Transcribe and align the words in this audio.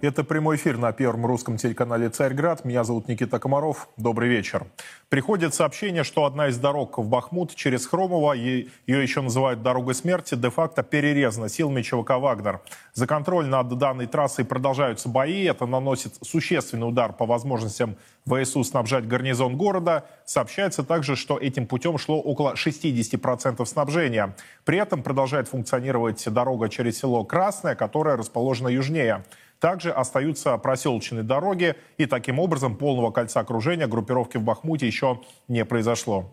Это 0.00 0.22
прямой 0.22 0.54
эфир 0.54 0.78
на 0.78 0.92
первом 0.92 1.26
русском 1.26 1.56
телеканале 1.56 2.08
«Царьград». 2.08 2.64
Меня 2.64 2.84
зовут 2.84 3.08
Никита 3.08 3.40
Комаров. 3.40 3.88
Добрый 3.96 4.28
вечер. 4.28 4.68
Приходит 5.08 5.54
сообщение, 5.54 6.04
что 6.04 6.24
одна 6.24 6.46
из 6.46 6.56
дорог 6.56 6.98
в 6.98 7.08
Бахмут 7.08 7.56
через 7.56 7.84
Хромово, 7.84 8.34
ее 8.34 8.68
еще 8.86 9.22
называют 9.22 9.60
«дорогой 9.60 9.96
смерти», 9.96 10.36
де-факто 10.36 10.84
перерезана 10.84 11.48
силами 11.48 11.82
ЧВК 11.82 12.10
«Вагнер». 12.10 12.60
За 12.94 13.08
контроль 13.08 13.46
над 13.46 13.76
данной 13.76 14.06
трассой 14.06 14.44
продолжаются 14.44 15.08
бои. 15.08 15.42
Это 15.42 15.66
наносит 15.66 16.14
существенный 16.22 16.88
удар 16.88 17.12
по 17.12 17.26
возможностям 17.26 17.96
ВСУ 18.24 18.62
снабжать 18.62 19.08
гарнизон 19.08 19.56
города. 19.56 20.04
Сообщается 20.24 20.84
также, 20.84 21.16
что 21.16 21.38
этим 21.38 21.66
путем 21.66 21.98
шло 21.98 22.20
около 22.20 22.54
60% 22.54 23.64
снабжения. 23.66 24.36
При 24.64 24.78
этом 24.78 25.02
продолжает 25.02 25.48
функционировать 25.48 26.22
дорога 26.28 26.68
через 26.68 26.98
село 26.98 27.24
Красное, 27.24 27.74
которое 27.74 28.16
расположено 28.16 28.68
южнее. 28.68 29.24
Также 29.60 29.90
остаются 29.90 30.56
проселочные 30.58 31.24
дороги, 31.24 31.74
и 31.96 32.06
таким 32.06 32.38
образом 32.38 32.76
полного 32.76 33.10
кольца 33.10 33.40
окружения 33.40 33.88
группировки 33.88 34.36
в 34.36 34.44
Бахмуте 34.44 34.86
еще 34.86 35.20
не 35.48 35.64
произошло. 35.64 36.30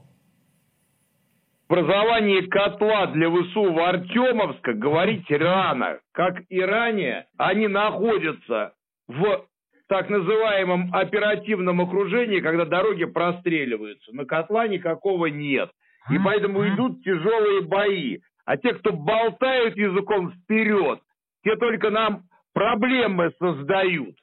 В 1.68 1.74
образовании 1.74 2.42
котла 2.42 3.08
для 3.08 3.28
ВСУ 3.32 3.74
в 3.74 3.80
Артемовска 3.80 4.74
говорить 4.74 5.30
рано. 5.32 5.98
Как 6.12 6.44
и 6.50 6.62
ранее, 6.62 7.26
они 7.38 7.68
находятся 7.68 8.74
в 9.08 9.48
так 9.88 10.10
называемом 10.10 10.94
оперативном 10.94 11.82
окружении, 11.82 12.40
когда 12.40 12.66
дороги 12.66 13.06
простреливаются. 13.06 14.12
На 14.14 14.26
котла 14.26 14.68
никакого 14.68 15.26
нет. 15.26 15.72
И 16.12 16.20
поэтому 16.20 16.68
идут 16.68 17.04
тяжелые 17.04 17.62
бои. 17.62 18.20
А 18.46 18.58
те, 18.58 18.74
кто 18.76 18.92
болтают 18.94 19.76
языком 19.76 20.34
вперед, 20.34 21.00
те 21.44 21.56
только 21.56 21.90
нам 21.90 22.26
проблемы 22.56 23.32
создают. 23.38 24.16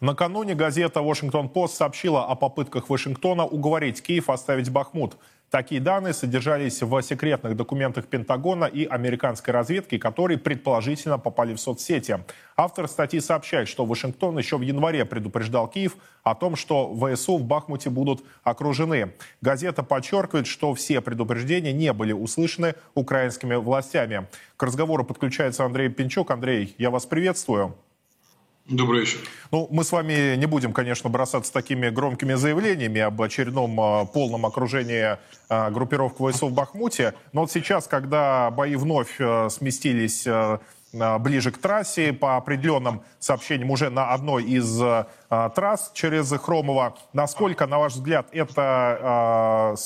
Накануне 0.00 0.54
газета 0.54 1.02
«Вашингтон-Пост» 1.02 1.76
сообщила 1.76 2.24
о 2.24 2.34
попытках 2.34 2.88
Вашингтона 2.88 3.44
уговорить 3.44 4.02
Киев 4.02 4.30
оставить 4.30 4.70
Бахмут. 4.70 5.18
Такие 5.50 5.78
данные 5.78 6.14
содержались 6.14 6.80
в 6.80 7.02
секретных 7.02 7.54
документах 7.54 8.06
Пентагона 8.06 8.64
и 8.64 8.86
американской 8.86 9.52
разведки, 9.52 9.98
которые 9.98 10.38
предположительно 10.38 11.18
попали 11.18 11.52
в 11.52 11.60
соцсети. 11.60 12.24
Автор 12.56 12.88
статьи 12.88 13.20
сообщает, 13.20 13.68
что 13.68 13.84
Вашингтон 13.84 14.38
еще 14.38 14.56
в 14.56 14.62
январе 14.62 15.04
предупреждал 15.04 15.68
Киев 15.68 15.96
о 16.22 16.34
том, 16.34 16.56
что 16.56 16.94
ВСУ 16.94 17.36
в 17.36 17.44
Бахмуте 17.44 17.90
будут 17.90 18.24
окружены. 18.42 19.12
Газета 19.42 19.82
подчеркивает, 19.82 20.46
что 20.46 20.72
все 20.72 21.02
предупреждения 21.02 21.74
не 21.74 21.92
были 21.92 22.12
услышаны 22.12 22.74
украинскими 22.94 23.56
властями. 23.56 24.28
К 24.56 24.62
разговору 24.62 25.04
подключается 25.04 25.66
Андрей 25.66 25.90
Пинчук. 25.90 26.30
Андрей, 26.30 26.74
я 26.78 26.88
вас 26.88 27.04
приветствую. 27.04 27.76
Добрый 28.70 29.00
вечер. 29.00 29.18
Ну, 29.50 29.66
мы 29.72 29.82
с 29.82 29.90
вами 29.90 30.36
не 30.36 30.46
будем, 30.46 30.72
конечно, 30.72 31.10
бросаться 31.10 31.52
такими 31.52 31.88
громкими 31.88 32.34
заявлениями 32.34 33.00
об 33.00 33.20
очередном 33.20 33.80
а, 33.80 34.04
полном 34.04 34.46
окружении 34.46 35.18
а, 35.48 35.70
группировок 35.70 36.14
ВСУ 36.18 36.46
в 36.46 36.52
Бахмуте. 36.52 37.14
Но 37.32 37.40
вот 37.40 37.50
сейчас, 37.50 37.88
когда 37.88 38.48
бои 38.52 38.76
вновь 38.76 39.16
а, 39.18 39.48
сместились 39.50 40.24
ближе 40.92 41.50
к 41.50 41.58
трассе, 41.58 42.12
по 42.12 42.36
определенным 42.36 43.02
сообщениям 43.18 43.70
уже 43.70 43.90
на 43.90 44.12
одной 44.12 44.44
из 44.44 44.80
трасс 45.28 45.92
через 45.94 46.30
Хромово, 46.32 46.96
насколько, 47.12 47.68
на 47.68 47.78
ваш 47.78 47.92
взгляд, 47.92 48.26
это 48.32 49.76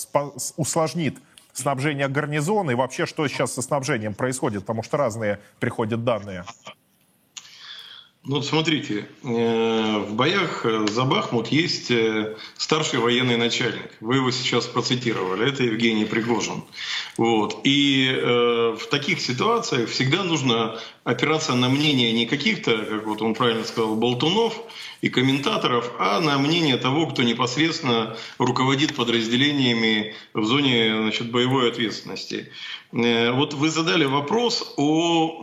усложнит 0.56 1.18
снабжение 1.52 2.08
гарнизона 2.08 2.70
и 2.70 2.74
вообще, 2.74 3.04
что 3.04 3.28
сейчас 3.28 3.52
со 3.52 3.60
снабжением 3.60 4.14
происходит, 4.14 4.62
потому 4.62 4.82
что 4.82 4.96
разные 4.96 5.40
приходят 5.60 6.04
данные? 6.04 6.44
Ну, 8.26 8.40
смотрите, 8.40 9.06
э, 9.22 9.98
в 9.98 10.14
боях 10.14 10.64
за 10.88 11.04
Бахмут 11.04 11.48
есть 11.48 11.90
э, 11.90 12.36
старший 12.56 12.98
военный 12.98 13.36
начальник. 13.36 13.90
Вы 14.00 14.16
его 14.16 14.30
сейчас 14.30 14.64
процитировали. 14.64 15.46
Это 15.46 15.62
Евгений 15.62 16.06
Пригожин. 16.06 16.64
Вот. 17.18 17.60
И 17.64 18.08
э, 18.10 18.76
в 18.80 18.86
таких 18.88 19.20
ситуациях 19.20 19.90
всегда 19.90 20.24
нужно 20.24 20.80
опираться 21.04 21.54
на 21.54 21.68
мнение 21.68 22.12
не 22.12 22.26
каких-то, 22.26 22.78
как 22.78 23.06
вот 23.06 23.20
он 23.20 23.34
правильно 23.34 23.64
сказал, 23.64 23.94
болтунов 23.94 24.58
и 25.02 25.10
комментаторов, 25.10 25.92
а 25.98 26.20
на 26.20 26.38
мнение 26.38 26.78
того, 26.78 27.06
кто 27.06 27.22
непосредственно 27.22 28.16
руководит 28.38 28.96
подразделениями 28.96 30.14
в 30.32 30.44
зоне 30.44 30.96
значит, 31.02 31.30
боевой 31.30 31.68
ответственности. 31.68 32.50
Э, 32.92 33.32
вот 33.32 33.52
вы 33.52 33.68
задали 33.68 34.06
вопрос 34.06 34.72
о 34.78 35.42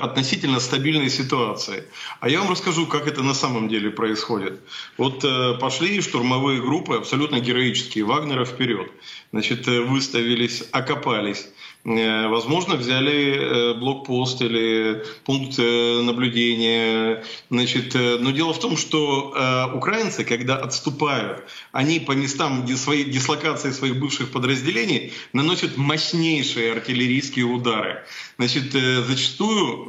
относительно 0.00 0.58
стабильной 0.58 1.10
ситуации. 1.10 1.84
А 2.20 2.28
я 2.30 2.40
вам 2.40 2.50
расскажу, 2.50 2.86
как 2.86 3.06
это 3.06 3.22
на 3.22 3.34
самом 3.34 3.68
деле 3.68 3.90
происходит. 3.90 4.60
Вот 4.96 5.22
э, 5.22 5.58
пошли 5.60 6.00
штурмовые 6.00 6.62
группы, 6.62 6.94
абсолютно 6.94 7.40
героические, 7.40 8.04
Вагнера 8.04 8.46
вперед. 8.46 8.90
Значит, 9.32 9.68
э, 9.68 9.80
выставились, 9.80 10.64
окопались 10.72 11.46
возможно, 11.84 12.76
взяли 12.76 13.36
э, 13.36 13.74
блокпост 13.74 14.40
или 14.40 15.04
пункт 15.24 15.58
э, 15.58 16.00
наблюдения. 16.02 17.24
Значит, 17.50 17.94
но 17.94 18.30
дело 18.30 18.52
в 18.54 18.58
том, 18.58 18.76
что 18.76 19.70
украинцы, 19.74 20.24
когда 20.24 20.56
отступают, 20.56 21.44
они 21.72 22.00
по 22.00 22.12
местам 22.12 22.66
своей 22.76 23.04
дислокации 23.04 23.70
своих 23.70 23.98
бывших 23.98 24.30
подразделений 24.30 25.12
наносят 25.32 25.76
мощнейшие 25.76 26.72
артиллерийские 26.72 27.44
удары. 27.44 28.04
Значит, 28.38 28.72
зачастую 28.72 29.86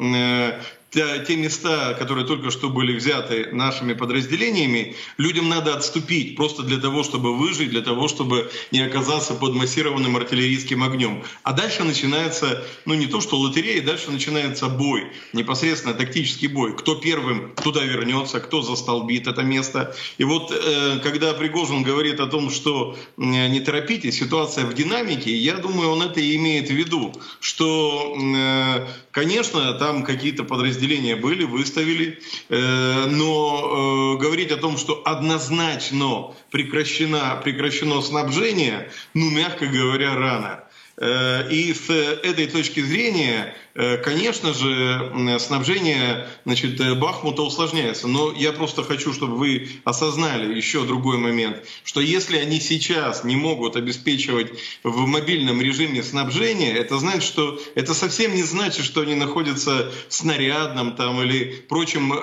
те 0.96 1.36
места, 1.36 1.94
которые 1.94 2.26
только 2.26 2.52
что 2.52 2.70
были 2.70 2.96
взяты 2.96 3.50
нашими 3.52 3.94
подразделениями, 3.94 4.96
людям 5.18 5.50
надо 5.50 5.76
отступить 5.76 6.36
просто 6.36 6.64
для 6.64 6.78
того, 6.78 7.04
чтобы 7.04 7.36
выжить, 7.38 7.70
для 7.70 7.82
того, 7.82 8.08
чтобы 8.08 8.50
не 8.72 8.80
оказаться 8.80 9.34
под 9.34 9.54
массированным 9.54 10.16
артиллерийским 10.16 10.84
огнем. 10.84 11.24
А 11.44 11.54
дальше 11.54 11.84
начинается, 11.84 12.64
ну 12.86 12.94
не 12.94 13.08
то 13.08 13.22
что 13.22 13.38
лотерея, 13.38 13.82
дальше 13.82 14.12
начинается 14.12 14.68
бой, 14.68 15.12
непосредственно 15.34 15.94
тактический 15.94 16.48
бой. 16.48 16.76
Кто 16.76 16.96
первым 16.96 17.54
туда 17.56 17.84
вернется, 17.84 18.40
кто 18.40 18.62
застолбит 18.62 19.28
это 19.28 19.44
место. 19.44 19.96
И 20.18 20.24
вот 20.24 20.52
э, 20.52 21.00
когда 21.04 21.34
Пригожин 21.34 21.84
говорит 21.84 22.20
о 22.20 22.28
том, 22.28 22.50
что 22.50 22.98
не 23.18 23.60
торопитесь, 23.60 24.18
ситуация 24.18 24.66
в 24.66 24.74
динамике, 24.74 25.36
я 25.36 25.58
думаю, 25.58 25.90
он 25.90 26.02
это 26.02 26.20
и 26.20 26.36
имеет 26.36 26.70
в 26.70 26.74
виду, 26.74 27.14
что, 27.40 28.16
э, 28.18 28.88
конечно, 29.12 29.74
там 29.74 30.04
какие-то 30.04 30.44
подразделения 30.44 30.85
подразделения 30.86 31.16
были, 31.16 31.44
выставили, 31.44 32.20
э, 32.50 33.06
но 33.08 34.16
э, 34.18 34.22
говорить 34.22 34.52
о 34.52 34.58
том, 34.58 34.78
что 34.78 35.02
однозначно 35.06 36.36
прекращено, 36.52 37.42
прекращено 37.44 38.02
снабжение, 38.02 38.92
ну, 39.14 39.30
мягко 39.32 39.66
говоря, 39.66 40.16
рано. 40.16 40.65
Э, 40.98 41.50
и 41.50 41.74
с 41.74 41.90
этой 41.90 42.48
точки 42.48 42.80
зрения 42.80 43.56
Э, 43.78 43.98
конечно 43.98 44.54
же, 44.54 45.38
снабжение 45.40 46.30
значит, 46.46 46.80
э, 46.80 46.96
Бахмута 46.96 47.42
усложняется. 47.42 48.08
Но 48.08 48.32
я 48.32 48.54
просто 48.54 48.84
хочу, 48.84 49.14
чтобы 49.14 49.36
вы 49.36 49.70
осознали 49.84 50.56
еще 50.56 50.86
другой 50.86 51.18
момент, 51.18 51.58
что 51.84 52.00
если 52.00 52.38
они 52.38 52.62
сейчас 52.62 53.26
не 53.26 53.36
могут 53.36 53.76
обеспечивать 53.76 54.54
в 54.84 55.06
мобильном 55.06 55.62
режиме 55.62 56.04
снабжение, 56.04 56.74
это 56.74 56.98
значит, 57.00 57.24
что 57.24 57.60
это 57.76 57.94
совсем 57.94 58.34
не 58.34 58.44
значит, 58.44 58.86
что 58.86 59.02
они 59.02 59.14
находятся 59.14 59.92
в 60.08 60.14
снарядном 60.14 60.96
там, 60.96 61.22
или 61.22 61.66
прочем 61.68 62.14
э, 62.14 62.18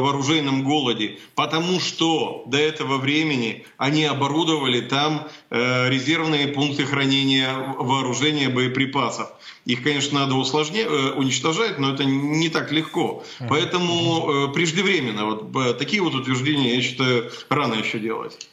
вооруженном 0.00 0.64
голоде, 0.64 1.18
потому 1.34 1.80
что 1.80 2.44
до 2.46 2.56
этого 2.56 2.96
времени 2.96 3.66
они 3.76 4.06
оборудовали 4.06 4.80
там 4.80 5.28
резервные 5.54 6.48
пункты 6.48 6.84
хранения 6.84 7.48
вооружения 7.78 8.48
боеприпасов. 8.48 9.30
Их, 9.64 9.82
конечно, 9.82 10.20
надо 10.20 10.34
усложнять, 10.34 10.86
э, 10.86 11.12
уничтожать, 11.12 11.78
но 11.78 11.94
это 11.94 12.04
не 12.04 12.48
так 12.50 12.70
легко. 12.70 13.24
Поэтому 13.48 14.48
э, 14.48 14.52
преждевременно 14.52 15.24
вот 15.24 15.78
такие 15.78 16.02
вот 16.02 16.14
утверждения, 16.14 16.76
я 16.76 16.82
считаю, 16.82 17.30
рано 17.48 17.74
еще 17.74 17.98
делать. 17.98 18.48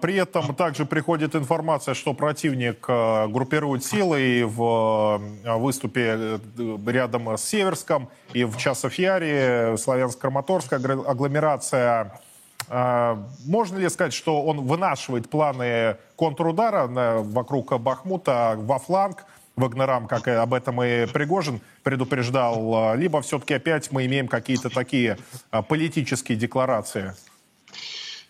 При 0.00 0.14
этом 0.14 0.54
также 0.54 0.84
приходит 0.86 1.34
информация, 1.34 1.94
что 1.94 2.14
противник 2.14 2.84
э, 2.88 3.26
группирует 3.28 3.84
силы 3.84 4.44
в 4.46 5.20
выступе 5.44 6.40
рядом 6.86 7.36
с 7.36 7.42
Северском 7.42 8.08
и 8.32 8.44
в 8.44 8.56
Часов-Яре, 8.56 9.76
Славянск-Краматорская 9.76 11.04
агломерация. 11.06 12.20
А, 12.68 13.22
можно 13.44 13.78
ли 13.78 13.88
сказать, 13.88 14.12
что 14.12 14.42
он 14.42 14.66
вынашивает 14.66 15.28
планы 15.28 15.96
контрудара 16.16 16.86
вокруг 16.86 17.78
Бахмута 17.80 18.54
во 18.58 18.78
фланг, 18.78 19.24
Вагнерам, 19.56 20.06
как 20.06 20.28
и 20.28 20.32
об 20.32 20.52
этом 20.52 20.82
и 20.82 21.06
Пригожин 21.06 21.62
предупреждал, 21.82 22.94
либо 22.94 23.22
все-таки 23.22 23.54
опять 23.54 23.90
мы 23.90 24.04
имеем 24.04 24.28
какие-то 24.28 24.68
такие 24.68 25.16
а, 25.50 25.62
политические 25.62 26.36
декларации? 26.36 27.14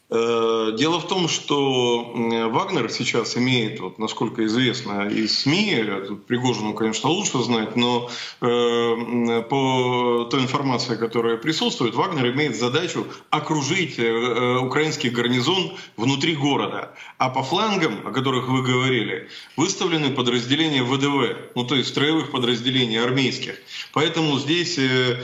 Э, 0.08 0.70
дело 0.78 1.00
в 1.00 1.08
том, 1.08 1.28
что 1.28 2.12
Вагнер 2.52 2.90
сейчас 2.90 3.36
имеет, 3.36 3.80
вот, 3.80 3.98
насколько 3.98 4.44
известно 4.46 5.08
из 5.08 5.40
СМИ, 5.40 5.84
тут 6.06 6.26
Пригожину, 6.26 6.74
конечно, 6.74 7.10
лучше 7.10 7.42
знать, 7.42 7.74
но 7.74 8.08
э, 8.40 9.42
по 9.50 10.28
той 10.30 10.42
информации, 10.42 10.94
которая 10.94 11.36
присутствует, 11.36 11.96
Вагнер 11.96 12.30
имеет 12.30 12.56
задачу 12.56 13.04
окружить 13.30 13.98
э, 13.98 14.58
украинский 14.58 15.10
гарнизон 15.10 15.76
внутри 15.96 16.36
города. 16.36 16.94
А 17.18 17.28
по 17.28 17.42
флангам, 17.42 18.06
о 18.06 18.12
которых 18.12 18.46
вы 18.46 18.62
говорили, 18.62 19.28
выставлены 19.56 20.10
подразделения 20.10 20.84
ВДВ, 20.84 21.50
ну 21.56 21.64
то 21.64 21.74
есть 21.74 21.88
строевых 21.88 22.30
подразделений 22.30 23.02
армейских. 23.02 23.56
Поэтому 23.92 24.38
здесь 24.38 24.78
э, 24.78 25.18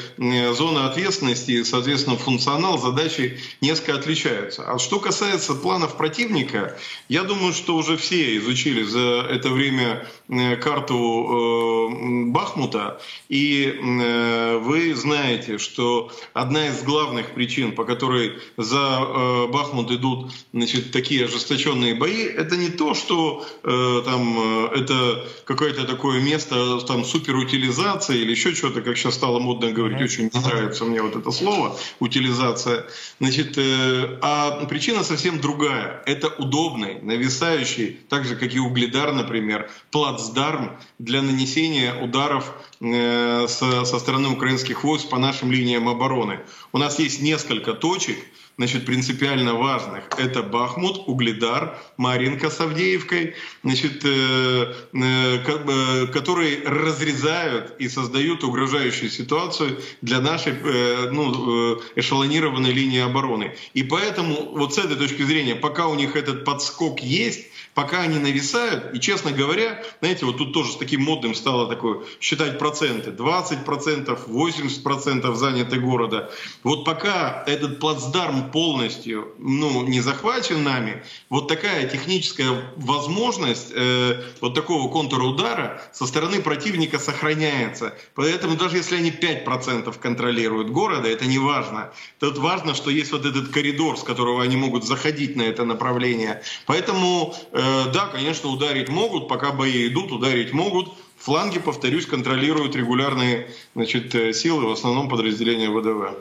зона 0.54 0.88
ответственности, 0.88 1.62
соответственно, 1.62 2.16
функционал 2.16 2.78
задачи 2.78 3.38
несколько 3.60 3.94
отличаются. 3.94 4.71
А 4.72 4.78
что 4.78 5.00
касается 5.00 5.54
планов 5.54 5.98
противника, 5.98 6.78
я 7.10 7.24
думаю, 7.24 7.52
что 7.52 7.76
уже 7.76 7.98
все 7.98 8.38
изучили 8.38 8.82
за 8.84 9.26
это 9.28 9.50
время 9.50 10.08
э, 10.30 10.56
карту 10.56 10.94
э, 10.96 12.30
Бахмута, 12.30 12.98
и 13.28 13.66
э, 13.66 14.56
вы 14.62 14.94
знаете, 14.94 15.58
что 15.58 16.10
одна 16.32 16.68
из 16.68 16.82
главных 16.84 17.34
причин, 17.34 17.72
по 17.74 17.84
которой 17.84 18.38
за 18.56 19.46
Бахмут 19.52 19.90
идут 19.90 20.32
значит, 20.54 20.90
такие 20.90 21.26
ожесточенные 21.26 21.94
бои, 21.94 22.22
это 22.22 22.56
не 22.56 22.70
то, 22.70 22.94
что 22.94 23.44
там 23.62 24.68
это 24.70 25.26
какое-то 25.44 25.84
такое 25.84 26.20
место 26.20 26.80
там 26.86 27.04
суперутилизации 27.04 28.20
или 28.20 28.30
еще 28.30 28.54
что-то, 28.54 28.80
как 28.80 28.96
сейчас 28.96 29.14
стало 29.14 29.38
модно 29.38 29.70
говорить, 29.70 30.00
очень 30.00 30.30
не 30.32 30.40
нравится 30.40 30.84
мне 30.84 31.02
вот 31.02 31.16
это 31.16 31.30
слово 31.30 31.76
утилизация, 32.00 32.86
значит, 33.20 33.58
а 33.58 34.61
причина 34.66 35.04
совсем 35.04 35.40
другая. 35.40 36.02
Это 36.06 36.28
удобный, 36.28 37.00
нависающий, 37.02 38.00
так 38.08 38.24
же 38.24 38.36
как 38.36 38.54
и 38.54 38.58
угледар, 38.58 39.12
например, 39.12 39.70
плацдарм 39.90 40.78
для 40.98 41.22
нанесения 41.22 41.94
ударов 41.94 42.52
э, 42.80 43.46
со, 43.48 43.84
стороны 43.84 44.28
украинских 44.28 44.84
войск 44.84 45.08
по 45.08 45.18
нашим 45.18 45.52
линиям 45.52 45.88
обороны. 45.88 46.40
У 46.72 46.78
нас 46.78 46.98
есть 46.98 47.22
несколько 47.22 47.74
точек, 47.74 48.16
значит, 48.56 48.84
принципиально 48.86 49.54
важных. 49.54 50.04
Это 50.18 50.42
Бахмут, 50.42 51.02
Угледар, 51.06 51.78
Маринка 51.96 52.50
с 52.50 52.60
Авдеевкой, 52.60 53.34
значит, 53.62 54.04
э, 54.04 54.74
э, 54.92 55.58
бы, 55.64 56.10
которые 56.12 56.62
разрезают 56.64 57.74
и 57.78 57.88
создают 57.88 58.44
угрожающую 58.44 59.10
ситуацию 59.10 59.78
для 60.00 60.20
нашей 60.20 60.52
э, 60.52 61.10
ну, 61.10 61.76
э, 61.76 61.80
эшелонированной 61.96 62.72
линии 62.72 63.00
обороны. 63.00 63.56
И 63.74 63.82
поэтому 63.82 64.52
вот 64.52 64.74
с 64.74 64.78
этой 64.78 64.96
точки 64.96 65.22
зрения, 65.22 65.54
пока 65.54 65.88
у 65.88 65.94
них 65.94 66.16
этот 66.16 66.44
подскок 66.44 67.00
есть, 67.00 67.51
пока 67.74 68.00
они 68.00 68.18
нависают, 68.18 68.94
и, 68.94 69.00
честно 69.00 69.32
говоря, 69.32 69.82
знаете, 70.00 70.26
вот 70.26 70.38
тут 70.38 70.52
тоже 70.52 70.72
с 70.72 70.76
таким 70.76 71.02
модным 71.02 71.34
стало 71.34 71.68
такое 71.68 72.00
считать 72.20 72.58
проценты, 72.58 73.10
20%, 73.10 74.28
80% 74.28 75.34
заняты 75.34 75.80
города. 75.80 76.30
Вот 76.62 76.84
пока 76.84 77.44
этот 77.46 77.80
плацдарм 77.80 78.50
полностью 78.50 79.34
ну, 79.38 79.86
не 79.86 80.00
захвачен 80.00 80.62
нами, 80.62 81.02
вот 81.30 81.48
такая 81.48 81.88
техническая 81.88 82.72
возможность 82.76 83.72
э, 83.74 84.22
вот 84.40 84.54
такого 84.54 84.92
контрудара 84.92 85.80
со 85.92 86.06
стороны 86.06 86.42
противника 86.42 86.98
сохраняется. 86.98 87.94
Поэтому 88.14 88.56
даже 88.56 88.76
если 88.76 88.96
они 88.96 89.10
5% 89.10 89.98
контролируют 89.98 90.70
города, 90.70 91.08
это 91.08 91.26
не 91.26 91.38
важно. 91.38 91.92
Тут 92.18 92.38
важно, 92.38 92.74
что 92.74 92.90
есть 92.90 93.12
вот 93.12 93.24
этот 93.24 93.48
коридор, 93.48 93.96
с 93.96 94.02
которого 94.02 94.42
они 94.42 94.56
могут 94.56 94.84
заходить 94.84 95.36
на 95.36 95.42
это 95.42 95.64
направление. 95.64 96.42
Поэтому 96.66 97.34
э, 97.52 97.61
да, 97.92 98.06
конечно, 98.12 98.48
ударить 98.50 98.88
могут, 98.88 99.28
пока 99.28 99.52
бои 99.52 99.88
идут, 99.88 100.12
ударить 100.12 100.52
могут. 100.52 100.92
Фланги, 101.22 101.60
повторюсь, 101.60 102.06
контролируют 102.06 102.74
регулярные 102.74 103.48
значит, 103.76 104.12
э, 104.14 104.32
силы, 104.32 104.66
в 104.66 104.72
основном 104.72 105.08
подразделения 105.08 105.70
ВДВ. 105.70 106.16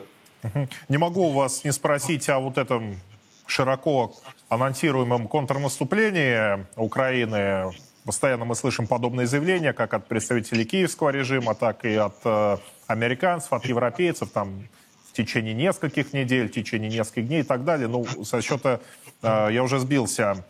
Не 0.88 0.96
могу 0.96 1.28
у 1.28 1.32
вас 1.32 1.64
не 1.64 1.72
спросить 1.72 2.28
о 2.28 2.38
вот 2.38 2.56
этом 2.56 3.00
широко 3.46 4.14
анонсируемом 4.48 5.26
контрнаступлении 5.26 6.66
Украины. 6.76 7.72
Постоянно 8.04 8.44
мы 8.44 8.54
слышим 8.54 8.86
подобные 8.86 9.26
заявления, 9.26 9.72
как 9.72 9.94
от 9.94 10.06
представителей 10.06 10.64
киевского 10.64 11.10
режима, 11.10 11.54
так 11.56 11.84
и 11.84 11.94
от 11.94 12.16
э, 12.24 12.58
американцев, 12.86 13.52
от 13.52 13.64
европейцев, 13.66 14.30
там, 14.30 14.68
в 15.08 15.16
течение 15.16 15.52
нескольких 15.52 16.12
недель, 16.12 16.48
в 16.48 16.52
течение 16.52 16.90
нескольких 16.90 17.26
дней 17.26 17.40
и 17.40 17.44
так 17.44 17.64
далее. 17.64 17.88
Ну, 17.88 18.04
со 18.24 18.40
счета, 18.40 18.80
э, 19.22 19.48
я 19.50 19.64
уже 19.64 19.80
сбился 19.80 20.44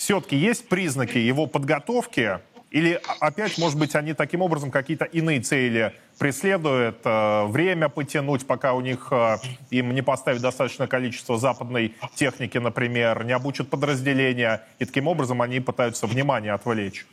все-таки 0.00 0.34
есть 0.34 0.66
признаки 0.66 1.18
его 1.18 1.46
подготовки? 1.46 2.38
Или 2.70 2.98
опять, 3.18 3.58
может 3.58 3.78
быть, 3.78 3.94
они 3.94 4.14
таким 4.14 4.40
образом 4.40 4.70
какие-то 4.70 5.04
иные 5.04 5.40
цели 5.40 5.92
преследуют, 6.18 7.00
э, 7.04 7.44
время 7.46 7.90
потянуть, 7.90 8.46
пока 8.46 8.72
у 8.72 8.80
них 8.80 9.08
э, 9.10 9.36
им 9.70 9.92
не 9.92 10.02
поставить 10.02 10.40
достаточное 10.40 10.86
количество 10.86 11.36
западной 11.36 11.94
техники, 12.14 12.56
например, 12.56 13.24
не 13.24 13.32
обучат 13.32 13.68
подразделения, 13.68 14.62
и 14.78 14.86
таким 14.86 15.06
образом 15.06 15.42
они 15.42 15.60
пытаются 15.60 16.06
внимание 16.06 16.52
отвлечь? 16.52 17.06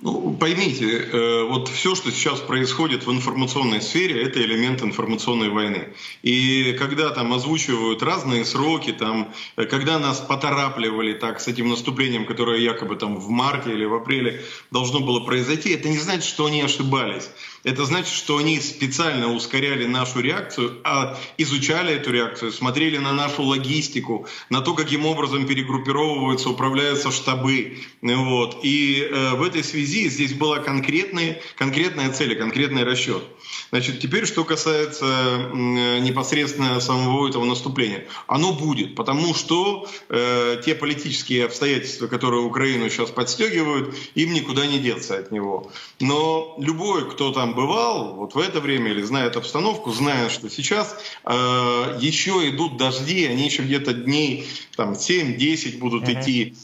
Ну, 0.00 0.36
поймите, 0.38 0.86
э, 0.86 1.44
вот 1.44 1.68
все, 1.68 1.94
что 1.94 2.10
сейчас 2.10 2.40
происходит 2.40 3.06
в 3.06 3.12
информационной 3.12 3.80
сфере, 3.80 4.22
это 4.22 4.42
элемент 4.42 4.82
информационной 4.82 5.48
войны. 5.48 5.94
И 6.22 6.74
когда 6.78 7.10
там 7.10 7.32
озвучивают 7.32 8.02
разные 8.02 8.44
сроки, 8.44 8.92
там, 8.92 9.32
э, 9.56 9.64
когда 9.64 9.98
нас 9.98 10.20
поторапливали 10.20 11.14
так 11.14 11.40
с 11.40 11.48
этим 11.48 11.68
наступлением, 11.68 12.26
которое 12.26 12.58
якобы 12.58 12.96
там 12.96 13.18
в 13.18 13.28
марте 13.30 13.72
или 13.72 13.84
в 13.84 13.94
апреле 13.94 14.42
должно 14.70 15.00
было 15.00 15.20
произойти, 15.20 15.70
это 15.70 15.88
не 15.88 15.98
значит, 15.98 16.24
что 16.24 16.46
они 16.46 16.60
ошибались 16.60 17.30
это 17.64 17.86
значит, 17.86 18.14
что 18.14 18.36
они 18.36 18.60
специально 18.60 19.32
ускоряли 19.32 19.86
нашу 19.86 20.20
реакцию, 20.20 20.80
а 20.84 21.18
изучали 21.38 21.94
эту 21.94 22.12
реакцию, 22.12 22.52
смотрели 22.52 22.98
на 22.98 23.12
нашу 23.12 23.42
логистику, 23.42 24.26
на 24.50 24.60
то, 24.60 24.74
каким 24.74 25.06
образом 25.06 25.46
перегруппировываются, 25.46 26.50
управляются 26.50 27.10
штабы. 27.10 27.78
Вот. 28.02 28.60
И 28.62 29.08
э, 29.10 29.34
в 29.34 29.42
этой 29.42 29.64
связи 29.64 30.08
здесь 30.10 30.34
была 30.34 30.58
конкретная, 30.58 31.40
конкретная 31.56 32.12
цель, 32.12 32.36
конкретный 32.36 32.84
расчет. 32.84 33.22
Значит, 33.70 34.00
теперь, 34.00 34.26
что 34.26 34.44
касается 34.44 35.06
э, 35.06 35.98
непосредственно 36.00 36.80
самого 36.80 37.28
этого 37.28 37.44
наступления. 37.44 38.06
Оно 38.26 38.52
будет, 38.52 38.94
потому 38.94 39.34
что 39.34 39.88
э, 40.10 40.60
те 40.64 40.74
политические 40.74 41.46
обстоятельства, 41.46 42.08
которые 42.08 42.42
Украину 42.42 42.90
сейчас 42.90 43.10
подстегивают, 43.10 43.94
им 44.14 44.34
никуда 44.34 44.66
не 44.66 44.78
деться 44.78 45.16
от 45.16 45.32
него. 45.32 45.72
Но 45.98 46.56
любой, 46.58 47.10
кто 47.10 47.32
там 47.32 47.53
бывал, 47.54 48.14
вот 48.16 48.34
в 48.34 48.38
это 48.38 48.60
время 48.60 48.90
или 48.90 49.02
знает 49.02 49.36
обстановку, 49.36 49.92
знает, 49.92 50.30
что 50.30 50.50
сейчас 50.50 50.96
э, 51.24 51.98
еще 52.00 52.48
идут 52.50 52.76
дожди, 52.76 53.24
они 53.24 53.44
еще 53.44 53.62
где-то 53.62 53.94
дней 53.94 54.46
там 54.76 54.92
7-10 54.92 55.78
будут 55.78 56.04
mm-hmm. 56.04 56.20
идти 56.20 56.56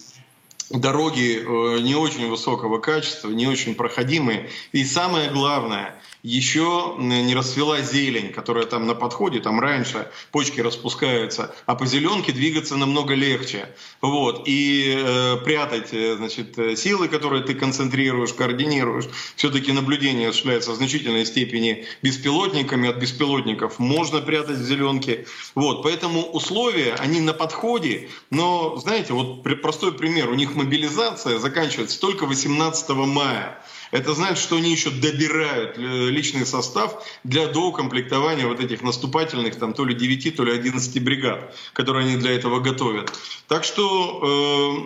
дороги 0.70 1.38
э, 1.38 1.80
не 1.80 1.94
очень 1.94 2.28
высокого 2.28 2.78
качества, 2.78 3.30
не 3.30 3.47
очень 3.47 3.75
проходимые. 3.75 4.50
И 4.73 4.85
самое 4.85 5.30
главное, 5.30 6.00
еще 6.22 6.94
не 6.98 7.34
расцвела 7.34 7.80
зелень, 7.80 8.32
которая 8.32 8.66
там 8.66 8.86
на 8.86 8.94
подходе, 8.94 9.40
там 9.40 9.60
раньше 9.60 10.10
почки 10.32 10.60
распускаются, 10.60 11.54
а 11.66 11.74
по 11.74 11.86
зеленке 11.86 12.32
двигаться 12.32 12.76
намного 12.76 13.14
легче. 13.14 13.74
Вот. 14.00 14.42
И 14.46 14.94
э, 14.96 15.36
прятать 15.44 15.92
э, 15.92 16.16
значит, 16.16 16.78
силы, 16.78 17.08
которые 17.08 17.42
ты 17.42 17.54
концентрируешь, 17.54 18.32
координируешь, 18.32 19.06
все-таки 19.36 19.72
наблюдение 19.72 20.28
осуществляется 20.28 20.72
в 20.72 20.76
значительной 20.76 21.24
степени 21.26 21.86
беспилотниками, 22.02 22.88
от 22.88 22.96
беспилотников 22.96 23.78
можно 23.78 24.20
прятать 24.20 24.58
в 24.58 24.64
зеленке. 24.64 25.26
Вот. 25.54 25.82
Поэтому 25.82 26.22
условия, 26.22 26.94
они 26.98 27.20
на 27.20 27.32
подходе, 27.32 28.10
но, 28.30 28.76
знаете, 28.76 29.12
вот 29.12 29.42
простой 29.62 29.92
пример, 29.92 30.30
у 30.30 30.34
них 30.34 30.54
мобилизация 30.54 31.38
заканчивается 31.38 32.00
только 32.00 32.26
18 32.26 32.90
мая. 32.90 33.62
Это 33.90 34.14
значит, 34.14 34.38
что 34.38 34.56
они 34.56 34.70
еще 34.70 34.90
добирают 34.90 35.76
э, 35.76 36.11
личный 36.11 36.47
состав 36.47 37.04
для 37.25 37.49
доукомплектования 37.49 38.47
вот 38.47 38.61
этих 38.61 38.82
наступательных 38.82 39.56
там 39.56 39.73
то 39.73 39.85
ли 39.85 39.94
9, 39.94 40.37
то 40.37 40.44
ли 40.44 40.52
11 40.52 41.02
бригад, 41.02 41.54
которые 41.73 42.06
они 42.06 42.16
для 42.16 42.32
этого 42.32 42.61
готовят. 42.61 43.12
Так 43.49 43.64
что 43.64 44.20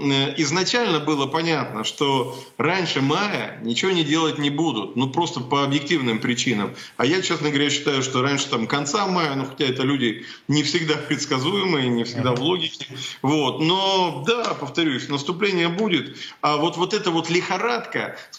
э, 0.06 0.34
изначально 0.38 1.00
было 1.00 1.26
понятно, 1.26 1.84
что 1.84 2.38
раньше 2.56 3.02
мая 3.02 3.60
ничего 3.62 3.90
не 3.90 4.04
делать 4.04 4.38
не 4.38 4.50
будут, 4.50 4.96
ну 4.96 5.10
просто 5.10 5.40
по 5.40 5.64
объективным 5.64 6.18
причинам. 6.18 6.74
А 6.96 7.04
я, 7.04 7.20
честно 7.20 7.50
говоря, 7.50 7.68
считаю, 7.70 8.02
что 8.02 8.22
раньше 8.22 8.48
там 8.48 8.66
конца 8.66 9.06
мая, 9.06 9.34
ну 9.34 9.44
хотя 9.44 9.66
это 9.66 9.82
люди 9.82 10.24
не 10.48 10.62
всегда 10.62 10.94
предсказуемые, 11.08 11.88
не 11.88 12.04
всегда 12.04 12.34
в 12.34 12.40
логике. 12.40 12.86
Вот. 13.22 13.60
Но 13.60 14.24
да, 14.26 14.54
повторюсь, 14.54 15.08
наступление 15.08 15.68
будет. 15.68 16.16
А 16.40 16.56
вот, 16.56 16.76
вот 16.76 16.94
эта 16.94 17.10
вот 17.10 17.28
лихорадка 17.30 18.16
с 18.30 18.38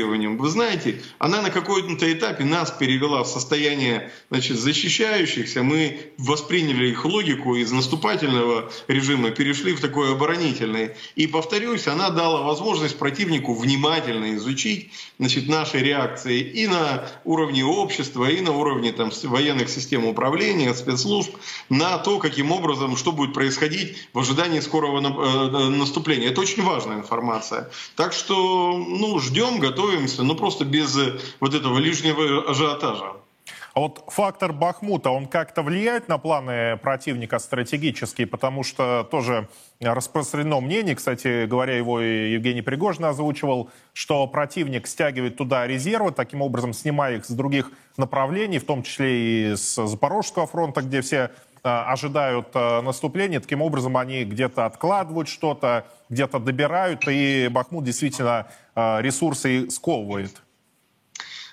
подстегиванием, 0.00 0.36
вы 0.36 0.48
знаете, 0.48 1.00
она 1.18 1.42
на 1.42 1.50
какой-то 1.50 2.12
этапе 2.12 2.44
нас 2.44 2.70
перевела 2.70 3.22
в 3.22 3.28
состояние 3.28 4.10
значит, 4.30 4.58
защищающихся. 4.58 5.62
Мы 5.62 6.12
восприняли 6.18 6.88
их 6.88 7.04
логику 7.04 7.56
из 7.56 7.70
наступательного 7.72 8.70
режима, 8.88 9.30
перешли 9.30 9.72
в 9.72 9.80
такой 9.80 10.12
оборонительный. 10.12 10.90
И, 11.16 11.26
повторюсь, 11.26 11.86
она 11.86 12.10
дала 12.10 12.42
возможность 12.42 12.98
противнику 12.98 13.54
внимательно 13.54 14.34
изучить 14.36 14.90
значит, 15.18 15.48
наши 15.48 15.78
реакции 15.78 16.40
и 16.40 16.66
на 16.66 17.06
уровне 17.24 17.64
общества, 17.64 18.30
и 18.30 18.40
на 18.40 18.52
уровне 18.52 18.92
там, 18.92 19.10
военных 19.24 19.68
систем 19.68 20.06
управления, 20.06 20.74
спецслужб, 20.74 21.34
на 21.68 21.98
то, 21.98 22.18
каким 22.18 22.52
образом, 22.52 22.96
что 22.96 23.12
будет 23.12 23.34
происходить 23.34 24.08
в 24.12 24.18
ожидании 24.18 24.60
скорого 24.60 25.00
э, 25.00 25.68
наступления. 25.68 26.28
Это 26.30 26.40
очень 26.40 26.62
важная 26.62 26.96
информация. 26.96 27.70
Так 27.96 28.12
что 28.12 28.76
ну, 28.78 29.18
ждем, 29.18 29.60
готовимся, 29.90 30.22
но 30.22 30.34
просто 30.34 30.64
без 30.64 30.96
вот 31.40 31.54
этого 31.54 31.78
лишнего 31.78 32.50
ажиотажа. 32.50 33.16
А 33.72 33.80
вот 33.80 34.02
фактор 34.08 34.52
Бахмута, 34.52 35.10
он 35.10 35.26
как-то 35.26 35.62
влияет 35.62 36.08
на 36.08 36.18
планы 36.18 36.76
противника 36.78 37.38
стратегически, 37.38 38.24
потому 38.24 38.64
что 38.64 39.06
тоже 39.08 39.48
распространено 39.80 40.60
мнение, 40.60 40.96
кстати 40.96 41.46
говоря, 41.46 41.76
его 41.76 42.00
и 42.00 42.32
Евгений 42.32 42.62
Пригожин 42.62 43.04
озвучивал, 43.04 43.70
что 43.92 44.26
противник 44.26 44.88
стягивает 44.88 45.36
туда 45.36 45.68
резервы, 45.68 46.10
таким 46.10 46.42
образом 46.42 46.72
снимая 46.72 47.18
их 47.18 47.24
с 47.24 47.30
других 47.30 47.70
направлений, 47.96 48.58
в 48.58 48.64
том 48.64 48.82
числе 48.82 49.52
и 49.52 49.56
с 49.56 49.86
Запорожского 49.86 50.48
фронта, 50.48 50.82
где 50.82 51.00
все 51.00 51.30
ожидают 51.62 52.48
а, 52.54 52.82
наступления, 52.82 53.40
таким 53.40 53.62
образом 53.62 53.96
они 53.96 54.24
где-то 54.24 54.66
откладывают 54.66 55.28
что-то, 55.28 55.86
где-то 56.08 56.38
добирают, 56.38 57.06
и 57.08 57.48
Бахмут 57.48 57.84
действительно 57.84 58.46
а, 58.74 59.00
ресурсы 59.00 59.70
сковывает. 59.70 60.40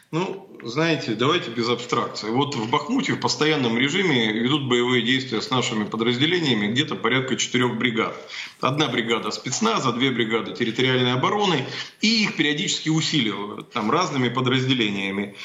Ну, 0.09 0.49
знаете, 0.63 1.15
давайте 1.15 1.51
без 1.51 1.67
абстракции. 1.67 2.29
Вот 2.29 2.55
в 2.55 2.69
Бахмуте 2.69 3.13
в 3.13 3.19
постоянном 3.19 3.77
режиме 3.77 4.31
ведут 4.31 4.69
боевые 4.69 5.01
действия 5.01 5.41
с 5.41 5.49
нашими 5.49 5.83
подразделениями 5.83 6.67
где-то 6.67 6.95
порядка 6.95 7.35
четырех 7.35 7.77
бригад. 7.77 8.15
Одна 8.61 8.87
бригада 8.87 9.31
спецназа, 9.31 9.91
две 9.91 10.11
бригады 10.11 10.53
территориальной 10.53 11.11
обороны, 11.11 11.65
и 11.99 12.23
их 12.23 12.37
периодически 12.37 12.87
усиливают 12.87 13.71
там 13.73 13.91
разными 13.91 14.29
подразделениями. 14.29 15.35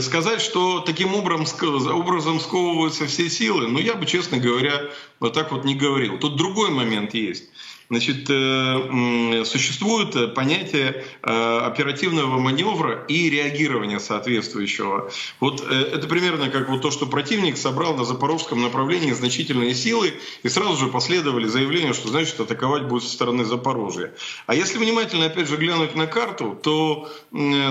Сказать, 0.00 0.40
что 0.40 0.80
таким 0.80 1.14
образом, 1.14 1.46
сковываются 1.46 3.06
все 3.06 3.28
силы, 3.28 3.68
ну, 3.68 3.78
я 3.78 3.94
бы, 3.94 4.06
честно 4.06 4.38
говоря, 4.38 4.80
вот 5.20 5.34
так 5.34 5.52
вот 5.52 5.64
не 5.64 5.74
говорил. 5.74 6.18
Тут 6.18 6.36
другой 6.36 6.70
момент 6.70 7.12
есть. 7.12 7.50
Значит, 7.90 8.30
э, 8.30 9.44
существует 9.44 10.34
понятие 10.34 11.04
э, 11.22 11.58
оперативного 11.58 12.38
маневра 12.38 13.04
и 13.08 13.28
реагирования 13.28 14.00
соответствующего. 14.00 15.10
Вот 15.38 15.62
э, 15.68 15.90
это 15.92 16.08
примерно 16.08 16.48
как 16.48 16.70
вот 16.70 16.80
то, 16.80 16.90
что 16.90 17.06
противник 17.06 17.58
собрал 17.58 17.94
на 17.94 18.04
запорожском 18.04 18.62
направлении 18.62 19.12
значительные 19.12 19.74
силы, 19.74 20.14
и 20.42 20.48
сразу 20.48 20.76
же 20.76 20.86
последовали 20.86 21.46
заявления, 21.46 21.92
что 21.92 22.08
значит 22.08 22.40
атаковать 22.40 22.84
будет 22.84 23.02
со 23.02 23.10
стороны 23.10 23.44
Запорожья. 23.44 24.14
А 24.46 24.54
если 24.54 24.78
внимательно, 24.78 25.26
опять 25.26 25.48
же, 25.48 25.56
глянуть 25.56 25.94
на 25.94 26.06
карту, 26.06 26.58
то 26.62 27.10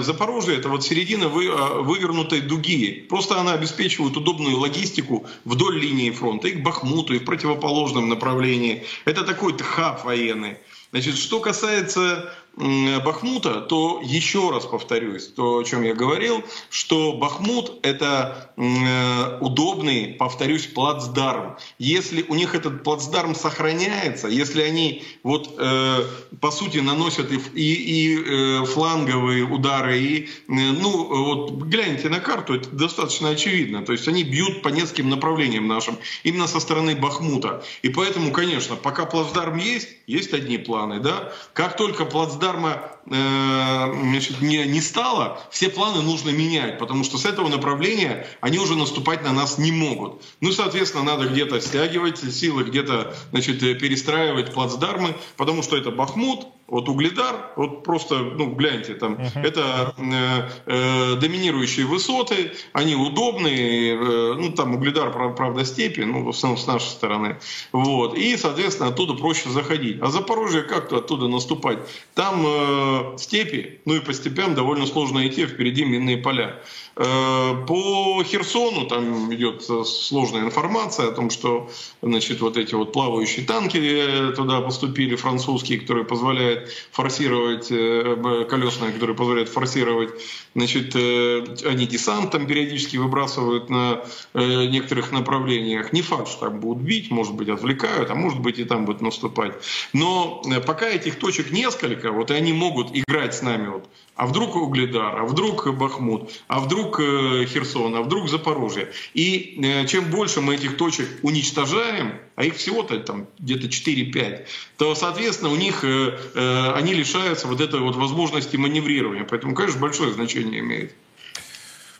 Запорожье 0.01 0.58
это 0.58 0.70
вот 0.70 0.84
середина 0.84 1.27
вывернутой 1.27 2.41
дуги. 2.41 3.05
Просто 3.10 3.39
она 3.39 3.53
обеспечивает 3.53 4.15
удобную 4.15 4.58
логистику 4.58 5.25
вдоль 5.46 5.79
линии 5.79 6.12
фронта 6.12 6.50
и 6.50 6.51
к 6.51 6.63
Бахмуту, 6.63 7.15
и 7.15 7.20
в 7.20 7.25
противоположном 7.25 8.10
направлении. 8.10 8.84
Это 9.05 9.24
такой 9.24 9.58
хаб 9.58 10.03
военный. 10.04 10.58
Значит, 10.92 11.18
что 11.18 11.40
касается 11.40 12.34
Бахмута, 12.56 13.62
то 13.62 14.00
еще 14.04 14.52
раз 14.52 14.66
повторюсь, 14.66 15.28
то, 15.28 15.58
о 15.58 15.64
чем 15.64 15.82
я 15.82 15.96
говорил, 15.96 16.44
что 16.70 17.14
Бахмут– 17.14 17.80
это 17.82 18.54
э, 18.58 19.40
удобный, 19.40 20.16
повторюсь, 20.20 20.68
плацдарм. 20.68 21.58
Если 21.80 22.22
у 22.22 22.36
них 22.36 22.54
этот 22.54 22.84
плацдарм 22.84 23.34
сохраняется, 23.34 24.28
если 24.28 24.62
они 24.62 25.04
вот 25.24 25.56
э, 25.58 26.04
по 26.40 26.52
сути 26.52 26.78
наносят 26.78 27.32
и, 27.32 27.38
и, 27.38 27.74
и 27.74 28.24
э, 28.24 28.66
фланговые 28.66 29.46
удары, 29.46 30.00
и, 30.00 30.30
ну 30.48 31.24
вот 31.26 31.54
гляньте 31.64 32.10
на 32.10 32.20
карту, 32.20 32.54
это 32.54 32.70
достаточно 32.70 33.30
очевидно. 33.30 33.84
То 33.84 33.94
есть 33.94 34.08
они 34.08 34.24
бьют 34.24 34.62
по 34.62 34.68
нескольким 34.68 35.10
направлениям 35.10 35.68
нашим, 35.68 35.98
именно 36.24 36.48
со 36.48 36.60
стороны 36.60 36.96
Бахмута. 36.96 37.64
И 37.82 37.90
поэтому, 37.90 38.32
конечно, 38.32 38.76
пока 38.76 39.06
плацдарм 39.06 39.58
есть, 39.58 39.90
есть 40.06 40.34
одни 40.34 40.60
планы, 40.60 41.00
да. 41.00 41.34
Как 41.54 41.78
только 41.78 42.06
плацдарм 42.06 42.43
плацдарма 42.44 42.74
э, 42.74 42.93
значит, 43.06 44.42
не, 44.42 44.66
не 44.66 44.82
стало, 44.82 45.42
все 45.52 45.70
планы 45.70 46.02
нужно 46.02 46.30
менять, 46.30 46.80
потому 46.80 47.04
что 47.04 47.18
с 47.18 47.26
этого 47.26 47.50
направления 47.50 48.28
они 48.42 48.60
уже 48.60 48.76
наступать 48.76 49.24
на 49.24 49.34
нас 49.34 49.58
не 49.58 49.72
могут. 49.72 50.22
Ну, 50.42 50.52
соответственно, 50.52 51.04
надо 51.04 51.28
где-то 51.28 51.60
стягивать 51.62 52.20
силы, 52.20 52.64
где-то 52.64 53.16
значит, 53.32 53.60
перестраивать 53.60 54.54
плацдармы, 54.54 55.16
потому 55.38 55.64
что 55.64 55.78
это 55.78 55.92
Бахмут, 55.92 56.48
вот 56.68 56.90
Угледар, 56.90 57.52
вот 57.56 57.84
просто, 57.84 58.16
ну, 58.16 58.52
гляньте, 58.56 58.96
там, 58.96 59.16
uh-huh. 59.16 59.46
это 59.46 59.94
э, 59.98 60.50
э, 60.66 61.16
доминирующие 61.18 61.86
высоты, 61.86 62.54
они 62.72 62.96
удобные, 62.96 63.96
э, 63.96 64.34
ну, 64.34 64.52
там 64.54 64.74
Угледар, 64.76 65.12
правда, 65.36 65.66
степи, 65.66 66.02
ну, 66.02 66.24
в 66.24 66.30
основном 66.30 66.58
с 66.58 66.66
нашей 66.66 66.88
стороны, 66.88 67.40
вот, 67.72 68.18
и, 68.18 68.38
соответственно, 68.38 68.90
оттуда 68.90 69.14
проще 69.14 69.50
заходить. 69.50 70.02
А 70.02 70.08
Запорожье 70.08 70.64
как-то 70.64 70.98
оттуда 70.98 71.28
наступать? 71.28 71.80
Там 72.16 72.44
э, 72.46 72.93
степи, 73.18 73.80
ну, 73.86 73.96
и 73.96 74.00
по 74.00 74.14
степям 74.14 74.56
довольно 74.56 74.86
сложно 74.86 75.28
идти, 75.28 75.46
впереди 75.46 75.86
минные 75.86 76.18
поля. 76.18 76.62
Э, 76.96 77.66
по 77.68 78.24
Херсону 78.24 78.86
там 78.86 79.34
идет 79.34 79.64
сложная 79.64 80.42
информация 80.42 81.08
о 81.08 81.12
том, 81.12 81.32
что 81.32 81.70
значит, 82.04 82.42
вот 82.42 82.56
эти 82.56 82.76
вот 82.76 82.94
плавающие 82.94 83.46
танки 83.46 83.78
э, 83.78 84.32
туда 84.34 84.62
поступили, 84.62 85.16
французские, 85.16 85.80
которые 85.80 86.06
позволяют 86.06 86.70
форсировать, 86.92 87.68
э, 87.72 88.46
колесные, 88.48 88.92
которые 88.92 89.16
позволяют 89.16 89.50
форсировать, 89.50 90.12
значит, 90.54 90.96
они 90.96 91.88
десант 91.88 92.32
там 92.32 92.46
периодически 92.46 92.98
выбрасывают 92.98 93.70
на 93.70 94.04
некоторых 94.34 95.12
направлениях. 95.12 95.94
Не 95.94 96.02
факт, 96.02 96.28
что 96.28 96.48
там 96.48 96.60
будут 96.60 96.84
бить, 96.84 97.10
может 97.10 97.34
быть, 97.34 97.50
отвлекают, 97.50 98.12
а 98.12 98.16
может 98.16 98.40
быть 98.40 98.60
и 98.60 98.66
там 98.66 98.86
будут 98.86 99.02
наступать. 99.02 99.54
Но 99.94 100.44
пока 100.66 100.88
этих 100.88 101.18
точек 101.18 101.52
несколько, 101.52 102.12
вот 102.12 102.32
и 102.32 102.34
они 102.34 102.54
могут 102.54 102.83
играть 102.94 103.36
с 103.36 103.42
нами 103.42 103.68
вот 103.68 103.90
а 104.16 104.28
вдруг 104.28 104.56
Угледар, 104.56 105.18
а 105.18 105.25
вдруг 105.25 105.74
Бахмут, 105.75 106.32
а 106.48 106.60
вдруг 106.60 107.00
э, 107.00 107.46
Херсон, 107.46 107.96
а 107.96 108.02
вдруг 108.02 108.30
Запорожье. 108.30 108.92
И 109.13 109.60
э, 109.63 109.88
чем 109.88 110.06
больше 110.12 110.40
мы 110.42 110.56
этих 110.56 110.78
точек 110.78 111.08
уничтожаем, 111.24 112.20
а 112.36 112.46
их 112.46 112.56
всего-то 112.56 113.00
там 113.00 113.28
где-то 113.40 113.68
4-5, 113.68 114.46
то, 114.78 114.94
соответственно, 114.96 115.52
у 115.52 115.56
них 115.56 115.84
э, 115.84 116.74
они 116.75 116.94
лишаются 116.94 117.48
вот 117.48 117.60
этой 117.60 117.80
вот 117.80 117.96
возможности 117.96 118.56
маневрирования. 118.56 119.25
Поэтому, 119.28 119.56
конечно, 119.56 119.80
большое 119.80 120.13
значение 120.13 120.60
имеет. 120.60 120.94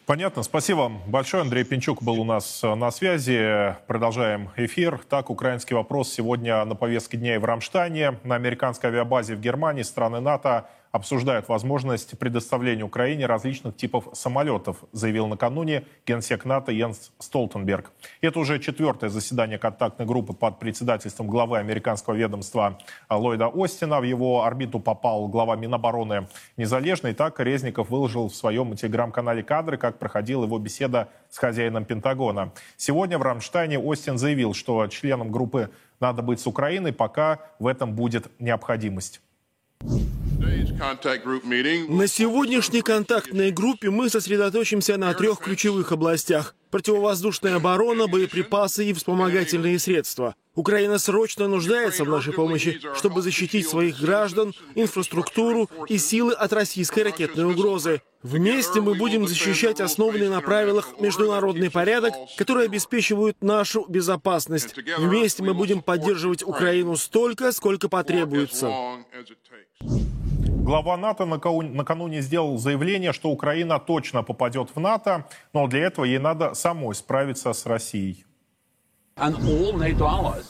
Понятно. 0.06 0.44
Спасибо 0.44 0.80
вам 0.80 1.02
большое. 1.08 1.44
Андрей 1.44 1.64
Пинчук 1.64 2.04
был 2.04 2.20
у 2.20 2.26
нас 2.26 2.62
на 2.62 2.92
связи. 2.92 3.78
Продолжаем 3.88 4.50
эфир. 4.58 5.00
Так, 5.08 5.30
украинский 5.30 5.78
вопрос 5.78 6.12
сегодня 6.12 6.66
на 6.66 6.76
повестке 6.76 7.16
дня 7.16 7.36
и 7.36 7.38
в 7.38 7.46
Рамштайне. 7.46 8.20
На 8.26 8.36
американской 8.36 8.90
авиабазе 8.90 9.36
в 9.36 9.40
Германии 9.40 9.84
страны 9.84 10.20
НАТО 10.20 10.68
обсуждают 10.94 11.50
возможность 11.50 12.18
предоставления 12.20 12.84
Украине 12.84 13.26
различных 13.26 13.76
типов 13.76 14.08
самолетов, 14.14 14.78
заявил 14.92 15.26
накануне 15.28 15.86
генсек 16.06 16.46
НАТО 16.46 16.72
Йенс 16.72 17.12
Столтенберг. 17.18 17.92
Это 18.22 18.40
уже 18.40 18.60
четвертое 18.60 19.10
заседание 19.10 19.58
контактной 19.58 20.06
группы 20.06 20.34
под 20.34 20.60
председательством 20.60 21.28
главы 21.28 21.58
американского 21.58 22.14
ведомства 22.14 22.78
Ллойда 23.10 23.48
Остина. 23.48 24.00
В 24.00 24.04
его 24.04 24.44
орбиту 24.44 24.80
попал 24.80 25.28
глава 25.28 25.56
Минобороны 25.56 26.28
Незалежный. 26.58 27.16
Так 27.16 27.40
Резников 27.40 27.90
выложил 27.90 28.30
в 28.30 28.36
своем 28.36 28.76
телеграм-канале 28.76 29.42
кадры, 29.42 29.78
как 29.78 29.98
проходила 29.98 30.44
его 30.46 30.60
беседа 30.60 31.10
с 31.32 31.40
хозяином 31.40 31.86
Пентагона. 31.86 32.52
Сегодня 32.78 33.18
в 33.18 33.24
Рамштайне 33.24 33.80
Остин 33.80 34.20
заявил, 34.20 34.54
что 34.54 34.86
членам 34.86 35.32
группы 35.32 35.72
надо 36.00 36.22
быть 36.22 36.40
с 36.40 36.46
Украиной, 36.46 36.94
пока 36.94 37.40
в 37.58 37.66
этом 37.66 37.96
будет 37.96 38.30
необходимость. 38.40 39.22
На 41.88 42.08
сегодняшней 42.08 42.82
контактной 42.82 43.52
группе 43.52 43.90
мы 43.90 44.10
сосредоточимся 44.10 44.98
на 44.98 45.14
трех 45.14 45.40
ключевых 45.40 45.92
областях. 45.92 46.56
Противовоздушная 46.72 47.56
оборона, 47.56 48.08
боеприпасы 48.08 48.86
и 48.86 48.94
вспомогательные 48.94 49.80
средства. 49.80 50.36
Украина 50.56 51.00
срочно 51.00 51.48
нуждается 51.48 52.04
в 52.04 52.10
нашей 52.10 52.32
помощи, 52.32 52.80
чтобы 52.96 53.22
защитить 53.24 53.68
своих 53.68 54.00
граждан, 54.00 54.54
инфраструктуру 54.76 55.68
и 55.88 55.98
силы 55.98 56.34
от 56.34 56.54
российской 56.54 57.04
ракетной 57.04 57.46
угрозы. 57.46 58.02
Вместе 58.22 58.80
мы 58.80 58.94
будем 58.94 59.28
защищать 59.28 59.82
основанный 59.82 60.30
на 60.30 60.42
правилах 60.42 61.00
международный 61.00 61.72
порядок, 61.72 62.14
которые 62.38 62.66
обеспечивают 62.66 63.42
нашу 63.42 63.86
безопасность. 63.90 64.76
Вместе 64.98 65.42
мы 65.42 65.56
будем 65.56 65.82
поддерживать 65.82 66.44
Украину 66.44 66.96
столько, 66.98 67.52
сколько 67.52 67.90
потребуется. 67.90 68.72
Глава 70.38 70.96
НАТО 70.98 71.26
накануне 71.26 72.22
сделал 72.22 72.58
заявление, 72.58 73.12
что 73.12 73.30
Украина 73.30 73.80
точно 73.80 74.24
попадет 74.24 74.70
в 74.74 74.80
НАТО, 74.80 75.28
но 75.52 75.68
для 75.68 75.88
этого 75.88 76.06
ей 76.06 76.20
надо 76.20 76.54
самой 76.54 76.96
справиться 76.96 77.52
с 77.52 77.66
Россией. 77.66 78.26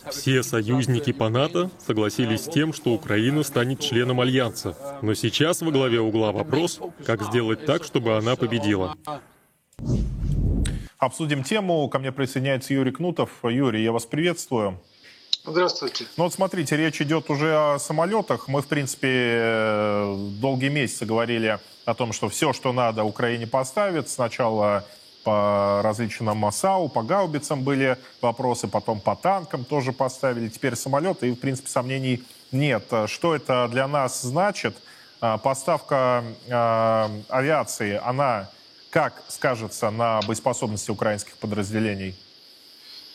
Все 0.10 0.42
союзники 0.42 1.12
по 1.12 1.30
НАТО 1.30 1.70
согласились 1.86 2.46
с 2.46 2.50
тем, 2.50 2.74
что 2.74 2.92
Украина 2.92 3.44
станет 3.44 3.82
членом 3.82 4.22
Альянса. 4.22 4.78
Но 5.02 5.14
сейчас 5.14 5.62
во 5.62 5.72
главе 5.72 6.00
угла 6.00 6.32
вопрос, 6.32 6.80
как 7.06 7.24
сделать 7.24 7.66
так, 7.66 7.84
чтобы 7.84 8.16
она 8.16 8.36
победила. 8.36 8.96
Обсудим 10.98 11.44
тему. 11.44 11.90
Ко 11.90 12.00
мне 12.00 12.14
присоединяется 12.14 12.74
Юрий 12.74 12.92
Кнутов. 12.92 13.30
Юрий, 13.44 13.84
я 13.84 13.92
вас 13.92 14.06
приветствую. 14.06 14.80
Здравствуйте. 15.46 16.06
Ну 16.16 16.24
вот 16.24 16.34
смотрите, 16.34 16.78
речь 16.78 17.02
идет 17.02 17.30
уже 17.30 17.54
о 17.54 17.80
самолетах. 17.80 18.48
Мы, 18.48 18.62
в 18.62 18.68
принципе, 18.68 19.10
э, 19.12 20.16
долгие 20.40 20.70
месяцы 20.70 21.06
говорили 21.06 21.60
о 21.84 21.94
том, 21.94 22.14
что 22.14 22.30
все, 22.30 22.54
что 22.54 22.72
надо, 22.72 23.04
Украине 23.04 23.46
поставит. 23.46 24.08
Сначала 24.08 24.86
по 25.24 25.82
различным 25.84 26.52
САУ, 26.52 26.90
по 26.90 27.04
гаубицам 27.04 27.64
были 27.64 27.98
вопросы, 28.22 28.68
потом 28.68 29.00
по 29.00 29.16
танкам 29.16 29.66
тоже 29.66 29.92
поставили, 29.92 30.50
теперь 30.50 30.76
самолеты, 30.76 31.30
и, 31.30 31.32
в 31.32 31.40
принципе, 31.40 31.70
сомнений 31.70 32.24
нет. 32.52 32.84
Что 33.08 33.36
это 33.36 33.68
для 33.72 33.88
нас 33.88 34.22
значит? 34.22 34.76
А, 35.22 35.38
поставка 35.38 36.24
э, 36.48 37.10
авиации, 37.30 38.00
она 38.04 38.50
как 38.90 39.24
скажется 39.28 39.90
на 39.90 40.20
боеспособности 40.22 40.92
украинских 40.92 41.38
подразделений? 41.38 42.16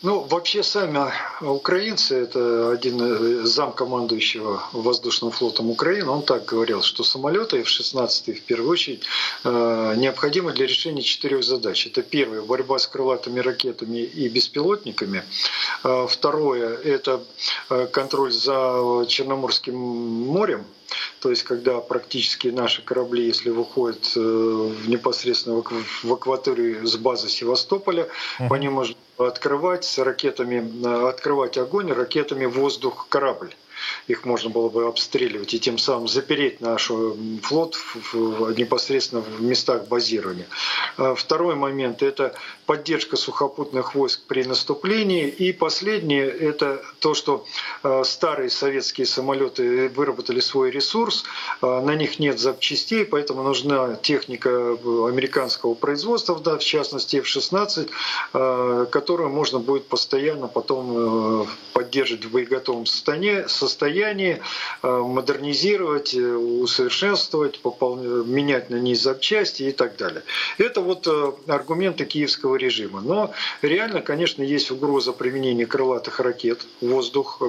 Ну, 0.01 0.21
вообще 0.21 0.63
сами 0.63 1.11
украинцы, 1.41 2.15
это 2.15 2.71
один 2.71 3.45
замкомандующего 3.45 4.63
воздушным 4.71 5.31
флотом 5.31 5.69
Украины, 5.69 6.09
он 6.09 6.21
так 6.21 6.45
говорил, 6.45 6.81
что 6.83 7.03
самолеты 7.03 7.59
F-16 7.59 8.33
в 8.33 8.41
первую 8.43 8.71
очередь 8.71 9.03
э, 9.43 9.93
необходимы 9.97 10.53
для 10.53 10.67
решения 10.67 11.01
четырех 11.01 11.43
задач. 11.43 11.85
Это 11.85 12.01
первое, 12.01 12.41
борьба 12.41 12.79
с 12.79 12.87
крылатыми 12.87 13.41
ракетами 13.41 13.97
и 13.97 14.29
беспилотниками. 14.29 15.23
Э, 15.83 16.07
второе, 16.09 16.77
это 16.77 17.21
э, 17.69 17.87
контроль 17.91 18.31
за 18.31 19.05
Черноморским 19.05 19.75
морем, 19.75 20.65
то 21.19 21.29
есть, 21.29 21.43
когда 21.43 21.81
практически 21.81 22.47
наши 22.47 22.81
корабли, 22.81 23.27
если 23.27 23.49
выходят 23.49 24.15
в 24.15 24.87
непосредственно 24.87 25.61
в 26.03 26.13
акваторию 26.13 26.87
с 26.87 26.95
базы 26.95 27.27
Севастополя, 27.27 28.07
по 28.47 28.55
ним 28.55 28.73
можно 28.73 28.95
открывать 29.27 29.97
ракетами, 29.97 30.63
э, 30.85 31.09
открывать 31.09 31.57
огонь 31.57 31.91
ракетами 31.91 32.45
воздух 32.45 33.07
корабль 33.09 33.55
их 34.07 34.25
можно 34.25 34.49
было 34.49 34.69
бы 34.69 34.87
обстреливать 34.87 35.53
и 35.53 35.59
тем 35.59 35.77
самым 35.77 36.07
запереть 36.07 36.61
наш 36.61 36.91
флот 37.43 37.75
в, 37.75 38.13
в, 38.13 38.57
непосредственно 38.57 39.21
в 39.21 39.41
местах 39.41 39.87
базирования. 39.87 40.47
А 40.97 41.15
второй 41.15 41.55
момент– 41.55 42.01
это 42.03 42.33
поддержка 42.65 43.15
сухопутных 43.17 43.95
войск 43.95 44.21
при 44.27 44.43
наступлении. 44.43 45.27
И 45.27 45.53
последнее– 45.53 46.27
это 46.29 46.83
то, 46.99 47.13
что 47.13 47.45
а, 47.83 48.03
старые 48.03 48.49
советские 48.49 49.07
самолеты 49.07 49.89
выработали 49.89 50.39
свой 50.39 50.71
ресурс, 50.71 51.23
а, 51.61 51.81
на 51.81 51.95
них 51.95 52.19
нет 52.19 52.39
запчастей, 52.39 53.05
поэтому 53.05 53.43
нужна 53.43 53.95
техника 53.95 54.49
американского 54.49 55.73
производства, 55.73 56.39
да, 56.39 56.57
в 56.57 56.63
частности 56.63 57.17
F-16, 57.17 58.87
которую 58.89 59.29
можно 59.29 59.59
будет 59.59 59.87
постоянно 59.87 60.47
потом 60.47 61.47
поддерживать 61.73 62.25
в 62.25 62.31
боеготовом 62.31 62.85
состоянии, 62.85 63.47
состоянии, 63.79 64.41
э, 64.83 64.87
модернизировать, 64.87 66.13
э, 66.13 66.35
усовершенствовать, 66.35 67.59
менять 68.25 68.69
на 68.69 68.75
ней 68.75 68.95
запчасти 68.95 69.63
и 69.63 69.71
так 69.71 69.95
далее. 69.95 70.21
Это 70.57 70.81
вот 70.81 71.07
э, 71.07 71.31
аргументы 71.47 72.05
киевского 72.05 72.57
режима. 72.57 73.01
Но 73.01 73.31
реально, 73.61 74.01
конечно, 74.01 74.43
есть 74.43 74.71
угроза 74.71 75.13
применения 75.13 75.65
крылатых 75.65 76.19
ракет, 76.19 76.65
воздух, 76.81 77.41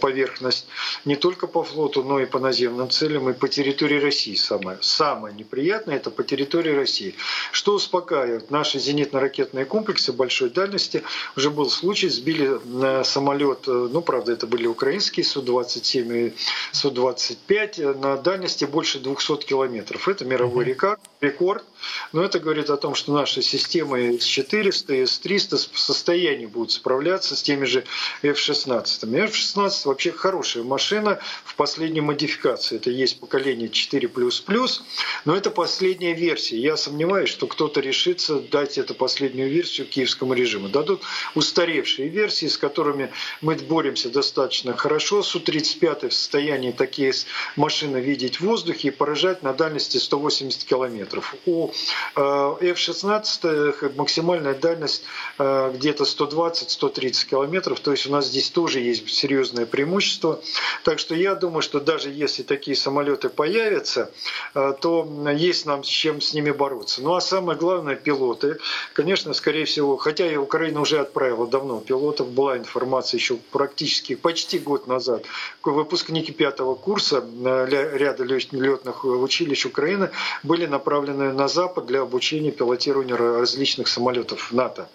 поверхность, 0.00 0.66
не 1.04 1.16
только 1.16 1.46
по 1.46 1.62
флоту, 1.62 2.02
но 2.02 2.20
и 2.20 2.26
по 2.26 2.38
наземным 2.38 2.88
целям, 2.88 3.28
и 3.28 3.32
по 3.34 3.48
территории 3.48 4.00
России 4.00 4.34
самое. 4.34 4.78
Самое 4.80 5.34
неприятное– 5.34 5.96
это 6.00 6.10
по 6.10 6.22
территории 6.22 6.74
России. 6.74 7.14
Что 7.52 7.74
успокаивает? 7.74 8.50
Наши 8.50 8.78
зенитно-ракетные 8.78 9.64
комплексы 9.66 10.12
большой 10.12 10.50
дальности, 10.50 11.02
уже 11.36 11.50
был 11.50 11.68
случай, 11.68 12.08
сбили 12.08 13.02
самолет, 13.04 13.66
ну, 13.66 14.00
правда, 14.00 14.32
это 14.32 14.46
были 14.46 14.66
украинские 14.66 15.24
Су-27, 15.24 15.65
Су-27 15.66 16.28
и 16.28 16.34
Су-25 16.72 17.98
на 17.98 18.16
дальности 18.16 18.64
больше 18.64 18.98
200 18.98 19.44
километров. 19.46 20.08
Это 20.08 20.24
мировой 20.24 20.64
рекорд, 20.64 21.00
рекорд. 21.20 21.64
Но 22.12 22.22
это 22.22 22.38
говорит 22.38 22.70
о 22.70 22.76
том, 22.76 22.94
что 22.94 23.12
наши 23.12 23.42
системы 23.42 24.18
С-400 24.18 25.02
и 25.02 25.06
С-300 25.06 25.70
в 25.72 25.78
состоянии 25.78 26.46
будут 26.46 26.72
справляться 26.72 27.36
с 27.36 27.42
теми 27.42 27.64
же 27.64 27.84
F-16. 28.22 29.24
F-16 29.24 29.82
вообще 29.84 30.12
хорошая 30.12 30.64
машина 30.64 31.18
в 31.44 31.54
последней 31.54 32.00
модификации. 32.00 32.76
Это 32.76 32.90
есть 32.90 33.20
поколение 33.20 33.68
4++, 33.68 34.80
но 35.24 35.36
это 35.36 35.50
последняя 35.50 36.14
версия. 36.14 36.58
Я 36.58 36.76
сомневаюсь, 36.76 37.30
что 37.30 37.46
кто-то 37.46 37.80
решится 37.80 38.40
дать 38.40 38.78
эту 38.78 38.94
последнюю 38.94 39.50
версию 39.50 39.86
киевскому 39.86 40.34
режиму. 40.34 40.68
Дадут 40.68 41.02
устаревшие 41.34 42.08
версии, 42.08 42.46
с 42.46 42.58
которыми 42.58 43.10
мы 43.40 43.54
боремся 43.56 44.08
достаточно 44.08 44.76
хорошо. 44.76 45.22
Су-35 45.46 46.08
в 46.08 46.12
состоянии 46.12 46.72
такие 46.72 47.12
машины 47.54 47.98
видеть 47.98 48.40
в 48.40 48.40
воздухе 48.42 48.88
и 48.88 48.90
поражать 48.90 49.42
на 49.42 49.52
дальности 49.52 49.98
180 49.98 50.64
километров. 50.64 51.34
У 51.46 51.70
Э, 52.16 52.56
F-16 52.60 53.96
максимальная 53.96 54.54
дальность 54.54 55.02
э, 55.38 55.72
где-то 55.74 56.04
120-130 56.04 57.28
километров, 57.28 57.80
то 57.80 57.90
есть 57.90 58.06
у 58.06 58.12
нас 58.12 58.26
здесь 58.26 58.50
тоже 58.50 58.80
есть 58.80 59.08
серьезное 59.10 59.66
преимущество. 59.66 60.40
Так 60.82 60.98
что 60.98 61.14
я 61.14 61.34
думаю, 61.34 61.62
что 61.62 61.80
даже 61.80 62.10
если 62.10 62.42
такие 62.42 62.76
самолеты 62.76 63.28
появятся, 63.28 64.10
э, 64.54 64.74
то 64.80 65.06
есть 65.36 65.66
нам 65.66 65.84
с 65.84 65.88
чем 65.88 66.20
с 66.20 66.32
ними 66.32 66.50
бороться. 66.50 67.02
Ну 67.02 67.14
а 67.14 67.20
самое 67.20 67.58
главное, 67.58 67.96
пилоты. 67.96 68.58
Конечно, 68.94 69.34
скорее 69.34 69.66
всего, 69.66 69.96
хотя 69.96 70.30
и 70.30 70.36
Украина 70.36 70.80
уже 70.80 71.00
отправила 71.00 71.46
давно 71.46 71.80
пилотов, 71.80 72.30
была 72.30 72.56
информация 72.56 73.18
еще 73.18 73.36
практически 73.36 74.14
почти 74.14 74.58
год 74.58 74.86
назад. 74.86 75.24
Выпускники 75.62 76.32
пятого 76.32 76.74
курса 76.74 77.24
ряда 77.44 78.24
летных 78.24 79.04
училищ 79.04 79.66
Украины 79.66 80.10
были 80.42 80.66
направлены 80.66 81.32
на 81.32 81.48
Запад 81.48 81.86
для 81.86 82.02
обучения 82.02 82.52
пилотированию 82.52 83.16
различных 83.16 83.88
самолетов 83.88 84.52
НАТО. 84.52 84.88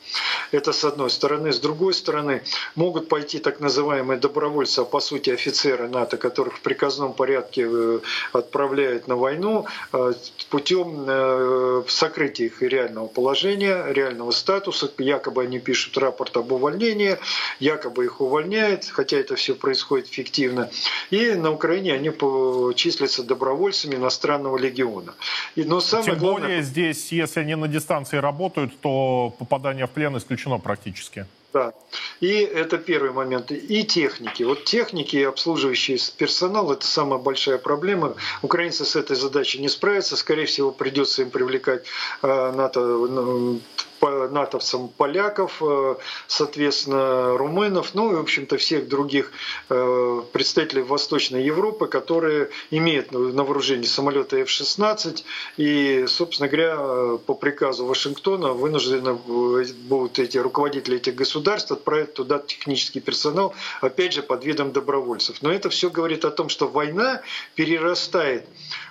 Это 0.52 0.72
с 0.72 0.84
одной 0.84 1.10
стороны. 1.10 1.52
С 1.52 1.60
другой 1.60 1.94
стороны, 1.94 2.44
могут 2.76 3.10
пойти 3.10 3.40
так 3.40 3.60
называемые 3.60 4.20
добровольцы, 4.20 4.80
а 4.80 4.86
по 4.86 5.00
сути 5.00 5.30
офицеры 5.30 5.88
НАТО, 5.88 6.18
которых 6.18 6.58
в 6.58 6.62
приказном 6.62 7.14
порядке 7.14 7.68
э, 7.70 8.00
отправляют 8.34 9.08
на 9.08 9.16
войну 9.16 9.66
э, 9.94 10.14
путем 10.50 11.06
э, 11.08 11.84
сокрытия 11.88 12.48
их 12.48 12.62
реального 12.62 13.08
положения, 13.08 13.86
реального 13.90 14.32
статуса. 14.32 14.92
Якобы 14.98 15.44
они 15.44 15.60
пишут 15.60 15.98
рапорт 15.98 16.36
об 16.38 16.52
увольнении, 16.52 17.18
якобы 17.60 18.06
их 18.06 18.22
увольняют, 18.22 18.86
хотя 18.86 19.18
это 19.18 19.36
все 19.36 19.56
происходит 19.56 20.08
фиктивно. 20.08 20.31
И 20.40 21.34
на 21.34 21.52
Украине 21.52 21.94
они 21.94 22.12
числятся 22.76 23.24
добровольцами 23.24 23.96
иностранного 23.96 24.58
легиона. 24.58 25.14
И, 25.56 25.64
но 25.64 25.82
самое 25.82 26.12
Тем 26.12 26.20
главное, 26.20 26.42
более 26.42 26.64
здесь, 26.64 27.12
если 27.12 27.42
они 27.42 27.56
на 27.56 27.68
дистанции 27.68 28.18
работают, 28.18 28.80
то 28.80 29.34
попадание 29.38 29.86
в 29.86 29.90
плен 29.90 30.18
исключено 30.18 30.58
практически. 30.60 31.26
Да. 31.54 31.74
И 32.22 32.30
это 32.30 32.78
первый 32.78 33.12
момент. 33.12 33.52
И 33.52 33.84
техники. 33.84 34.44
Вот 34.44 34.64
техники 34.64 35.18
и 35.18 35.24
обслуживающий 35.24 36.00
персонал– 36.18 36.72
это 36.74 36.86
самая 36.86 37.20
большая 37.20 37.58
проблема. 37.58 38.16
Украинцы 38.42 38.86
с 38.86 38.96
этой 38.96 39.16
задачей 39.16 39.60
не 39.60 39.70
справятся. 39.70 40.16
Скорее 40.16 40.46
всего, 40.46 40.72
придется 40.72 41.24
им 41.24 41.30
привлекать 41.30 41.84
э, 42.22 42.52
НАТО 42.52 42.80
ну, 42.80 43.60
натовцам 44.10 44.90
поляков, 44.90 45.62
э, 45.62 45.96
соответственно, 46.28 47.38
румынов, 47.38 47.94
ну 47.94 48.12
и, 48.12 48.16
в 48.16 48.22
общем-то, 48.22 48.58
всех 48.58 48.88
других 48.88 49.32
э, 49.70 50.22
представителей 50.32 50.82
Восточной 50.82 51.44
Европы, 51.44 51.88
которые 51.88 52.50
имеют 52.72 53.12
на 53.12 53.44
вооружении 53.44 53.86
самолеты 53.86 54.42
F-16 54.42 55.24
и, 55.58 56.06
собственно 56.08 56.50
говоря, 56.50 57.18
по 57.26 57.34
приказу 57.34 57.86
Вашингтона 57.86 58.54
вынуждены 58.54 59.14
будут 59.14 60.20
эти 60.20 60.38
руководители 60.38 60.98
этих 60.98 61.16
государств 61.16 61.72
отправят 61.72 62.14
туда 62.14 62.40
технический 62.40 63.00
персонал, 63.00 63.54
опять 63.82 64.14
же, 64.14 64.24
под 64.24 64.46
видом 64.46 64.72
добровольцев. 64.72 65.42
Но 65.42 65.52
это 65.52 65.70
все 65.70 65.90
говорит 65.90 66.26
о 66.26 66.32
том, 66.32 66.50
что 66.50 66.68
война 66.68 67.22
перерастает, 67.56 68.46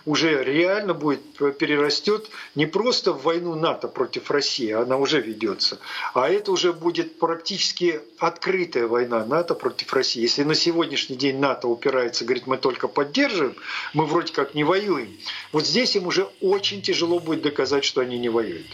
уже 0.04 0.42
реально 0.44 0.94
будет, 0.94 1.22
перерастет 1.58 2.28
не 2.54 2.66
просто 2.66 3.12
в 3.12 3.22
войну 3.22 3.54
НАТО 3.54 3.88
против 3.88 4.30
России, 4.30 4.70
она 4.70 4.96
уже 5.00 5.20
ведется, 5.20 5.78
а 6.14 6.28
это 6.28 6.52
уже 6.52 6.72
будет 6.72 7.18
практически 7.18 8.00
открытая 8.18 8.86
война 8.86 9.24
НАТО 9.24 9.54
против 9.54 9.92
России. 9.92 10.22
Если 10.22 10.42
на 10.44 10.54
сегодняшний 10.54 11.16
день 11.16 11.38
НАТО 11.38 11.68
упирается, 11.68 12.24
говорит, 12.24 12.46
мы 12.46 12.56
только 12.56 12.88
поддерживаем, 12.88 13.56
мы 13.94 14.06
вроде 14.06 14.32
как 14.32 14.54
не 14.54 14.64
воюем, 14.64 15.16
вот 15.52 15.66
здесь 15.66 15.96
им 15.96 16.06
уже 16.06 16.28
очень 16.40 16.82
тяжело 16.82 17.18
будет 17.18 17.42
доказать, 17.42 17.84
что 17.84 18.00
они 18.00 18.18
не 18.18 18.28
воюют. 18.28 18.66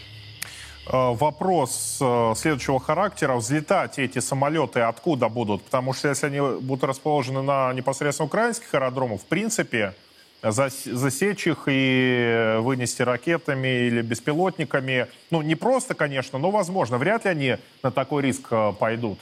Э, 0.89 1.13
вопрос 1.13 1.97
э, 1.99 2.33
следующего 2.35 2.79
характера. 2.79 3.35
Взлетать 3.35 3.99
эти 3.99 4.19
самолеты 4.19 4.81
откуда 4.81 5.27
будут? 5.27 5.63
Потому 5.63 5.93
что 5.93 6.07
если 6.07 6.27
они 6.27 6.39
будут 6.61 6.83
расположены 6.85 7.41
на 7.41 7.73
непосредственно 7.73 8.27
украинских 8.27 8.73
аэродромах, 8.73 9.21
в 9.21 9.25
принципе, 9.25 9.95
засечь 10.41 11.47
их 11.47 11.63
и 11.67 12.57
вынести 12.59 13.01
ракетами 13.01 13.87
или 13.87 14.01
беспилотниками, 14.01 15.07
ну, 15.31 15.41
не 15.41 15.55
просто, 15.55 15.93
конечно, 15.93 16.39
но 16.39 16.51
возможно. 16.51 16.97
Вряд 16.97 17.25
ли 17.25 17.31
они 17.31 17.57
на 17.83 17.91
такой 17.91 18.23
риск 18.23 18.47
э, 18.51 18.73
пойдут. 18.79 19.19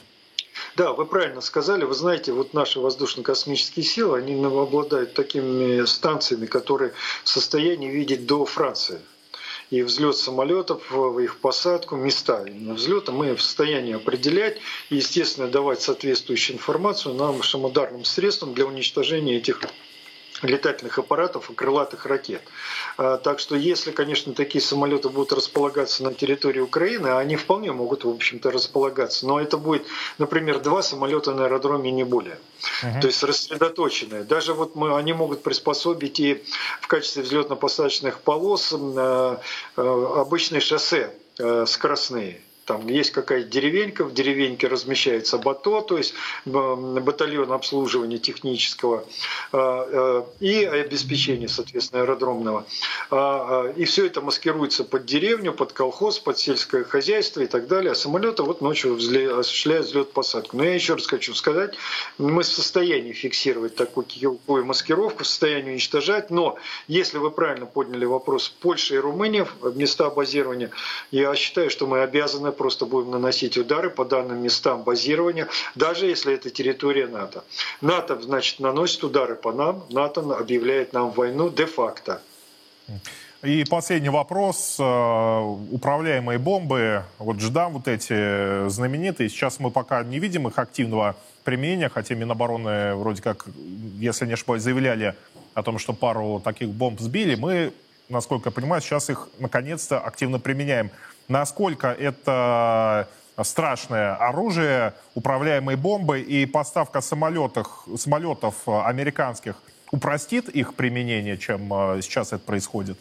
Да, 0.76 0.92
вы 0.92 1.06
правильно 1.06 1.40
сказали. 1.40 1.84
Вы 1.84 1.94
знаете, 1.94 2.32
вот 2.32 2.54
наши 2.54 2.80
воздушно-космические 2.80 3.84
силы, 3.84 4.18
они 4.18 4.42
обладают 4.44 5.14
такими 5.14 5.84
станциями, 5.86 6.46
которые 6.46 6.92
в 7.24 7.28
состоянии 7.28 7.88
видеть 7.88 8.26
до 8.26 8.44
Франции 8.44 9.00
и 9.70 9.82
взлет 9.82 10.16
самолетов, 10.16 10.92
их 11.18 11.40
посадку, 11.40 11.96
места 11.96 12.44
взлета 12.44 13.12
мы 13.12 13.34
в 13.34 13.42
состоянии 13.42 13.94
определять 13.94 14.58
и, 14.90 14.96
естественно, 14.96 15.48
давать 15.48 15.82
соответствующую 15.82 16.56
информацию 16.56 17.14
нашим 17.14 17.64
ударным 17.64 18.04
средствам 18.04 18.54
для 18.54 18.66
уничтожения 18.66 19.36
этих 19.36 19.60
летательных 20.42 20.98
аппаратов 20.98 21.50
и 21.50 21.54
крылатых 21.54 22.06
ракет. 22.06 22.42
А, 22.96 23.16
так 23.16 23.38
что 23.38 23.56
если, 23.56 23.90
конечно, 23.90 24.34
такие 24.34 24.62
самолеты 24.62 25.08
будут 25.08 25.32
располагаться 25.32 26.04
на 26.04 26.14
территории 26.14 26.60
Украины, 26.60 27.08
они 27.08 27.36
вполне 27.36 27.72
могут, 27.72 28.04
в 28.04 28.08
общем-то, 28.08 28.50
располагаться. 28.50 29.26
Но 29.26 29.40
это 29.40 29.56
будет, 29.56 29.86
например, 30.18 30.60
два 30.60 30.82
самолета 30.82 31.32
на 31.32 31.46
аэродроме 31.46 31.90
не 31.90 32.04
более. 32.04 32.38
Uh-huh. 32.82 33.00
То 33.00 33.06
есть 33.06 33.22
рассредоточенные. 33.22 34.24
Даже 34.24 34.54
вот 34.54 34.76
мы, 34.76 34.96
они 34.96 35.12
могут 35.12 35.42
приспособить 35.42 36.20
и 36.20 36.44
в 36.80 36.86
качестве 36.86 37.22
взлетно-посадочных 37.22 38.20
полос 38.20 38.72
э, 38.72 39.36
э, 39.76 40.16
обычные 40.16 40.60
шоссе 40.60 41.14
э, 41.38 41.64
скоростные. 41.66 42.40
Там 42.66 42.88
есть 42.88 43.12
какая-то 43.12 43.48
деревенька, 43.48 44.04
в 44.04 44.12
деревеньке 44.12 44.66
размещается 44.66 45.38
БАТО, 45.38 45.82
то 45.82 45.96
есть 45.96 46.14
батальон 46.44 47.52
обслуживания 47.52 48.18
технического 48.18 49.04
а, 49.52 49.88
а, 49.88 50.26
и 50.40 50.64
обеспечения, 50.64 51.46
соответственно, 51.46 52.02
аэродромного. 52.02 52.66
А, 53.12 53.72
и 53.76 53.84
все 53.84 54.06
это 54.06 54.20
маскируется 54.20 54.82
под 54.82 55.06
деревню, 55.06 55.52
под 55.52 55.72
колхоз, 55.72 56.18
под 56.18 56.38
сельское 56.38 56.82
хозяйство 56.82 57.40
и 57.40 57.46
так 57.46 57.68
далее. 57.68 57.92
А 57.92 57.94
самолеты 57.94 58.42
вот 58.42 58.60
ночью 58.60 58.96
осуществляют 58.96 59.86
взлет-посадку. 59.86 60.56
Но 60.56 60.64
я 60.64 60.74
еще 60.74 60.94
раз 60.94 61.06
хочу 61.06 61.34
сказать, 61.34 61.76
мы 62.18 62.42
в 62.42 62.46
состоянии 62.46 63.12
фиксировать 63.12 63.76
такую 63.76 64.06
маскировку, 64.64 65.22
в 65.22 65.26
состоянии 65.26 65.70
уничтожать, 65.70 66.30
но 66.30 66.58
если 66.88 67.18
вы 67.18 67.30
правильно 67.30 67.66
подняли 67.66 68.06
вопрос, 68.06 68.48
Польша 68.48 68.96
и 68.96 68.98
Румыния, 68.98 69.46
места 69.76 70.10
базирования, 70.10 70.72
я 71.12 71.32
считаю, 71.36 71.70
что 71.70 71.86
мы 71.86 72.00
обязаны 72.00 72.55
просто 72.56 72.86
будем 72.86 73.10
наносить 73.10 73.56
удары 73.56 73.90
по 73.90 74.04
данным 74.04 74.42
местам 74.42 74.82
базирования, 74.82 75.48
даже 75.74 76.06
если 76.06 76.34
это 76.34 76.50
территория 76.50 77.06
НАТО. 77.06 77.44
НАТО, 77.80 78.20
значит, 78.20 78.60
наносит 78.60 79.04
удары 79.04 79.34
по 79.34 79.52
нам, 79.52 79.84
НАТО 79.90 80.20
объявляет 80.36 80.92
нам 80.92 81.10
войну 81.10 81.50
де-факто. 81.50 82.20
И 83.42 83.64
последний 83.68 84.08
вопрос. 84.08 84.76
Э, 84.80 85.40
управляемые 85.70 86.38
бомбы, 86.38 87.04
вот 87.18 87.38
ждам 87.40 87.74
вот 87.74 87.86
эти 87.86 88.68
знаменитые, 88.68 89.28
сейчас 89.28 89.60
мы 89.60 89.70
пока 89.70 90.02
не 90.02 90.18
видим 90.18 90.48
их 90.48 90.58
активного 90.58 91.16
применения, 91.44 91.88
хотя 91.88 92.14
Минобороны 92.14 92.94
вроде 92.96 93.22
как, 93.22 93.46
если 93.98 94.26
не 94.26 94.32
ошибаюсь, 94.32 94.62
заявляли 94.62 95.14
о 95.54 95.62
том, 95.62 95.78
что 95.78 95.92
пару 95.92 96.40
таких 96.42 96.70
бомб 96.70 96.98
сбили. 97.00 97.34
Мы, 97.34 97.72
насколько 98.08 98.48
я 98.48 98.52
понимаю, 98.52 98.82
сейчас 98.82 99.10
их 99.10 99.28
наконец-то 99.38 100.00
активно 100.00 100.40
применяем 100.40 100.90
насколько 101.28 101.88
это 101.88 103.08
страшное 103.42 104.14
оружие, 104.14 104.94
управляемые 105.14 105.76
бомбы 105.76 106.20
и 106.20 106.46
поставка 106.46 107.00
самолетов, 107.00 107.86
самолетов 107.96 108.54
американских 108.66 109.56
упростит 109.90 110.48
их 110.48 110.74
применение, 110.74 111.36
чем 111.38 111.72
э, 111.72 112.02
сейчас 112.02 112.32
это 112.32 112.38
происходит? 112.38 112.98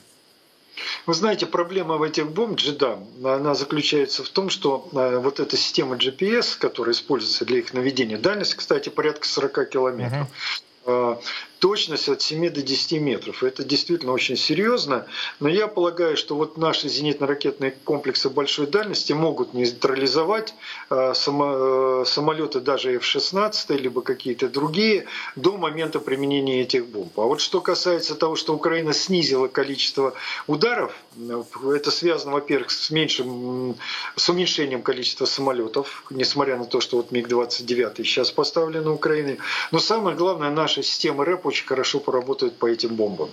Вы 1.05 1.13
знаете, 1.13 1.45
проблема 1.45 1.97
в 1.97 2.03
этих 2.03 2.31
бомб 2.31 2.57
джедам, 2.57 3.07
она 3.23 3.55
заключается 3.55 4.23
в 4.23 4.29
том, 4.29 4.49
что 4.49 4.87
э, 4.91 5.17
вот 5.17 5.39
эта 5.39 5.55
система 5.57 5.95
GPS, 5.95 6.57
которая 6.59 6.93
используется 6.93 7.45
для 7.45 7.59
их 7.59 7.73
наведения, 7.73 8.17
дальность, 8.17 8.55
кстати, 8.55 8.89
порядка 8.89 9.27
40 9.27 9.69
километров, 9.69 10.27
uh-huh 10.27 11.21
точность 11.59 12.09
от 12.09 12.21
7 12.21 12.49
до 12.49 12.61
10 12.61 12.99
метров. 13.01 13.43
Это 13.43 13.63
действительно 13.63 14.11
очень 14.11 14.35
серьезно. 14.35 15.05
Но 15.39 15.49
я 15.49 15.67
полагаю, 15.67 16.17
что 16.17 16.35
вот 16.35 16.57
наши 16.57 16.87
зенитно-ракетные 16.87 17.73
комплексы 17.83 18.29
большой 18.29 18.67
дальности 18.67 19.13
могут 19.13 19.53
нейтрализовать 19.53 20.53
э, 20.89 21.13
э, 21.13 22.03
самолеты 22.05 22.59
даже 22.59 22.95
F-16, 22.95 23.77
либо 23.77 24.01
какие-то 24.01 24.49
другие, 24.49 25.05
до 25.35 25.57
момента 25.57 25.99
применения 25.99 26.61
этих 26.61 26.87
бомб. 26.87 27.17
А 27.19 27.23
вот 27.23 27.41
что 27.41 27.61
касается 27.61 28.15
того, 28.15 28.35
что 28.35 28.53
Украина 28.53 28.93
снизила 28.93 29.47
количество 29.47 30.13
ударов, 30.47 30.93
это 31.73 31.91
связано, 31.91 32.33
во-первых, 32.33 32.71
с, 32.71 32.89
меньшим, 32.89 33.75
с 34.15 34.29
уменьшением 34.29 34.81
количества 34.81 35.25
самолетов, 35.25 36.03
несмотря 36.09 36.57
на 36.57 36.65
то, 36.65 36.81
что 36.81 36.97
вот 36.97 37.11
МиГ-29 37.11 38.03
сейчас 38.03 38.31
поставлены 38.31 38.89
Украиной. 38.89 39.39
Но 39.71 39.79
самое 39.79 40.15
главное, 40.15 40.49
наша 40.49 40.83
система 40.83 41.25
РЭП 41.25 41.44
очень 41.45 41.65
хорошо 41.65 41.99
поработают 41.99 42.57
по 42.57 42.67
этим 42.67 42.95
бомбам. 42.95 43.29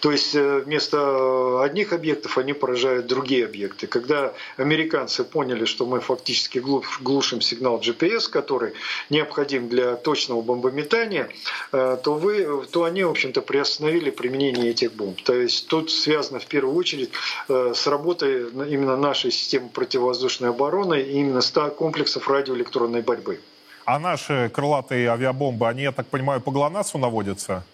То 0.00 0.12
есть 0.12 0.34
э, 0.34 0.60
вместо 0.60 1.62
одних 1.62 1.92
объектов 1.92 2.38
они 2.38 2.52
поражают 2.52 3.06
другие 3.06 3.44
объекты. 3.46 3.86
Когда 3.86 4.34
американцы 4.56 5.24
поняли, 5.24 5.64
что 5.64 5.86
мы 5.86 6.00
фактически 6.00 6.62
глушим 7.00 7.40
сигнал 7.40 7.80
GPS, 7.80 8.28
который 8.30 8.72
необходим 9.10 9.68
для 9.68 9.96
точного 9.96 10.42
бомбометания, 10.42 11.30
э, 11.72 11.96
то, 12.02 12.14
вы, 12.14 12.66
то 12.70 12.84
они, 12.84 13.04
в 13.04 13.10
общем-то, 13.10 13.40
приостановили 13.42 14.10
применение 14.10 14.70
этих 14.70 14.92
бомб. 14.92 15.20
То 15.22 15.34
есть 15.34 15.68
тут 15.68 15.90
связано 15.90 16.38
в 16.38 16.46
первую 16.46 16.76
очередь 16.76 17.10
э, 17.48 17.72
с 17.74 17.86
работой 17.86 18.48
именно 18.50 18.96
нашей 18.96 19.30
системы 19.30 19.68
противовоздушной 19.70 20.50
обороны 20.50 21.00
и 21.00 21.20
именно 21.20 21.40
100 21.40 21.70
комплексов 21.70 22.28
радиоэлектронной 22.28 23.02
борьбы. 23.02 23.40
А 23.86 24.00
наши 24.00 24.50
крылатые 24.52 25.08
авиабомбы, 25.08 25.68
они, 25.68 25.82
я 25.82 25.92
так 25.92 26.08
понимаю, 26.08 26.40
по 26.40 26.50
ГЛОНАССу 26.50 26.98
наводятся? 26.98 27.64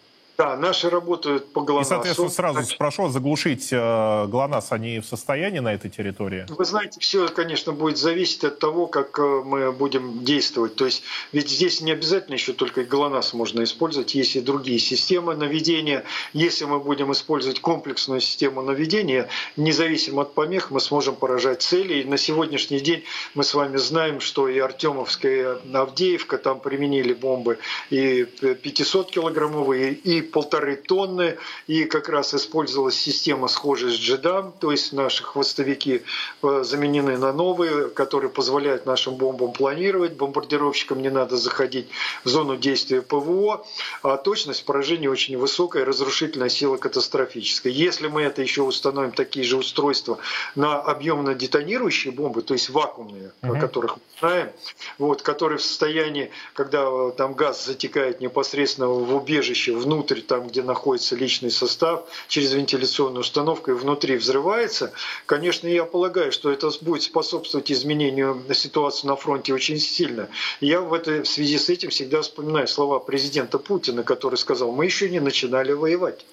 Да, 0.42 0.57
наши 0.57 0.90
работают 0.90 1.52
по 1.52 1.61
ГЛОНАССу. 1.61 1.87
И, 1.87 1.94
соответственно, 1.94 2.28
сразу 2.31 2.62
спрошу, 2.64 3.09
заглушить 3.09 3.68
э, 3.70 4.26
ГЛОНАСС 4.26 4.72
они 4.72 4.98
в 4.98 5.07
состоянии 5.07 5.61
на 5.61 5.72
этой 5.72 5.88
территории? 5.88 6.46
Вы 6.48 6.64
знаете, 6.64 6.98
все, 6.98 7.28
конечно, 7.28 7.72
будет 7.72 7.96
зависеть 7.96 8.42
от 8.42 8.59
того, 8.59 8.88
как 8.88 9.18
э, 9.20 9.42
мы 9.44 9.70
будем 9.70 10.24
действовать. 10.24 10.74
То 10.74 10.87
есть, 10.87 11.05
ведь 11.31 11.48
здесь 11.48 11.81
не 11.81 11.92
обязательно 11.92 12.35
еще 12.35 12.52
только 12.52 12.83
ГЛОНАСС 12.83 13.35
можно 13.35 13.62
использовать, 13.62 14.16
есть 14.16 14.35
и 14.35 14.40
другие 14.40 14.81
системы 14.81 15.37
наведения. 15.37 16.05
Если 16.33 16.64
мы 16.64 16.81
будем 16.81 17.12
использовать 17.12 17.61
комплексную 17.61 18.20
систему 18.20 18.62
наведения, 18.62 19.28
независимо 19.57 20.22
от 20.22 20.35
помех, 20.35 20.72
мы 20.72 20.81
сможем 20.81 21.14
поражать 21.14 21.62
цели. 21.62 22.00
И 22.00 22.05
на 22.05 22.16
сегодняшний 22.16 22.81
день 22.81 23.05
мы 23.35 23.44
с 23.44 23.55
вами 23.55 23.76
знаем, 23.76 24.18
что 24.18 24.48
и 24.48 24.59
Артемовская 24.59 25.59
Авдеевка, 25.72 26.38
там 26.38 26.59
применили 26.59 27.12
бомбы 27.12 27.59
и 27.90 28.22
500-килограммовые, 28.42 29.92
и 29.92 30.31
полторы 30.32 30.76
тонны, 30.76 31.36
и 31.66 31.84
как 31.84 32.08
раз 32.08 32.34
использовалась 32.34 32.96
система, 32.96 33.48
схожая 33.48 33.90
с 33.90 33.94
джедам, 33.94 34.52
то 34.58 34.72
есть 34.72 34.92
наши 34.92 35.22
хвостовики 35.22 36.02
э, 36.42 36.62
заменены 36.64 37.18
на 37.18 37.32
новые, 37.32 37.88
которые 37.88 38.30
позволяют 38.30 38.86
нашим 38.86 39.14
бомбам 39.14 39.52
планировать, 39.52 40.14
бомбардировщикам 40.14 41.02
не 41.02 41.10
надо 41.10 41.36
заходить 41.36 41.88
в 42.24 42.28
зону 42.28 42.56
действия 42.56 43.02
ПВО, 43.02 43.64
а 44.02 44.16
точность 44.16 44.64
поражения 44.64 45.10
очень 45.10 45.36
высокая, 45.36 45.84
разрушительная 45.84 46.48
сила 46.48 46.76
катастрофическая. 46.76 47.72
Если 47.72 48.08
мы 48.08 48.22
это 48.22 48.42
еще 48.42 48.62
установим, 48.62 49.12
такие 49.12 49.44
же 49.44 49.56
устройства 49.56 50.18
на 50.54 50.80
объемно 50.80 51.34
детонирующие 51.34 52.12
бомбы, 52.12 52.42
то 52.42 52.54
есть 52.54 52.70
вакуумные, 52.70 53.32
угу. 53.42 53.54
о 53.54 53.60
которых 53.60 53.96
мы 53.96 54.02
знаем, 54.20 54.48
вот, 54.98 55.22
которые 55.22 55.58
в 55.58 55.62
состоянии, 55.62 56.30
когда 56.54 56.84
э, 56.84 57.12
там 57.16 57.34
газ 57.34 57.64
затекает 57.64 58.20
непосредственно 58.20 58.88
в 58.88 59.14
убежище 59.14 59.72
внутрь 59.72 60.12
внутрь, 60.12 60.20
там, 60.27 60.48
где 60.48 60.62
находится 60.62 61.16
личный 61.16 61.51
состав, 61.51 62.05
через 62.29 62.53
вентиляционную 62.53 63.20
установку 63.20 63.70
и 63.70 63.75
внутри 63.75 64.16
взрывается, 64.16 64.92
конечно, 65.27 65.68
я 65.68 65.85
полагаю, 65.85 66.33
что 66.33 66.51
это 66.51 66.70
будет 66.81 67.03
способствовать 67.03 67.70
изменению 67.72 68.42
ситуации 68.55 69.07
на 69.07 69.16
фронте 69.16 69.55
очень 69.55 69.79
сильно. 69.79 70.29
Я 70.61 70.81
в, 70.81 70.92
этой, 70.92 71.22
в 71.22 71.29
связи 71.29 71.59
с 71.59 71.68
этим 71.68 71.90
всегда 71.90 72.20
вспоминаю 72.20 72.68
слова 72.68 72.98
президента 72.98 73.59
Путина, 73.59 74.03
который 74.03 74.37
сказал, 74.37 74.72
мы 74.72 74.85
еще 74.85 75.09
не 75.09 75.20
начинали 75.20 75.72
воевать. 75.72 76.25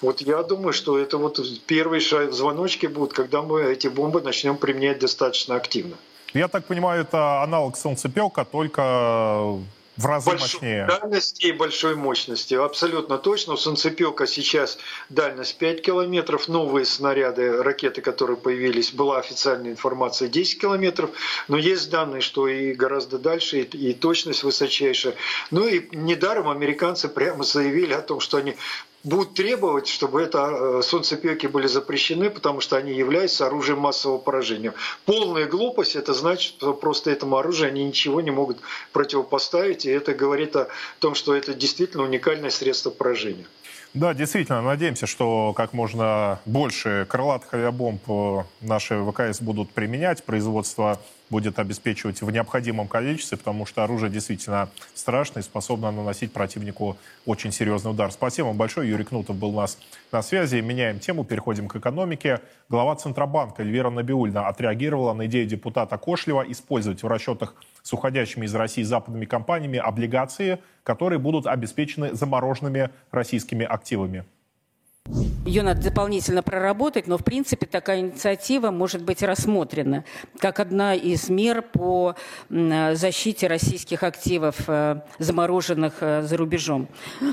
Вот 0.00 0.22
я 0.22 0.42
думаю, 0.42 0.72
что 0.72 0.98
это 0.98 1.18
вот 1.18 1.40
первые 1.66 2.00
звоночки 2.32 2.86
будут, 2.86 3.12
когда 3.12 3.42
мы 3.42 3.62
эти 3.62 3.88
бомбы 3.88 4.22
начнем 4.22 4.56
применять 4.56 4.98
достаточно 4.98 5.56
активно. 5.56 5.96
Я 6.32 6.48
так 6.48 6.64
понимаю, 6.64 7.02
это 7.02 7.42
аналог 7.42 7.76
солнцепека, 7.76 8.44
только 8.44 9.58
в 10.00 10.06
разы 10.06 10.30
большой 10.30 10.60
мощнее. 10.60 10.86
дальности 10.86 11.46
и 11.46 11.52
большой 11.52 11.94
мощности. 11.94 12.54
Абсолютно 12.54 13.18
точно. 13.18 13.54
У 13.54 13.56
Солнцепека 13.56 14.26
сейчас 14.26 14.78
дальность 15.10 15.58
5 15.58 15.82
километров. 15.82 16.48
Новые 16.48 16.86
снаряды, 16.86 17.62
ракеты, 17.62 18.00
которые 18.00 18.38
появились, 18.38 18.92
была 18.92 19.18
официальная 19.18 19.70
информация 19.72 20.28
10 20.28 20.60
километров. 20.60 21.10
Но 21.48 21.58
есть 21.58 21.90
данные, 21.90 22.22
что 22.22 22.48
и 22.48 22.72
гораздо 22.72 23.18
дальше, 23.18 23.60
и, 23.60 23.90
и 23.90 23.92
точность 23.92 24.42
высочайшая. 24.42 25.14
Ну 25.50 25.66
и 25.66 25.94
недаром 25.94 26.48
американцы 26.48 27.08
прямо 27.08 27.44
заявили 27.44 27.92
о 27.92 28.00
том, 28.00 28.20
что 28.20 28.38
они 28.38 28.56
будут 29.04 29.34
требовать, 29.34 29.88
чтобы 29.88 30.22
это 30.22 30.50
э, 30.50 30.82
солнцепеки 30.82 31.46
были 31.46 31.66
запрещены, 31.66 32.30
потому 32.30 32.60
что 32.60 32.76
они 32.76 32.92
являются 32.92 33.46
оружием 33.46 33.78
массового 33.78 34.18
поражения. 34.18 34.74
Полная 35.04 35.46
глупость, 35.46 35.96
это 35.96 36.12
значит, 36.12 36.54
что 36.58 36.74
просто 36.74 37.10
этому 37.10 37.36
оружию 37.36 37.68
они 37.68 37.84
ничего 37.84 38.20
не 38.20 38.30
могут 38.30 38.58
противопоставить, 38.92 39.86
и 39.86 39.90
это 39.90 40.14
говорит 40.14 40.56
о 40.56 40.68
том, 40.98 41.14
что 41.14 41.34
это 41.34 41.54
действительно 41.54 42.04
уникальное 42.04 42.50
средство 42.50 42.90
поражения. 42.90 43.46
Да, 43.92 44.14
действительно, 44.14 44.62
надеемся, 44.62 45.06
что 45.08 45.52
как 45.56 45.72
можно 45.72 46.38
больше 46.44 47.06
крылатых 47.08 47.52
авиабомб 47.54 48.02
э, 48.08 48.44
наши 48.60 49.02
ВКС 49.04 49.40
будут 49.40 49.70
применять. 49.70 50.22
Производство 50.22 51.00
будет 51.30 51.58
обеспечивать 51.58 52.20
в 52.20 52.30
необходимом 52.30 52.88
количестве, 52.88 53.38
потому 53.38 53.64
что 53.64 53.84
оружие 53.84 54.10
действительно 54.10 54.68
страшное 54.94 55.42
и 55.42 55.44
способно 55.44 55.90
наносить 55.90 56.32
противнику 56.32 56.96
очень 57.24 57.52
серьезный 57.52 57.92
удар. 57.92 58.10
Спасибо 58.12 58.46
вам 58.46 58.56
большое. 58.56 58.90
Юрий 58.90 59.04
Кнутов 59.04 59.36
был 59.36 59.50
у 59.50 59.60
нас 59.60 59.78
на 60.12 60.22
связи. 60.22 60.56
Меняем 60.56 60.98
тему, 60.98 61.24
переходим 61.24 61.68
к 61.68 61.76
экономике. 61.76 62.40
Глава 62.68 62.96
Центробанка 62.96 63.62
Эльвира 63.62 63.90
Набиульна 63.90 64.48
отреагировала 64.48 65.14
на 65.14 65.26
идею 65.26 65.46
депутата 65.46 65.96
Кошлева 65.96 66.44
использовать 66.48 67.02
в 67.02 67.06
расчетах 67.06 67.54
с 67.82 67.92
уходящими 67.92 68.46
из 68.46 68.54
России 68.54 68.82
западными 68.82 69.24
компаниями 69.24 69.78
облигации, 69.78 70.58
которые 70.82 71.18
будут 71.18 71.46
обеспечены 71.46 72.14
замороженными 72.14 72.90
российскими 73.10 73.64
активами. 73.64 74.24
Ее 75.46 75.62
надо 75.62 75.82
дополнительно 75.82 76.42
проработать, 76.42 77.06
но 77.06 77.16
в 77.16 77.24
принципе 77.24 77.64
такая 77.64 78.00
инициатива 78.00 78.70
может 78.70 79.02
быть 79.02 79.22
рассмотрена 79.22 80.04
как 80.38 80.60
одна 80.60 80.94
из 80.94 81.30
мер 81.30 81.62
по 81.62 82.14
защите 82.50 83.46
российских 83.46 84.02
активов, 84.02 84.56
э, 84.68 85.00
замороженных 85.18 85.94
э, 86.00 86.22
за 86.22 86.36
рубежом. 86.36 86.88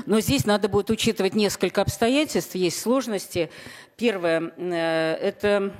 Но 0.06 0.20
здесь 0.20 0.46
надо 0.46 0.68
будет 0.68 0.88
учитывать 0.88 1.34
несколько 1.34 1.82
обстоятельств, 1.82 2.54
есть 2.54 2.80
сложности. 2.80 3.50
Первое 3.96 4.52
э,– 4.56 5.14
это 5.20 5.74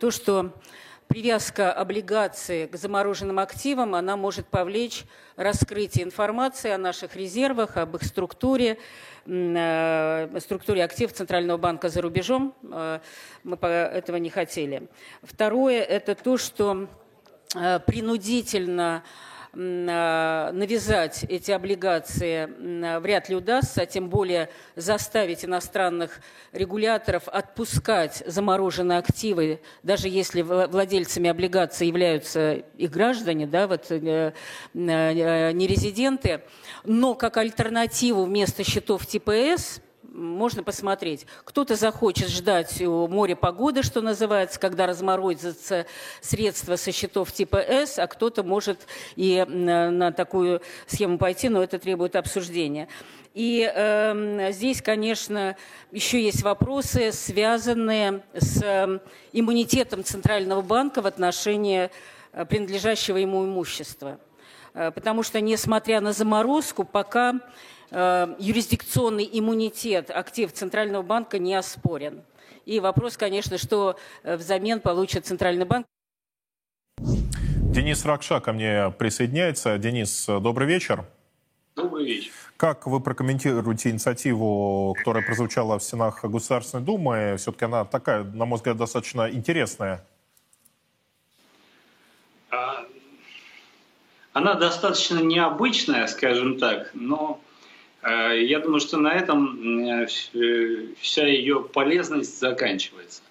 то, 0.00 0.10
что 0.10 0.54
привязка 1.16 1.72
облигаций 1.72 2.68
к 2.68 2.76
замороженным 2.76 3.38
активам, 3.38 3.94
она 3.94 4.18
может 4.18 4.48
повлечь 4.48 5.04
раскрытие 5.36 6.04
информации 6.04 6.70
о 6.70 6.76
наших 6.76 7.16
резервах, 7.16 7.78
об 7.78 7.96
их 7.96 8.02
структуре, 8.02 8.76
э, 9.24 10.38
структуре 10.40 10.84
активов 10.84 11.14
Центрального 11.14 11.56
банка 11.56 11.88
за 11.88 12.02
рубежом. 12.02 12.52
Э, 12.70 12.98
мы 13.44 13.56
этого 13.56 14.18
не 14.18 14.28
хотели. 14.28 14.88
Второе– 15.22 15.82
это 15.84 16.14
то, 16.14 16.36
что 16.36 16.86
э, 17.54 17.80
принудительно 17.80 19.02
навязать 19.56 21.24
эти 21.28 21.50
облигации 21.50 22.98
вряд 23.00 23.30
ли 23.30 23.36
удастся, 23.36 23.82
а 23.82 23.86
тем 23.86 24.10
более 24.10 24.50
заставить 24.74 25.46
иностранных 25.46 26.20
регуляторов 26.52 27.26
отпускать 27.28 28.22
замороженные 28.26 28.98
активы, 28.98 29.60
даже 29.82 30.08
если 30.08 30.42
владельцами 30.42 31.30
облигаций 31.30 31.86
являются 31.86 32.52
их 32.52 32.90
граждане, 32.90 33.46
да, 33.46 33.66
вот, 33.66 33.86
э, 33.90 34.32
э, 34.74 35.52
не 35.52 35.66
резиденты, 35.66 36.42
но 36.84 37.14
как 37.14 37.38
альтернативу 37.38 38.24
вместо 38.24 38.62
счетов 38.62 39.06
типа 39.06 39.32
С 39.32 39.80
можно 40.16 40.62
посмотреть. 40.62 41.26
Кто-то 41.44 41.76
захочет 41.76 42.28
ждать 42.28 42.80
у 42.80 43.06
моря 43.06 43.36
погоды, 43.36 43.82
что 43.82 44.00
называется, 44.00 44.58
когда 44.58 44.86
разморозятся 44.86 45.86
средства 46.20 46.76
со 46.76 46.90
счетов 46.90 47.32
типа 47.32 47.58
С, 47.58 47.98
а 47.98 48.06
кто-то 48.06 48.42
может 48.42 48.86
и 49.14 49.44
на 49.46 50.12
такую 50.12 50.62
схему 50.86 51.18
пойти, 51.18 51.48
но 51.48 51.62
это 51.62 51.78
требует 51.78 52.16
обсуждения. 52.16 52.88
И 53.34 53.70
э, 53.70 54.50
здесь, 54.52 54.80
конечно, 54.80 55.56
еще 55.92 56.22
есть 56.22 56.42
вопросы, 56.42 57.12
связанные 57.12 58.22
с 58.32 58.62
э, 58.62 58.98
иммунитетом 59.32 60.04
Центрального 60.04 60.62
банка 60.62 61.02
в 61.02 61.06
отношении 61.06 61.90
э, 62.32 62.46
принадлежащего 62.46 63.18
ему 63.18 63.44
имущества. 63.44 64.18
Э, 64.72 64.90
потому 64.90 65.22
что, 65.22 65.42
несмотря 65.42 66.00
на 66.00 66.14
заморозку, 66.14 66.84
пока 66.84 67.34
Э, 67.34 67.40
юрисдикционный 67.90 69.28
иммунитет 69.32 70.10
актив 70.10 70.52
Центрального 70.52 71.02
банка 71.02 71.38
не 71.38 71.54
оспорен. 71.54 72.22
И 72.66 72.80
вопрос, 72.80 73.16
конечно, 73.16 73.58
что 73.58 73.96
э, 74.24 74.36
взамен 74.36 74.80
получит 74.80 75.24
Центральный 75.24 75.64
банк. 75.64 75.86
Денис 76.98 78.04
Ракша 78.04 78.40
ко 78.40 78.52
мне 78.52 78.92
присоединяется. 78.98 79.78
Денис, 79.78 80.26
добрый 80.26 80.66
вечер. 80.66 81.04
Добрый 81.76 82.06
вечер. 82.06 82.32
Как 82.56 82.86
вы 82.86 83.00
прокомментируете 83.00 83.90
инициативу, 83.90 84.94
которая 84.98 85.24
прозвучала 85.24 85.78
в 85.78 85.82
стенах 85.82 86.24
Государственной 86.24 86.82
Думы? 86.82 87.36
Все-таки 87.38 87.66
она 87.66 87.84
такая, 87.84 88.24
на 88.24 88.46
мой 88.46 88.56
взгляд, 88.56 88.78
достаточно 88.78 89.30
интересная. 89.30 90.04
А, 92.50 92.84
она 94.32 94.54
достаточно 94.54 95.20
необычная, 95.20 96.06
скажем 96.08 96.58
так, 96.58 96.90
но 96.94 97.40
Э, 97.40 97.45
я 98.08 98.60
думаю, 98.60 98.80
что 98.80 98.98
на 98.98 99.12
этом 99.12 99.88
э, 99.88 100.06
вся 101.00 101.26
ее 101.26 101.62
полезность 101.62 102.38
заканчивается. 102.38 103.22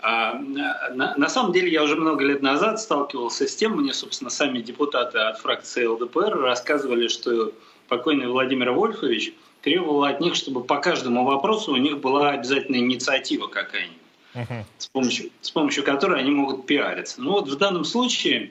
А, 0.00 0.34
на, 0.34 1.16
на 1.16 1.28
самом 1.28 1.52
деле 1.52 1.70
я 1.70 1.84
уже 1.84 1.94
много 1.94 2.24
лет 2.24 2.42
назад 2.42 2.80
сталкивался 2.80 3.46
с 3.46 3.54
тем, 3.54 3.76
мне, 3.76 3.92
собственно, 3.94 4.30
сами 4.30 4.60
депутаты 4.60 5.18
от 5.18 5.38
фракции 5.38 5.84
ЛДПР 5.84 6.36
рассказывали, 6.40 7.06
что 7.06 7.52
покойный 7.86 8.26
Владимир 8.26 8.72
Вольфович 8.72 9.34
требовал 9.60 10.02
от 10.02 10.18
них, 10.18 10.34
чтобы 10.34 10.64
по 10.64 10.78
каждому 10.78 11.24
вопросу 11.24 11.72
у 11.72 11.76
них 11.76 12.00
была 12.00 12.30
обязательно 12.30 12.76
инициатива 12.76 13.46
какая-нибудь, 13.46 13.98
uh-huh. 14.34 14.64
с, 14.78 14.88
помощью, 14.88 15.30
с 15.40 15.50
помощью 15.52 15.84
которой 15.84 16.18
они 16.18 16.32
могут 16.32 16.66
пиариться. 16.66 17.22
Ну 17.22 17.30
вот 17.30 17.48
в 17.48 17.56
данном 17.56 17.84
случае 17.84 18.50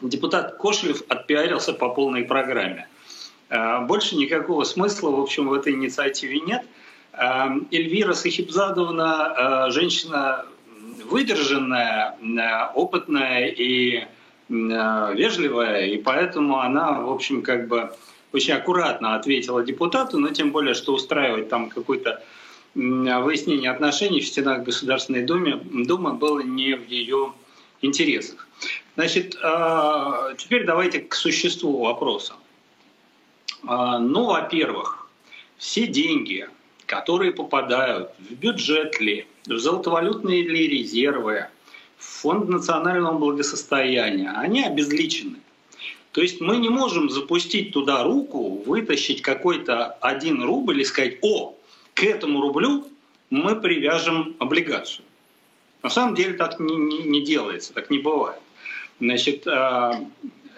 депутат 0.00 0.56
Кошелев 0.58 1.02
отпиарился 1.08 1.72
по 1.72 1.88
полной 1.88 2.22
программе– 2.22 2.86
Э, 2.97 2.97
больше 3.50 4.16
никакого 4.16 4.64
смысла, 4.64 5.10
в 5.10 5.20
общем, 5.20 5.48
в 5.48 5.54
этой 5.54 5.72
инициативе 5.72 6.40
нет. 6.40 6.64
Э, 7.18 7.48
Эльвира 7.70 8.14
Сахибзадовна 8.14 9.66
э, 9.68 9.70
женщина 9.70 10.46
выдержанная, 11.04 12.16
опытная 12.74 13.46
и 13.46 14.04
вежливая, 14.48 15.86
и 15.86 15.98
поэтому 15.98 16.58
она, 16.58 17.00
в 17.00 17.10
общем, 17.10 17.42
как 17.42 17.68
бы 17.68 17.92
очень 18.32 18.54
аккуратно 18.54 19.14
ответила 19.14 19.64
депутату, 19.64 20.18
но 20.18 20.28
тем 20.30 20.50
более, 20.50 20.74
что 20.74 20.92
устраивать 20.94 21.48
там 21.48 21.70
какое-то 21.70 22.22
выяснение 22.74 23.70
отношений 23.70 24.20
в 24.20 24.26
стенах 24.26 24.64
Государственной 24.64 25.22
Думы, 25.22 25.60
Думы 25.86 26.14
было 26.14 26.40
не 26.40 26.74
в 26.74 26.86
ее 26.88 27.32
интересах. 27.80 28.46
Значит, 28.96 29.30
теперь 30.36 30.64
давайте 30.66 31.00
к 31.00 31.14
существу 31.14 31.84
вопроса. 31.84 32.34
А, 33.66 33.98
ну, 33.98 34.26
во-первых, 34.26 35.08
все 35.56 35.86
деньги, 35.86 36.48
которые 36.86 37.32
попадают 37.32 38.10
в 38.18 38.34
бюджет 38.34 39.00
ли, 39.00 39.26
в 39.46 39.58
золотовалютные 39.58 40.42
ли 40.42 40.68
резервы, 40.68 41.46
в 41.98 42.04
фонд 42.04 42.48
национального 42.48 43.18
благосостояния, 43.18 44.30
они 44.30 44.62
обезличены. 44.64 45.38
То 46.12 46.22
есть 46.22 46.40
мы 46.40 46.56
не 46.56 46.68
можем 46.68 47.10
запустить 47.10 47.72
туда 47.72 48.02
руку, 48.02 48.62
вытащить 48.64 49.22
какой-то 49.22 49.86
один 50.00 50.42
рубль 50.42 50.80
и 50.80 50.84
сказать, 50.84 51.18
о, 51.22 51.54
к 51.94 52.04
этому 52.04 52.40
рублю 52.40 52.88
мы 53.30 53.56
привяжем 53.56 54.34
облигацию. 54.38 55.04
На 55.82 55.90
самом 55.90 56.14
деле 56.14 56.34
так 56.34 56.58
не, 56.58 56.76
не, 56.76 56.98
не 57.04 57.22
делается, 57.22 57.72
так 57.72 57.90
не 57.90 57.98
бывает. 57.98 58.40
Значит, 59.00 59.46
а, 59.46 60.04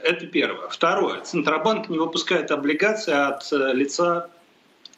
это 0.03 0.27
первое. 0.27 0.69
Второе. 0.69 1.21
Центробанк 1.21 1.89
не 1.89 1.99
выпускает 1.99 2.51
облигации 2.51 3.13
от 3.13 3.53
э, 3.53 3.73
лица 3.75 4.31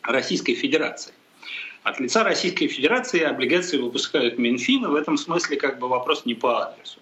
Российской 0.03 0.55
Федерации. 0.55 1.13
От 1.83 1.99
лица 2.01 2.23
Российской 2.25 2.69
Федерации 2.69 3.23
облигации 3.23 3.79
выпускают 3.79 4.39
Минфин, 4.39 4.85
и 4.85 4.89
в 4.89 4.95
этом 4.95 5.17
смысле 5.17 5.57
как 5.57 5.79
бы 5.79 5.89
вопрос 5.89 6.25
не 6.25 6.35
по 6.35 6.63
адресу. 6.63 7.01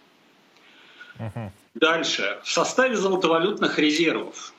Uh-huh. 1.19 1.51
Дальше. 1.75 2.39
В 2.43 2.51
составе 2.51 2.97
золотовалютных 2.97 3.79
резервов 3.79 4.55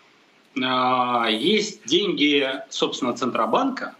э, 0.55 1.27
есть 1.31 1.85
деньги, 1.85 2.47
собственно, 2.69 3.13
Центробанка 3.13 3.95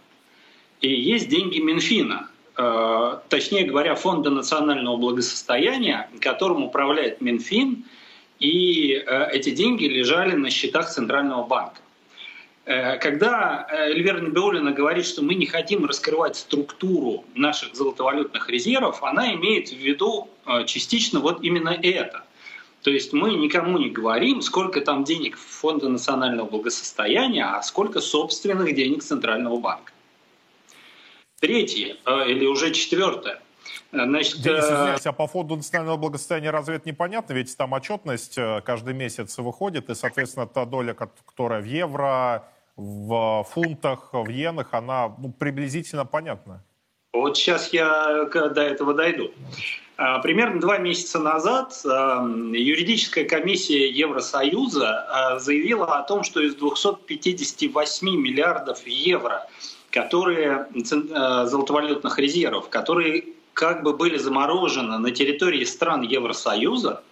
и 0.80 0.92
есть 0.92 1.28
деньги 1.28 1.58
Минфина. 1.58 2.28
Э, 2.56 3.18
точнее 3.28 3.64
говоря, 3.64 3.94
Фонда 3.94 4.30
национального 4.30 4.96
благосостояния, 4.96 6.08
которым 6.20 6.64
управляет 6.64 7.20
Минфин, 7.20 7.84
и 8.42 8.94
э, 8.94 9.28
эти 9.32 9.50
деньги 9.50 9.84
лежали 9.84 10.34
на 10.34 10.50
счетах 10.50 10.90
Центрального 10.90 11.46
банка. 11.46 11.80
Э, 12.64 12.98
когда 12.98 13.66
Эльвира 13.70 14.20
Набиулина 14.20 14.72
говорит, 14.72 15.06
что 15.06 15.22
мы 15.22 15.34
не 15.34 15.46
хотим 15.46 15.84
раскрывать 15.84 16.36
структуру 16.36 17.24
наших 17.36 17.76
золотовалютных 17.76 18.50
резервов, 18.50 19.02
она 19.02 19.32
имеет 19.34 19.68
в 19.68 19.76
виду 19.76 20.28
частично 20.66 21.20
вот 21.20 21.44
именно 21.44 21.70
это. 21.70 22.24
То 22.82 22.90
есть 22.90 23.12
мы 23.12 23.34
никому 23.34 23.78
не 23.78 23.90
говорим, 23.90 24.42
сколько 24.42 24.80
там 24.80 25.04
денег 25.04 25.36
в 25.36 25.60
Фонда 25.60 25.88
национального 25.88 26.48
благосостояния, 26.48 27.44
а 27.44 27.62
сколько 27.62 28.00
собственных 28.00 28.74
денег 28.74 29.04
Центрального 29.04 29.58
банка. 29.58 29.92
Третье, 31.38 31.96
или 32.26 32.44
уже 32.46 32.72
четвертое– 32.72 33.40
Значит, 33.92 34.40
Денис, 34.40 34.64
э, 34.64 34.74
извиняюсь, 34.74 35.06
а 35.06 35.12
по 35.12 35.26
фонду 35.26 35.56
национального 35.56 35.98
благосостояния 35.98 36.50
разве 36.50 36.76
это 36.76 36.88
непонятно? 36.88 37.34
Ведь 37.34 37.54
там 37.56 37.74
отчетность 37.74 38.38
э, 38.38 38.62
каждый 38.64 38.94
месяц 38.94 39.36
выходит, 39.36 39.90
и, 39.90 39.94
соответственно, 39.94 40.46
та 40.46 40.64
доля, 40.64 40.94
которая 40.94 41.60
в 41.60 41.66
евро, 41.66 42.48
в 42.76 43.46
фунтах, 43.50 44.14
в 44.14 44.30
иенах, 44.30 44.68
она 44.72 45.14
ну, 45.18 45.30
приблизительно 45.30 46.06
понятна. 46.06 46.64
Вот 47.12 47.36
сейчас 47.36 47.70
я 47.74 48.24
до 48.32 48.62
этого 48.62 48.94
дойду. 48.94 49.30
А, 49.98 50.20
примерно 50.20 50.58
два 50.58 50.78
месяца 50.78 51.18
назад 51.18 51.78
э, 51.84 51.88
юридическая 51.88 53.26
комиссия 53.26 53.90
Евросоюза 53.90 55.36
заявила 55.38 55.98
о 55.98 56.02
том, 56.04 56.24
что 56.24 56.40
из 56.40 56.54
258 56.54 58.08
миллиардов 58.08 58.86
евро, 58.86 59.46
которые 59.90 60.66
золотовалютных 60.74 62.18
резервов, 62.18 62.70
которые 62.70 63.24
как 63.54 63.82
бы 63.82 63.94
были 63.94 64.16
заморожены 64.16 64.98
на 64.98 65.10
территории 65.10 65.64
стран 65.64 66.02
Евросоюза, 66.02 67.02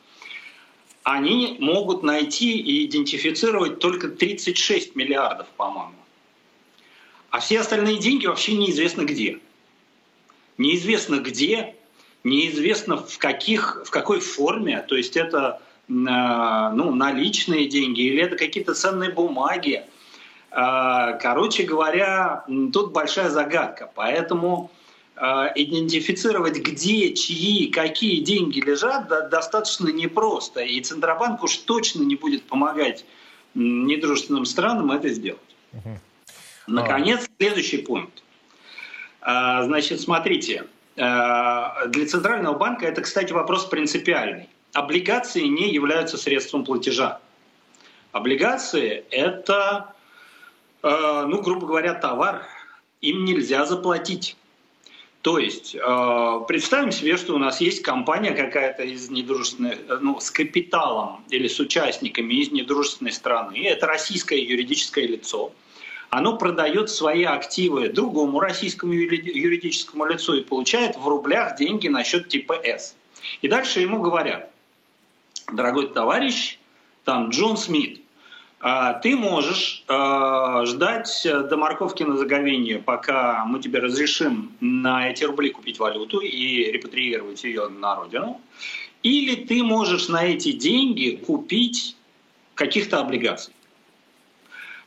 они 1.03 1.57
могут 1.61 2.03
найти 2.03 2.59
и 2.59 2.87
идентифицировать 2.87 3.79
только 3.79 4.09
36 4.09 4.94
миллиардов, 4.94 5.46
по-моему. 5.57 5.94
А 7.31 7.40
все 7.40 7.61
остальные 7.61 7.98
деньги 7.98 8.26
вообще 8.26 8.55
неизвестно 8.55 9.03
где. 9.03 9.38
Неизвестно 10.59 11.16
где, 11.16 11.74
неизвестно 12.24 12.98
в, 12.98 13.18
каких, 13.18 13.83
в 13.87 13.90
какой 13.90 14.20
форме. 14.20 14.85
То 14.88 14.96
есть 14.96 15.16
это 15.16 15.62
ну, 15.88 16.94
наличные 16.94 17.66
деньги 17.66 18.03
или 18.03 18.22
это 18.22 18.37
какие-то 18.37 18.74
ценные 18.74 19.11
бумаги. 19.11 19.85
А, 20.50 21.12
короче 21.12 21.62
говоря, 21.62 22.44
тут 22.72 22.92
большая 22.92 23.31
загадка. 23.31 23.90
Поэтому 23.94 24.70
а, 24.74 24.80
идентифицировать, 25.20 26.59
где, 26.59 27.12
чьи, 27.12 27.70
какие 27.70 28.20
деньги 28.20 28.61
лежат, 28.61 29.06
достаточно 29.28 29.88
непросто. 29.88 30.61
И 30.61 30.80
Центробанк 30.80 31.42
уж 31.42 31.59
точно 31.59 32.04
не 32.04 32.16
будет 32.16 32.44
помогать 32.44 33.04
недружественным 33.54 34.46
странам 34.46 34.90
это 34.92 35.11
сделать. 35.11 35.40
Угу. 35.72 36.00
Наконец, 36.68 37.28
следующий 37.38 37.78
пункт. 37.78 38.22
А, 39.20 39.62
значит, 39.64 40.00
смотрите, 40.00 40.66
а, 40.96 41.87
для 41.88 42.06
Центрального 42.06 42.56
банка 42.56 42.87
это, 42.87 43.02
кстати, 43.02 43.33
вопрос 43.33 43.66
принципиальный. 43.66 44.48
Облигации 44.72 45.42
не 45.42 45.70
являются 45.70 46.16
средством 46.16 46.64
платежа. 46.64 47.20
Облигации– 48.12 49.04
это, 49.11 49.94
ну, 50.83 51.42
грубо 51.42 51.66
говоря, 51.66 51.94
товар. 51.94 52.46
Им 53.00 53.24
нельзя 53.24 53.66
заплатить. 53.66 54.37
То 55.22 55.38
есть 55.38 55.74
э, 55.74 56.40
представим 56.48 56.92
себе, 56.92 57.18
что 57.18 57.35
у 57.35 57.38
нас 57.38 57.61
есть 57.61 57.83
компания 57.83 58.30
какая-то 58.30 58.85
из 58.85 59.11
недружественной, 59.11 59.76
э, 59.87 59.98
ну, 60.00 60.18
с 60.18 60.30
капиталом 60.30 61.22
или 61.28 61.46
с 61.46 61.61
участниками 61.61 62.35
из 62.35 62.50
недружественной 62.50 63.12
страны. 63.12 63.62
Это 63.66 63.87
российское 63.87 64.42
юридическое 64.42 65.06
лицо. 65.06 65.52
Оно 66.09 66.38
продает 66.38 66.88
свои 66.88 67.24
активы 67.24 67.90
другому 67.90 68.40
российскому 68.40 68.94
юридическому 68.94 70.06
лицу 70.06 70.38
и 70.38 70.42
получает 70.42 70.96
в 70.96 71.06
рублях 71.06 71.56
деньги 71.56 71.88
на 71.88 72.02
счет 72.02 72.28
типа 72.28 72.54
С. 72.54 72.96
И 73.42 73.48
дальше 73.48 73.80
ему 73.80 74.00
говорят, 74.00 74.50
дорогой 75.52 75.88
товарищ, 75.88 76.59
там 77.04 77.28
Джон 77.28 77.59
Смит, 77.59 78.00
ты 79.03 79.16
можешь 79.16 79.85
э, 79.88 80.62
ждать 80.66 81.23
до 81.25 81.57
морковки 81.57 82.03
на 82.03 82.18
заговение, 82.18 82.79
пока 82.79 83.44
мы 83.46 83.61
тебе 83.61 83.79
разрешим 83.79 84.53
на 84.61 85.09
эти 85.09 85.25
рубли 85.25 85.51
купить 85.51 85.79
валюту 85.79 86.20
и 86.20 86.70
репатриировать 86.70 87.42
ее 87.42 87.68
на 87.68 87.96
родину. 87.96 88.40
Или 89.03 89.46
ты 89.46 89.62
можешь 89.62 90.09
на 90.09 90.27
эти 90.27 90.53
деньги 90.53 91.16
купить 91.16 91.96
каких-то 92.55 93.01
облигаций. 93.01 93.55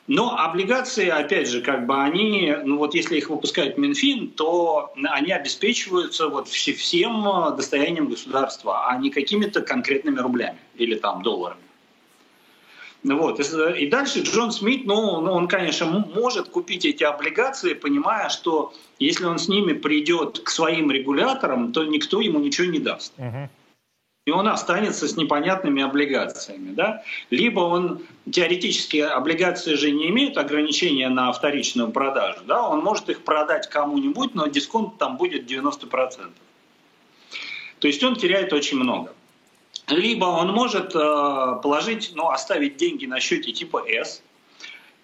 Но 0.06 0.38
облигации, 0.38 1.08
опять 1.08 1.50
же, 1.50 1.62
как 1.62 1.88
бы 1.88 1.96
они, 1.96 2.54
ну 2.66 2.78
вот 2.78 2.94
если 2.94 3.18
их 3.18 3.30
выпускает 3.30 3.78
Минфин, 3.78 4.28
то 4.28 4.94
они 5.10 5.32
обеспечиваются 5.32 6.28
вот 6.28 6.48
всем 6.50 7.56
достоянием 7.56 8.10
государства, 8.10 8.88
а 8.88 8.98
не 8.98 9.10
какими-то 9.10 9.62
конкретными 9.62 10.20
рублями 10.20 10.60
или 10.76 10.96
там 10.96 11.24
долларами. 11.24 11.63
Вот. 13.04 13.40
И 13.40 13.88
дальше 13.88 14.22
Джон 14.22 14.52
Смит, 14.52 14.86
ну, 14.86 15.20
ну, 15.20 15.34
он, 15.34 15.48
конечно, 15.48 15.86
может 15.86 16.48
купить 16.48 16.86
эти 16.86 17.04
облигации, 17.04 17.74
понимая, 17.74 18.30
что 18.30 18.74
если 18.98 19.26
он 19.26 19.40
с 19.40 19.50
ними 19.50 19.74
придет 19.74 20.40
к 20.40 20.50
своим 20.50 20.90
регуляторам, 20.90 21.74
то 21.74 21.84
никто 21.84 22.22
ему 22.22 22.40
ничего 22.40 22.68
не 22.68 22.80
даст. 22.80 23.14
Uh-huh. 23.18 23.50
И 24.26 24.32
он 24.32 24.48
останется 24.48 25.08
с 25.08 25.18
непонятными 25.18 25.84
облигациями. 25.84 26.74
Да? 26.74 27.04
Либо 27.30 27.60
он, 27.60 28.04
теоретически, 28.32 28.98
облигации 28.98 29.76
же 29.76 29.92
не 29.92 30.10
имеют 30.10 30.38
ограничения 30.38 31.10
на 31.10 31.34
вторичную 31.34 31.92
продажу. 31.92 32.40
Да? 32.48 32.70
Он 32.70 32.80
может 32.80 33.10
их 33.10 33.24
продать 33.26 33.70
кому-нибудь, 33.70 34.34
но 34.34 34.48
дисконт 34.48 34.98
там 34.98 35.18
будет 35.18 35.52
90%. 35.52 36.32
То 37.80 37.88
есть 37.88 38.02
он 38.02 38.16
теряет 38.16 38.54
очень 38.54 38.78
много. 38.78 39.14
Либо 39.88 40.26
он 40.26 40.54
может 40.54 40.96
э, 40.96 41.00
положить, 41.62 42.14
ну, 42.16 42.30
оставить 42.30 42.78
деньги 42.78 43.06
на 43.06 43.20
счете 43.20 43.52
типа 43.52 43.84
S 43.88 44.22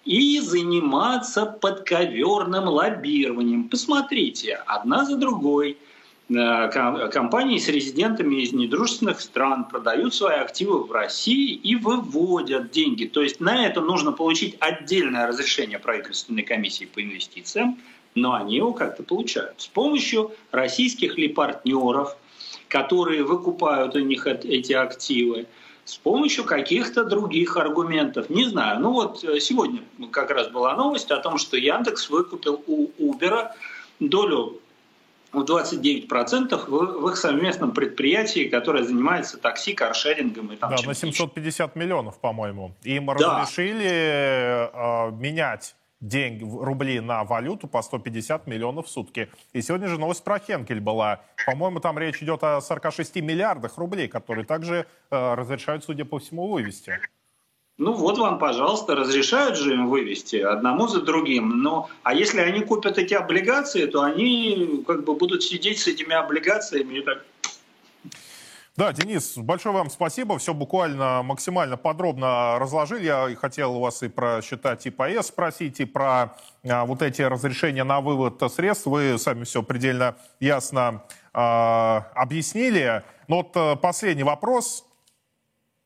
и 0.06 0.40
заниматься 0.40 1.44
подковерным 1.44 2.68
лоббированием. 2.68 3.68
Посмотрите, 3.68 4.54
одна 4.66 5.04
за 5.04 5.16
другой 5.16 5.76
э, 6.30 7.08
компании 7.10 7.58
с 7.58 7.68
резидентами 7.68 8.36
из 8.36 8.54
недружественных 8.54 9.20
стран 9.20 9.66
продают 9.66 10.14
свои 10.14 10.36
активы 10.36 10.84
в 10.84 10.92
России 10.92 11.52
и 11.52 11.76
выводят 11.76 12.70
деньги. 12.70 13.04
То 13.04 13.20
есть 13.20 13.38
на 13.38 13.66
это 13.66 13.82
нужно 13.82 14.12
получить 14.12 14.56
отдельное 14.60 15.26
разрешение 15.26 15.78
правительственной 15.78 16.42
комиссии 16.42 16.86
по 16.86 17.02
инвестициям, 17.02 17.78
но 18.14 18.32
они 18.32 18.56
его 18.56 18.72
как-то 18.72 19.02
получают. 19.02 19.60
С 19.60 19.66
помощью 19.66 20.32
российских 20.52 21.18
ли 21.18 21.28
партнеров– 21.28 22.16
которые 22.70 23.24
выкупают 23.24 23.94
у 23.96 23.98
них 23.98 24.26
эти 24.26 24.72
активы, 24.72 25.46
с 25.84 25.96
помощью 25.96 26.44
каких-то 26.44 27.04
других 27.04 27.56
аргументов. 27.56 28.30
Не 28.30 28.44
знаю. 28.44 28.80
Ну 28.80 28.92
вот 28.92 29.24
э, 29.24 29.40
сегодня 29.40 29.80
как 30.12 30.30
раз 30.30 30.48
была 30.48 30.76
новость 30.76 31.10
о 31.10 31.16
том, 31.16 31.36
что 31.36 31.56
Яндекс 31.56 32.08
выкупил 32.10 32.62
у 32.66 32.86
Uber 32.98 33.48
долю 33.98 34.60
в 35.32 35.40
29% 35.42 36.66
в, 36.68 37.00
в 37.02 37.08
их 37.08 37.16
совместном 37.16 37.72
предприятии, 37.72 38.48
которое 38.48 38.84
занимается 38.84 39.36
такси, 39.36 39.72
каршерингом 39.72 40.52
и 40.52 40.56
там 40.56 40.70
Да, 40.70 40.82
на 40.86 40.94
750 40.94 41.74
миллионов, 41.74 42.20
по-моему. 42.20 42.72
Им 42.84 43.06
да. 43.06 43.14
разрешили 43.14 44.70
э, 44.72 45.10
менять 45.12 45.74
деньги, 46.00 46.44
рубли 46.44 47.00
на 47.00 47.24
валюту 47.24 47.68
по 47.68 47.82
150 47.82 48.46
миллионов 48.46 48.86
в 48.86 48.90
сутки. 48.90 49.30
И 49.52 49.62
сегодня 49.62 49.88
же 49.88 49.98
новость 49.98 50.24
про 50.24 50.38
Хенкель 50.38 50.80
была. 50.80 51.20
По-моему, 51.46 51.80
там 51.80 51.98
речь 51.98 52.22
идет 52.22 52.42
о 52.42 52.60
46 52.60 53.16
миллиардах 53.16 53.78
рублей, 53.78 54.08
которые 54.08 54.44
также 54.44 54.86
э, 55.10 55.34
разрешают, 55.34 55.84
судя 55.84 56.04
по 56.04 56.18
всему, 56.18 56.48
вывести. 56.48 57.00
Ну 57.80 57.94
вот 57.94 58.18
вам, 58.18 58.38
пожалуйста, 58.38 58.94
разрешают 58.94 59.56
же 59.56 59.72
им 59.72 59.88
вывести 59.88 60.36
одному 60.36 60.86
за 60.86 61.00
другим. 61.00 61.62
Но, 61.62 61.88
а 62.02 62.12
если 62.12 62.40
они 62.40 62.60
купят 62.60 62.98
эти 62.98 63.14
облигации, 63.14 63.86
то 63.86 64.02
они 64.02 64.84
как 64.86 65.04
бы 65.04 65.14
будут 65.14 65.42
сидеть 65.42 65.78
с 65.78 65.86
этими 65.86 66.14
облигациями 66.14 66.98
и 66.98 67.00
так 67.00 67.24
Да, 68.80 68.94
Денис, 68.94 69.36
большое 69.36 69.74
вам 69.74 69.90
спасибо. 69.90 70.38
Все 70.38 70.54
буквально 70.54 71.22
максимально 71.22 71.76
подробно 71.76 72.58
разложили. 72.58 73.04
Я 73.04 73.36
хотел 73.38 73.76
у 73.76 73.80
вас 73.80 74.02
и 74.02 74.08
про 74.08 74.40
счета 74.40 74.74
типа 74.74 75.10
С 75.10 75.26
спросить, 75.26 75.80
и 75.80 75.84
про 75.84 76.34
а, 76.64 76.86
вот 76.86 77.02
эти 77.02 77.20
разрешения 77.20 77.84
на 77.84 78.00
вывод 78.00 78.42
средств. 78.50 78.86
Вы 78.86 79.18
сами 79.18 79.44
все 79.44 79.62
предельно 79.62 80.16
ясно 80.40 81.04
а, 81.34 82.10
объяснили. 82.14 83.02
Но 83.28 83.42
вот 83.42 83.50
а, 83.54 83.76
последний 83.76 84.22
вопрос. 84.22 84.86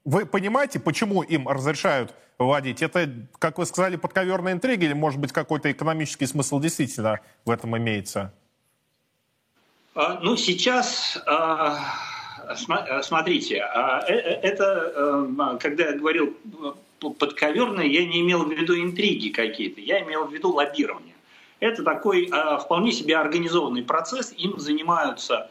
Вы 0.04 0.24
понимаете, 0.24 0.78
почему 0.78 1.22
им 1.22 1.48
разрешают 1.48 2.14
вводить? 2.38 2.80
Это, 2.80 3.10
как 3.40 3.58
вы 3.58 3.66
сказали, 3.66 3.96
подковерная 3.96 4.52
интрига 4.52 4.84
или, 4.84 4.92
может 4.92 5.18
быть, 5.18 5.32
какой-то 5.32 5.72
экономический 5.72 6.26
смысл 6.26 6.60
действительно 6.60 7.18
в 7.44 7.50
этом 7.50 7.76
имеется? 7.76 8.32
А, 9.96 10.20
ну, 10.22 10.36
сейчас... 10.36 11.20
А 11.26 12.13
Э, 12.13 12.13
смотрите, 13.02 13.60
а, 13.60 14.04
э, 14.08 14.14
э, 14.14 14.40
это, 14.42 15.28
когда 15.60 15.86
я 15.86 15.92
говорил 15.92 16.36
подковерное, 17.00 17.86
я 17.86 18.06
не 18.06 18.20
имел 18.20 18.44
в 18.44 18.52
виду 18.52 18.74
интриги 18.76 19.28
какие-то, 19.28 19.80
я 19.80 20.00
имел 20.02 20.24
в 20.26 20.32
виду 20.32 20.50
лоббирование. 20.50 21.14
Это 21.60 21.82
такой 21.82 22.30
вполне 22.62 22.92
себе 22.92 23.16
организованный 23.16 23.82
процесс, 23.82 24.34
им 24.36 24.58
занимаются, 24.58 25.50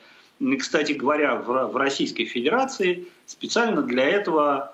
кстати 0.59 0.93
говоря, 0.93 1.35
в 1.35 1.75
Российской 1.75 2.25
Федерации 2.25 3.07
специально 3.25 3.81
для 3.81 4.05
этого 4.05 4.73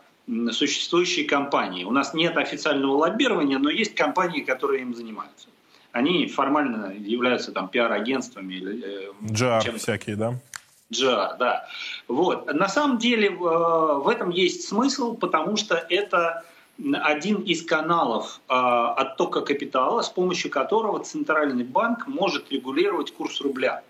существующие 0.52 1.26
компании. 1.26 1.84
У 1.84 1.92
нас 1.92 2.14
нет 2.14 2.38
официального 2.38 2.94
лоббирования, 2.94 3.58
но 3.58 3.70
есть 3.70 3.96
компании, 3.96 4.42
которые 4.42 4.82
им 4.82 4.94
занимаются. 4.94 5.48
Они 5.92 6.28
формально 6.28 6.94
являются 6.94 7.52
там 7.52 7.68
пиар-агентствами 7.68 8.54
или 8.54 9.10
Джар 9.32 9.64
всякие, 9.78 10.16
да? 10.16 10.36
GR, 10.92 11.38
да. 11.38 11.68
Вот. 12.08 12.54
На 12.54 12.68
самом 12.68 12.98
деле 12.98 13.30
э, 13.30 13.32
в 13.34 14.08
этом 14.08 14.30
есть 14.30 14.68
смысл, 14.68 15.16
потому 15.16 15.58
что 15.58 15.76
это 15.76 16.44
один 16.94 17.38
из 17.42 17.66
каналов 17.66 18.40
э, 18.50 18.54
оттока 18.54 19.42
капитала, 19.42 20.02
с 20.02 20.10
помощью 20.10 20.50
которого 20.50 21.04
Центральный 21.04 21.64
банк 21.64 22.08
может 22.08 22.52
регулировать 22.52 23.14
курс 23.14 23.42
рубля. 23.42 23.84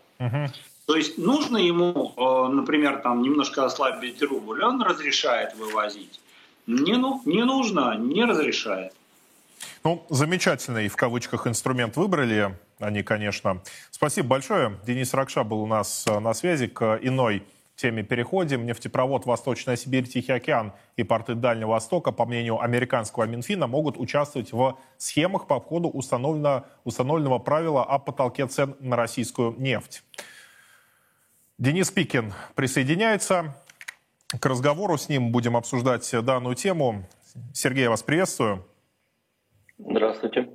То 0.86 0.96
есть 0.96 1.20
нужно 1.20 1.58
ему, 1.58 2.14
э, 2.18 2.52
например, 2.52 3.02
там 3.02 3.22
немножко 3.22 3.64
ослабить 3.64 4.22
рубль, 4.24 4.64
он 4.64 4.82
разрешает 4.82 5.56
вывозить. 5.56 6.20
Не, 6.66 6.98
ну, 6.98 7.22
не 7.26 7.44
нужно, 7.44 7.96
не 7.96 8.26
разрешает. 8.26 8.94
Ну, 9.84 10.04
замечательный 10.10 10.88
в 10.88 10.96
кавычках 10.96 11.48
инструмент 11.48 11.96
выбрали 11.96 12.56
они, 12.80 13.04
конечно. 13.04 13.62
Спасибо 13.92 14.30
большое. 14.30 14.78
Денис 14.86 15.14
Ракша 15.14 15.44
был 15.44 15.62
у 15.62 15.68
нас 15.68 16.06
э, 16.08 16.20
на 16.20 16.34
связи 16.34 16.68
к 16.68 17.00
иной 17.02 17.44
теме 17.76 18.04
переходим. 18.04 18.66
Нефтепровод 18.66 19.26
Восточная 19.26 19.76
Сибирь, 19.76 20.08
Тихий 20.08 20.32
океан 20.32 20.74
и 20.98 21.04
порты 21.04 21.36
Дальнего 21.36 21.72
Востока, 21.72 22.12
по 22.12 22.26
мнению 22.26 22.62
американского 22.62 23.24
Минфина, 23.24 23.68
могут 23.68 23.98
участвовать 23.98 24.52
в 24.52 24.78
схемах 24.98 25.48
по 25.48 25.58
обходу 25.58 25.90
установленного, 25.90 26.68
установленного 26.84 27.40
правила 27.40 27.84
о 27.84 28.00
потолке 28.00 28.48
цен 28.48 28.76
на 28.80 28.96
российскую 28.96 29.56
нефть. 29.58 30.04
Денис 31.58 31.92
Пикин 31.92 32.34
присоединяется 32.56 33.56
к 34.40 34.46
разговору. 34.46 34.98
С 34.98 35.10
ним 35.10 35.32
будем 35.32 35.58
обсуждать 35.58 36.10
данную 36.24 36.56
тему. 36.56 37.06
Сергей, 37.54 37.84
я 37.84 37.90
вас 37.90 38.04
приветствую. 38.04 38.66
Здравствуйте. 39.78 40.50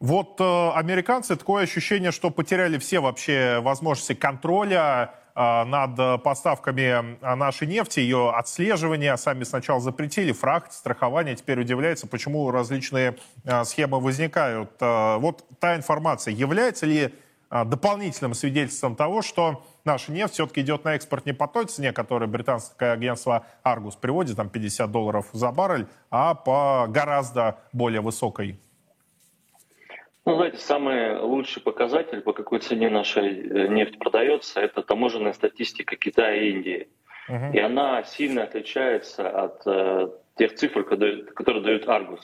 Вот 0.00 0.40
э, 0.40 0.70
американцы, 0.70 1.36
такое 1.36 1.64
ощущение, 1.64 2.10
что 2.10 2.30
потеряли 2.30 2.78
все 2.78 3.00
вообще 3.00 3.60
возможности 3.60 4.14
контроля 4.14 5.12
э, 5.34 5.64
над 5.64 6.22
поставками 6.22 7.18
э, 7.20 7.34
нашей 7.34 7.66
нефти, 7.66 8.00
ее 8.00 8.30
отслеживания. 8.30 9.14
Сами 9.16 9.44
сначала 9.44 9.78
запретили 9.78 10.32
фрахт, 10.32 10.72
страхование. 10.72 11.36
Теперь 11.36 11.60
удивляется, 11.60 12.06
почему 12.06 12.50
различные 12.50 13.18
э, 13.44 13.62
схемы 13.64 14.00
возникают. 14.00 14.70
Э, 14.80 15.18
вот 15.18 15.44
та 15.58 15.76
информация, 15.76 16.32
является 16.32 16.86
ли 16.86 17.14
э, 17.50 17.64
дополнительным 17.66 18.32
свидетельством 18.32 18.96
того, 18.96 19.20
что 19.20 19.66
наша 19.84 20.12
нефть 20.12 20.32
все-таки 20.32 20.62
идет 20.62 20.82
на 20.82 20.94
экспорт 20.94 21.26
не 21.26 21.34
по 21.34 21.46
той 21.46 21.66
цене, 21.66 21.92
которую 21.92 22.30
британское 22.30 22.92
агентство 22.92 23.44
Argus 23.62 23.98
приводит, 24.00 24.38
там 24.38 24.48
50 24.48 24.90
долларов 24.90 25.26
за 25.34 25.52
баррель, 25.52 25.88
а 26.10 26.32
по 26.32 26.86
гораздо 26.88 27.58
более 27.74 28.00
высокой 28.00 28.58
ну, 30.30 30.36
знаете, 30.36 30.58
самый 30.58 31.18
лучший 31.18 31.60
показатель, 31.60 32.20
по 32.20 32.32
какой 32.32 32.60
цене 32.60 32.88
наша 32.88 33.20
э, 33.20 33.68
нефть 33.68 33.98
продается, 33.98 34.60
это 34.60 34.82
таможенная 34.82 35.32
статистика 35.32 35.96
Китая 35.96 36.34
и 36.36 36.50
Индии. 36.50 36.88
Uh-huh. 37.28 37.52
И 37.52 37.58
она 37.58 38.04
сильно 38.04 38.44
отличается 38.44 39.28
от 39.28 39.62
э, 39.66 40.08
тех 40.36 40.54
цифр, 40.54 40.84
которые 40.84 41.62
дают 41.62 41.88
Аргус. 41.88 42.20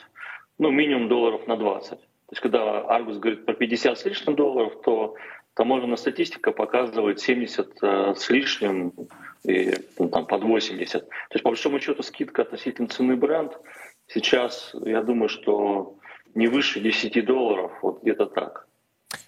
Ну, 0.57 0.71
минимум 0.71 1.09
долларов 1.09 1.47
на 1.47 1.57
20. 1.57 1.89
То 1.89 1.97
есть, 2.31 2.41
когда 2.41 2.81
Аргус 2.81 3.17
говорит 3.17 3.45
про 3.45 3.53
50 3.53 3.97
с 3.97 4.05
лишним 4.05 4.35
долларов, 4.35 4.81
то 4.83 5.15
таможенная 5.53 5.97
статистика 5.97 6.51
показывает 6.51 7.19
70 7.19 7.77
э, 7.81 8.13
с 8.15 8.29
лишним 8.29 8.93
и 9.43 9.73
ну, 9.99 10.09
там, 10.09 10.25
под 10.25 10.43
80. 10.43 11.09
То 11.09 11.15
есть, 11.33 11.43
по 11.43 11.49
большому 11.49 11.79
счету, 11.79 12.03
скидка 12.03 12.43
относительно 12.43 12.87
цены 12.87 13.17
бренд 13.17 13.57
сейчас, 14.07 14.73
я 14.85 15.01
думаю, 15.03 15.29
что 15.29 15.97
не 16.35 16.47
выше 16.47 16.79
10 16.79 17.25
долларов, 17.25 17.71
вот 17.81 18.01
где-то 18.01 18.25
так. 18.27 18.67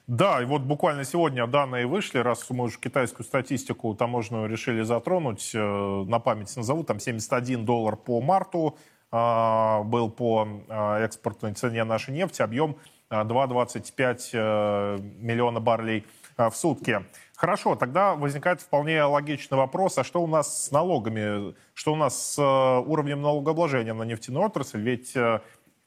Да, 0.09 0.41
и 0.41 0.45
вот 0.45 0.63
буквально 0.63 1.03
сегодня 1.03 1.45
данные 1.45 1.85
вышли, 1.85 2.17
раз 2.17 2.49
мы 2.49 2.63
уже 2.63 2.79
китайскую 2.79 3.23
статистику 3.23 3.93
таможенную 3.93 4.49
решили 4.49 4.81
затронуть, 4.81 5.51
э, 5.53 5.59
на 5.59 6.17
память 6.17 6.57
назову, 6.57 6.83
там 6.83 6.99
71 6.99 7.63
доллар 7.63 7.95
по 7.95 8.19
марту 8.19 8.75
э, 9.11 9.83
был 9.83 10.09
по 10.09 10.47
э, 10.67 11.03
экспортной 11.03 11.53
цене 11.53 11.83
нашей 11.83 12.15
нефти, 12.15 12.41
объем 12.41 12.77
2,25 13.11 14.99
миллиона 15.19 15.59
баррелей 15.59 16.07
в 16.37 16.51
сутки. 16.53 17.05
Хорошо, 17.35 17.75
тогда 17.75 18.15
возникает 18.15 18.61
вполне 18.61 19.03
логичный 19.03 19.57
вопрос, 19.57 19.97
а 19.99 20.03
что 20.03 20.23
у 20.23 20.27
нас 20.27 20.65
с 20.65 20.71
налогами, 20.71 21.55
что 21.73 21.93
у 21.93 21.95
нас 21.95 22.33
с 22.33 22.39
уровнем 22.39 23.21
налогообложения 23.21 23.93
на 23.93 24.03
нефтяную 24.03 24.45
отрасль? 24.45 24.81
Ведь 24.81 25.15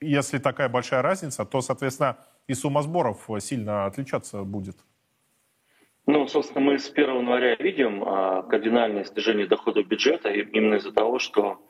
если 0.03 0.39
такая 0.39 0.69
большая 0.69 1.03
разница, 1.03 1.45
то, 1.45 1.61
соответственно, 1.61 2.17
и 2.47 2.55
сумма 2.55 2.83
сборов 2.83 3.29
сильно 3.39 3.87
отличаться 3.87 4.43
будет. 4.43 4.77
Ну, 6.07 6.27
собственно, 6.27 6.61
мы 6.61 6.79
с 6.79 6.91
1 6.91 7.21
января 7.21 7.55
видим 7.55 8.03
а, 8.05 8.43
кардинальное 8.43 9.05
снижение 9.05 9.47
доходов 9.47 9.87
бюджета 9.87 10.31
именно 10.31 10.75
из-за 10.75 10.93
того, 10.93 11.21
что 11.21 11.61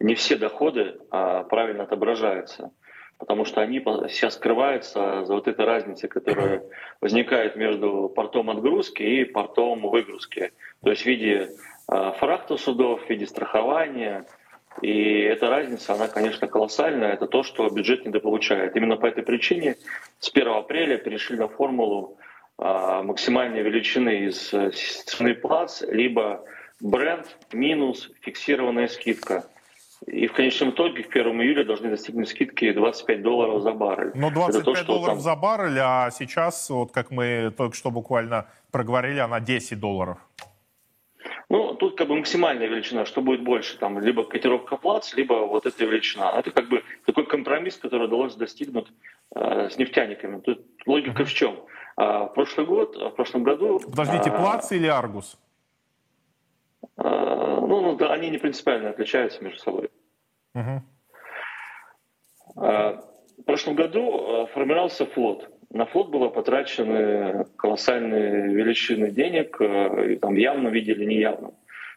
не 0.00 0.14
все 0.14 0.36
доходы 0.36 0.98
а, 1.10 1.44
правильно 1.44 1.82
отображаются, 1.82 2.72
потому 3.18 3.44
что 3.44 3.60
они 3.60 3.80
сейчас 4.08 4.36
скрываются 4.36 5.26
за 5.26 5.34
вот 5.34 5.46
этой 5.46 5.66
разницей, 5.66 6.08
которая 6.08 6.64
возникает 7.02 7.54
между 7.56 8.08
портом 8.08 8.48
отгрузки 8.48 9.02
и 9.02 9.24
портом 9.24 9.82
выгрузки. 9.82 10.52
То 10.82 10.90
есть 10.90 11.02
в 11.02 11.06
виде 11.06 11.50
а, 11.86 12.12
фрахта 12.12 12.56
судов, 12.56 13.04
в 13.04 13.10
виде 13.10 13.26
страхования– 13.26 14.24
и 14.80 15.20
эта 15.20 15.50
разница, 15.50 15.94
она, 15.94 16.08
конечно, 16.08 16.46
колоссальная. 16.48 17.12
Это 17.12 17.26
то, 17.26 17.42
что 17.42 17.68
бюджет 17.68 18.06
недополучает. 18.06 18.74
Именно 18.74 18.96
по 18.96 19.06
этой 19.06 19.22
причине 19.22 19.76
с 20.18 20.30
1 20.30 20.48
апреля 20.48 20.96
перешли 20.96 21.36
на 21.36 21.48
формулу 21.48 22.18
а, 22.58 23.02
максимальной 23.02 23.62
величины 23.62 24.26
из 24.26 24.52
э, 24.54 24.70
цены 24.70 25.34
плац, 25.34 25.82
либо 25.82 26.44
бренд 26.80 27.26
минус 27.52 28.10
фиксированная 28.20 28.88
скидка. 28.88 29.44
И 30.06 30.26
в 30.26 30.32
конечном 30.32 30.70
итоге 30.70 31.04
к 31.04 31.14
1 31.14 31.40
июля 31.42 31.64
должны 31.64 31.90
достигнуть 31.90 32.28
скидки 32.28 32.72
25 32.72 33.22
долларов 33.22 33.62
за 33.62 33.72
баррель. 33.72 34.10
Но 34.14 34.30
25 34.30 34.64
то, 34.64 34.84
долларов 34.84 35.14
там... 35.14 35.20
за 35.20 35.36
баррель, 35.36 35.78
а 35.78 36.10
сейчас, 36.10 36.70
вот 36.70 36.92
как 36.92 37.10
мы 37.10 37.52
только 37.56 37.76
что 37.76 37.90
буквально 37.90 38.46
проговорили, 38.72 39.20
она 39.20 39.38
10 39.38 39.78
долларов. 39.78 40.18
Ну, 41.48 41.74
тут 41.74 41.96
как 41.96 42.08
бы 42.08 42.16
максимальная 42.16 42.66
величина, 42.66 43.04
что 43.04 43.20
будет 43.20 43.42
больше, 43.42 43.78
там, 43.78 43.98
либо 43.98 44.24
котировка 44.24 44.76
плац, 44.76 45.14
либо 45.14 45.34
вот 45.46 45.66
эта 45.66 45.84
величина. 45.84 46.32
Это 46.38 46.50
как 46.50 46.68
бы 46.68 46.82
такой 47.04 47.26
компромисс, 47.26 47.76
который 47.76 48.06
удалось 48.06 48.34
достигнуть 48.34 48.88
э, 49.34 49.68
с 49.68 49.76
нефтяниками. 49.76 50.40
Тут 50.40 50.64
логика 50.86 51.24
в 51.24 51.32
чем? 51.32 51.58
А, 51.96 52.26
в 52.26 52.34
прошлый 52.34 52.66
год, 52.66 52.96
в 52.96 53.10
прошлом 53.10 53.42
году... 53.42 53.80
Подождите, 53.80 54.30
а, 54.30 54.38
плац 54.38 54.72
или 54.72 54.86
аргус? 54.86 55.38
А, 56.96 57.60
ну, 57.60 57.96
да, 57.96 58.12
они 58.12 58.30
не 58.30 58.38
принципиально 58.38 58.90
отличаются 58.90 59.42
между 59.44 59.58
собой. 59.58 59.90
Угу. 60.54 60.82
А, 62.56 63.04
в 63.38 63.42
прошлом 63.44 63.74
году 63.74 64.44
э, 64.44 64.46
формировался 64.54 65.06
флот 65.06 65.48
на 65.72 65.86
флот 65.86 66.10
было 66.10 66.28
потрачены 66.28 67.46
колоссальные 67.56 68.54
величины 68.54 69.10
денег, 69.10 69.56
э, 69.60 70.12
и 70.12 70.16
там 70.16 70.34
в 70.34 70.36
явном 70.36 70.72
виде 70.72 70.92
или 70.92 71.04
неявном. 71.04 71.52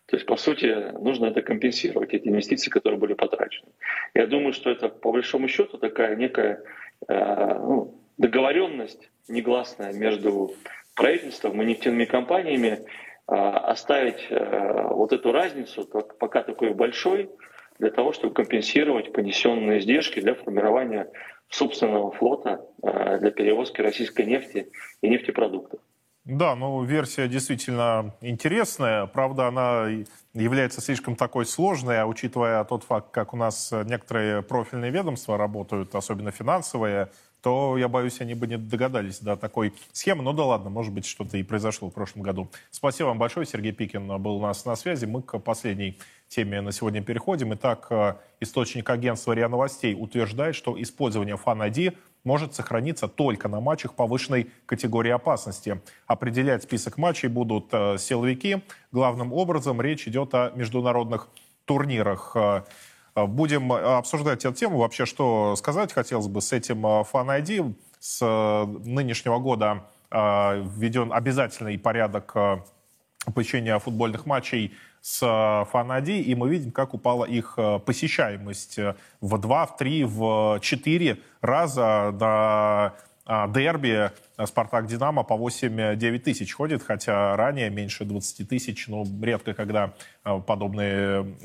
То 0.06 0.16
есть, 0.16 0.26
по 0.26 0.38
сути, 0.38 0.92
нужно 1.00 1.26
это 1.26 1.42
компенсировать, 1.42 2.14
эти 2.14 2.28
инвестиции, 2.28 2.70
которые 2.70 3.00
были 3.00 3.14
потрачены. 3.14 3.70
Я 4.14 4.28
думаю, 4.28 4.54
что 4.54 4.70
это, 4.70 4.88
по 4.88 5.12
большому 5.12 5.48
счету, 5.48 5.78
такая 5.78 6.16
некая 6.16 6.62
э, 7.08 7.54
ну, 7.60 8.00
договоренность 8.18 9.10
негласная 9.28 9.94
между 9.94 10.54
правительством 10.96 11.62
и 11.62 11.66
нефтяными 11.66 12.06
компаниями, 12.06 12.86
оставить 13.28 14.28
вот 14.30 15.12
эту 15.12 15.32
разницу 15.32 15.84
пока 16.20 16.44
такой 16.44 16.76
большой, 16.76 17.28
для 17.80 17.92
того, 17.92 18.14
чтобы 18.14 18.34
компенсировать 18.34 19.12
понесенные 19.14 19.80
издержки 19.80 20.20
для 20.20 20.36
формирования 20.36 21.12
собственного 21.50 22.12
флота 22.12 22.66
для 22.82 23.32
перевозки 23.32 23.82
российской 23.82 24.26
нефти 24.26 24.68
и 25.02 25.10
нефтепродуктов. 25.10 25.80
Да, 26.26 26.56
ну 26.56 26.84
версия 26.84 27.28
действительно 27.28 28.16
интересная. 28.20 29.06
Правда, 29.06 29.48
она 29.48 29.88
является 30.34 30.82
слишком 30.82 31.16
такой 31.16 31.46
сложной, 31.46 32.02
а 32.02 32.08
учитывая 32.08 32.64
тот 32.64 32.84
факт, 32.84 33.12
как 33.12 33.36
у 33.36 33.38
нас 33.38 33.72
некоторые 33.86 34.42
профильные 34.42 34.90
ведомства 34.90 35.38
работают, 35.38 35.94
особенно 35.94 36.32
финансовые, 36.32 37.10
то, 37.46 37.78
я 37.78 37.88
боюсь, 37.88 38.22
они 38.22 38.34
бы 38.34 38.48
не 38.48 38.58
догадались 38.58 39.20
до 39.20 39.38
такой 39.38 39.72
схемы. 39.92 40.24
Ну 40.24 40.34
да 40.34 40.46
ладно, 40.46 40.72
может 40.72 40.92
быть, 40.92 41.06
что-то 41.06 41.38
и 41.38 41.44
произошло 41.44 41.92
в 41.92 41.94
прошлом 41.94 42.24
году. 42.24 42.50
Спасибо 42.72 43.10
вам 43.10 43.20
большое. 43.20 43.46
Сергей 43.46 43.72
Пикин 43.72 44.08
был 44.20 44.38
у 44.38 44.42
нас 44.42 44.66
на 44.66 44.76
связи. 44.76 45.06
Мы 45.06 45.22
к 45.22 45.38
последней 45.38 46.00
теме 46.28 46.60
на 46.62 46.72
сегодня 46.72 47.04
переходим. 47.04 47.54
Итак, 47.54 47.86
э, 47.92 48.16
источник 48.40 48.90
агентства 48.90 49.34
РИА 49.34 49.48
Новостей 49.48 49.96
утверждает, 49.96 50.56
что 50.56 50.82
использование 50.82 51.36
ID 51.36 51.96
может 52.24 52.56
сохраниться 52.56 53.08
только 53.08 53.48
на 53.48 53.60
матчах 53.60 53.94
повышенной 53.94 54.50
категории 54.66 55.12
опасности. 55.12 55.80
Определять 56.08 56.64
список 56.64 56.98
матчей 56.98 57.30
будут 57.30 57.68
э, 57.74 58.00
силовики. 58.00 58.64
Главным 58.92 59.32
образом 59.32 59.82
речь 59.82 60.08
идет 60.08 60.34
о 60.34 60.52
международных 60.56 61.28
турнирах. 61.66 62.36
Э, 63.16 63.26
будем 63.26 63.72
обсуждать 63.72 64.46
эту 64.46 64.56
тему. 64.56 64.78
Вообще, 64.78 65.06
что 65.06 65.56
сказать 65.56 65.94
хотелось 65.94 66.28
бы 66.28 66.42
с 66.42 66.52
этим 66.54 66.86
Fan 66.86 67.42
ID. 67.42 67.74
С 68.00 68.24
нынешнего 68.86 69.40
года 69.40 69.86
введен 70.12 71.12
обязательный 71.12 71.80
порядок 71.80 72.36
посещения 73.34 73.80
футбольных 73.80 74.28
матчей 74.28 74.76
с 75.06 75.68
Фанади, 75.72 76.14
и 76.14 76.34
мы 76.34 76.50
видим, 76.50 76.72
как 76.72 76.96
упала 76.96 77.26
их 77.26 77.54
э, 77.58 77.78
посещаемость 77.78 78.80
э, 78.80 78.96
в 79.22 79.38
2, 79.38 79.66
в 79.68 79.78
3, 79.78 80.04
в 80.04 80.60
4 80.62 81.20
раза 81.42 82.10
до 82.12 82.26
а, 82.26 82.94
дерби 83.28 84.12
«Спартак-Динамо» 84.44 85.24
по 85.24 85.34
8-9 85.34 86.20
тысяч 86.20 86.54
ходит, 86.54 86.84
хотя 86.84 87.36
ранее 87.36 87.70
меньше 87.70 88.06
20 88.06 88.48
тысяч, 88.48 88.88
но 88.88 89.04
редко 89.22 89.54
когда 89.54 89.94
э, 90.24 90.40
подобные 90.46 91.36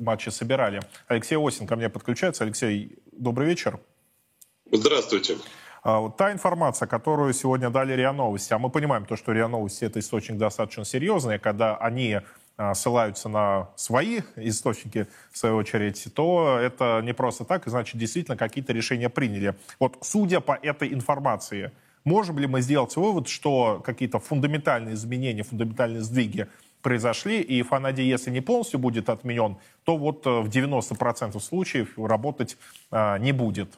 матчи 0.00 0.28
собирали. 0.30 0.80
Алексей 1.06 1.36
Осин 1.36 1.66
ко 1.66 1.76
мне 1.76 1.88
подключается. 1.88 2.44
Алексей, 2.44 2.98
добрый 3.12 3.48
вечер. 3.48 3.78
Здравствуйте. 4.70 5.36
А, 5.82 6.10
та 6.10 6.32
информация, 6.32 6.86
которую 6.86 7.32
сегодня 7.32 7.70
дали 7.70 7.92
РИА 7.94 8.12
Новости, 8.12 8.52
а 8.52 8.58
мы 8.58 8.70
понимаем 8.70 9.06
то, 9.06 9.16
что 9.16 9.32
РИА 9.32 9.48
Новости 9.48 9.84
это 9.84 10.00
источник 10.00 10.36
достаточно 10.36 10.84
серьезный, 10.84 11.38
когда 11.38 11.76
они 11.76 12.14
а, 12.14 12.22
ссылаются 12.74 13.28
на 13.28 13.70
свои 13.76 14.20
источники, 14.36 15.06
в 15.30 15.38
свою 15.38 15.56
очередь, 15.56 16.08
то 16.14 16.58
это 16.60 17.00
не 17.04 17.14
просто 17.14 17.44
так, 17.44 17.66
и 17.66 17.70
значит, 17.70 17.96
действительно 17.96 18.36
какие-то 18.36 18.72
решения 18.72 19.08
приняли. 19.08 19.54
Вот 19.78 19.98
судя 20.02 20.40
по 20.40 20.58
этой 20.60 20.92
информации, 20.92 21.70
можем 22.04 22.38
ли 22.38 22.46
мы 22.46 22.60
сделать 22.60 22.96
вывод, 22.96 23.28
что 23.28 23.80
какие-то 23.84 24.18
фундаментальные 24.18 24.94
изменения, 24.94 25.44
фундаментальные 25.44 26.02
сдвиги 26.02 26.48
произошли, 26.82 27.40
и 27.40 27.62
Фанади, 27.62 28.02
если 28.02 28.30
не 28.30 28.40
полностью 28.40 28.78
будет 28.80 29.08
отменен, 29.08 29.56
то 29.84 29.96
вот 29.96 30.26
э, 30.26 30.40
в 30.40 30.48
90% 30.48 31.40
случаев 31.40 31.88
работать 31.96 32.56
а, 32.90 33.18
не 33.18 33.32
будет? 33.32 33.68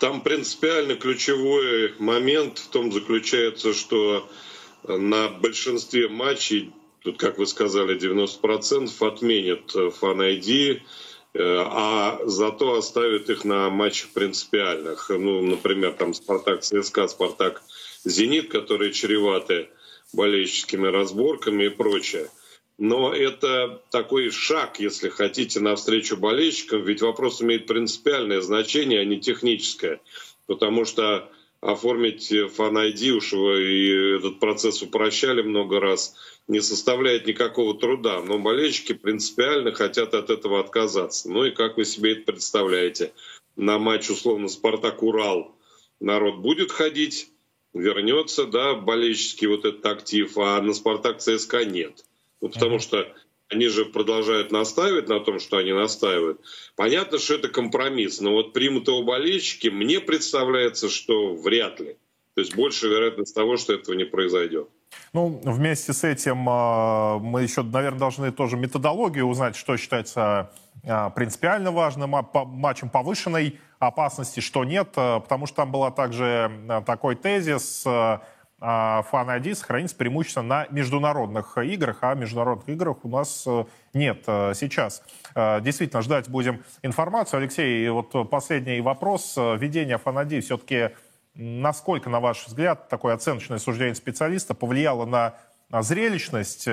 Там 0.00 0.20
принципиально 0.20 0.96
ключевой 0.96 1.94
момент 1.98 2.58
в 2.58 2.68
том 2.68 2.92
заключается, 2.92 3.72
что 3.72 4.28
на 4.86 5.28
большинстве 5.28 6.08
матчей, 6.08 6.72
тут, 7.04 7.18
как 7.18 7.38
вы 7.38 7.46
сказали, 7.46 7.96
90% 7.96 8.90
отменят 9.06 9.94
фан 9.94 10.20
ID, 10.20 10.80
а 11.36 12.20
зато 12.24 12.74
оставят 12.74 13.30
их 13.30 13.44
на 13.44 13.70
матчах 13.70 14.10
принципиальных. 14.10 15.10
Ну, 15.10 15.42
например, 15.42 15.92
там 15.92 16.14
Спартак 16.14 16.62
ЦСКА, 16.62 17.08
Спартак 17.08 17.62
Зенит, 18.04 18.50
которые 18.50 18.92
чреваты 18.92 19.68
болельческими 20.12 20.88
разборками 20.88 21.64
и 21.64 21.68
прочее 21.68 22.28
но 22.78 23.14
это 23.14 23.80
такой 23.90 24.30
шаг, 24.30 24.80
если 24.80 25.08
хотите, 25.08 25.60
навстречу 25.60 26.16
болельщикам, 26.16 26.82
ведь 26.82 27.02
вопрос 27.02 27.40
имеет 27.40 27.66
принципиальное 27.66 28.40
значение, 28.40 29.00
а 29.00 29.04
не 29.04 29.20
техническое. 29.20 30.00
Потому 30.46 30.84
что 30.84 31.30
оформить 31.60 32.28
фан-ID, 32.28 33.10
уж 33.10 33.32
и 33.32 34.16
этот 34.16 34.40
процесс 34.40 34.82
упрощали 34.82 35.42
много 35.42 35.80
раз, 35.80 36.16
не 36.46 36.60
составляет 36.60 37.26
никакого 37.26 37.78
труда. 37.78 38.20
Но 38.20 38.38
болельщики 38.38 38.92
принципиально 38.92 39.72
хотят 39.72 40.14
от 40.14 40.30
этого 40.30 40.60
отказаться. 40.60 41.30
Ну 41.30 41.44
и 41.44 41.50
как 41.50 41.76
вы 41.76 41.84
себе 41.84 42.12
это 42.12 42.32
представляете? 42.32 43.12
На 43.56 43.78
матч, 43.78 44.10
условно, 44.10 44.48
«Спартак-Урал» 44.48 45.54
народ 46.00 46.38
будет 46.38 46.70
ходить, 46.72 47.28
вернется, 47.72 48.46
да, 48.46 48.74
болельческий 48.74 49.46
вот 49.46 49.64
этот 49.64 49.86
актив, 49.86 50.36
а 50.36 50.60
на 50.60 50.74
«Спартак» 50.74 51.18
ЦСКА 51.20 51.64
нет. 51.64 52.04
Ну, 52.40 52.48
потому 52.48 52.78
что 52.78 53.14
они 53.48 53.68
же 53.68 53.84
продолжают 53.84 54.50
настаивать 54.50 55.08
на 55.08 55.20
том, 55.20 55.38
что 55.38 55.58
они 55.58 55.72
настаивают. 55.72 56.40
Понятно, 56.76 57.18
что 57.18 57.34
это 57.34 57.48
компромисс, 57.48 58.20
но 58.20 58.32
вот 58.32 58.52
примут 58.52 58.88
его 58.88 59.02
болельщики, 59.02 59.68
мне 59.68 60.00
представляется, 60.00 60.88
что 60.88 61.34
вряд 61.34 61.80
ли. 61.80 61.96
То 62.34 62.40
есть 62.40 62.54
больше 62.54 62.88
вероятность 62.88 63.34
того, 63.34 63.56
что 63.56 63.72
этого 63.72 63.94
не 63.94 64.04
произойдет. 64.04 64.68
Ну, 65.12 65.40
вместе 65.44 65.92
с 65.92 66.04
этим 66.04 66.46
а, 66.48 67.18
мы 67.18 67.42
еще, 67.42 67.62
наверное, 67.62 67.98
должны 67.98 68.32
тоже 68.32 68.56
методологию 68.56 69.26
узнать, 69.26 69.56
что 69.56 69.76
считается 69.76 70.50
а, 70.84 71.10
принципиально 71.10 71.70
важным 71.70 72.14
матчем 72.34 72.88
повышенной 72.88 73.58
опасности, 73.78 74.40
что 74.40 74.64
нет, 74.64 74.88
а, 74.96 75.20
потому 75.20 75.46
что 75.46 75.56
там 75.56 75.70
был 75.70 75.90
также 75.90 76.50
такой 76.84 77.14
тезис 77.14 77.86
Fan 78.64 79.40
ID 79.40 79.54
сохранится 79.56 79.94
преимущественно 79.96 80.46
на 80.46 80.66
международных 80.70 81.58
играх, 81.58 81.98
а 82.00 82.14
международных 82.14 82.66
играх 82.70 83.04
у 83.04 83.08
нас 83.08 83.44
э, 83.46 83.64
нет 83.92 84.24
э, 84.26 84.52
сейчас. 84.54 85.02
Э, 85.34 85.60
действительно, 85.60 86.00
ждать 86.00 86.30
будем 86.30 86.62
информацию. 86.82 87.40
Алексей, 87.40 87.86
вот 87.90 88.12
последний 88.30 88.80
вопрос. 88.80 89.36
Введение 89.36 90.00
Fan 90.02 90.26
ID 90.26 90.40
все-таки 90.40 90.90
насколько, 91.34 92.10
на 92.10 92.20
ваш 92.20 92.46
взгляд, 92.46 92.88
такое 92.88 93.14
оценочное 93.14 93.58
суждение 93.58 93.94
специалиста 93.94 94.54
повлияло 94.54 95.04
на 95.04 95.34
на 95.70 95.82
зрелищность 95.82 96.68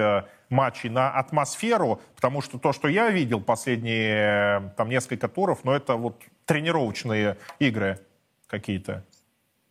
матчей, 0.50 0.90
на 0.90 1.10
атмосферу, 1.10 2.02
потому 2.16 2.42
что 2.42 2.60
то, 2.60 2.72
что 2.72 2.88
я 2.88 3.10
видел 3.10 3.42
последние 3.42 4.74
там 4.78 4.90
несколько 4.90 5.28
туров, 5.28 5.64
но 5.64 5.72
ну, 5.72 5.78
это 5.78 5.96
вот 5.96 6.22
тренировочные 6.46 7.38
игры 7.58 8.00
какие-то. 8.48 9.04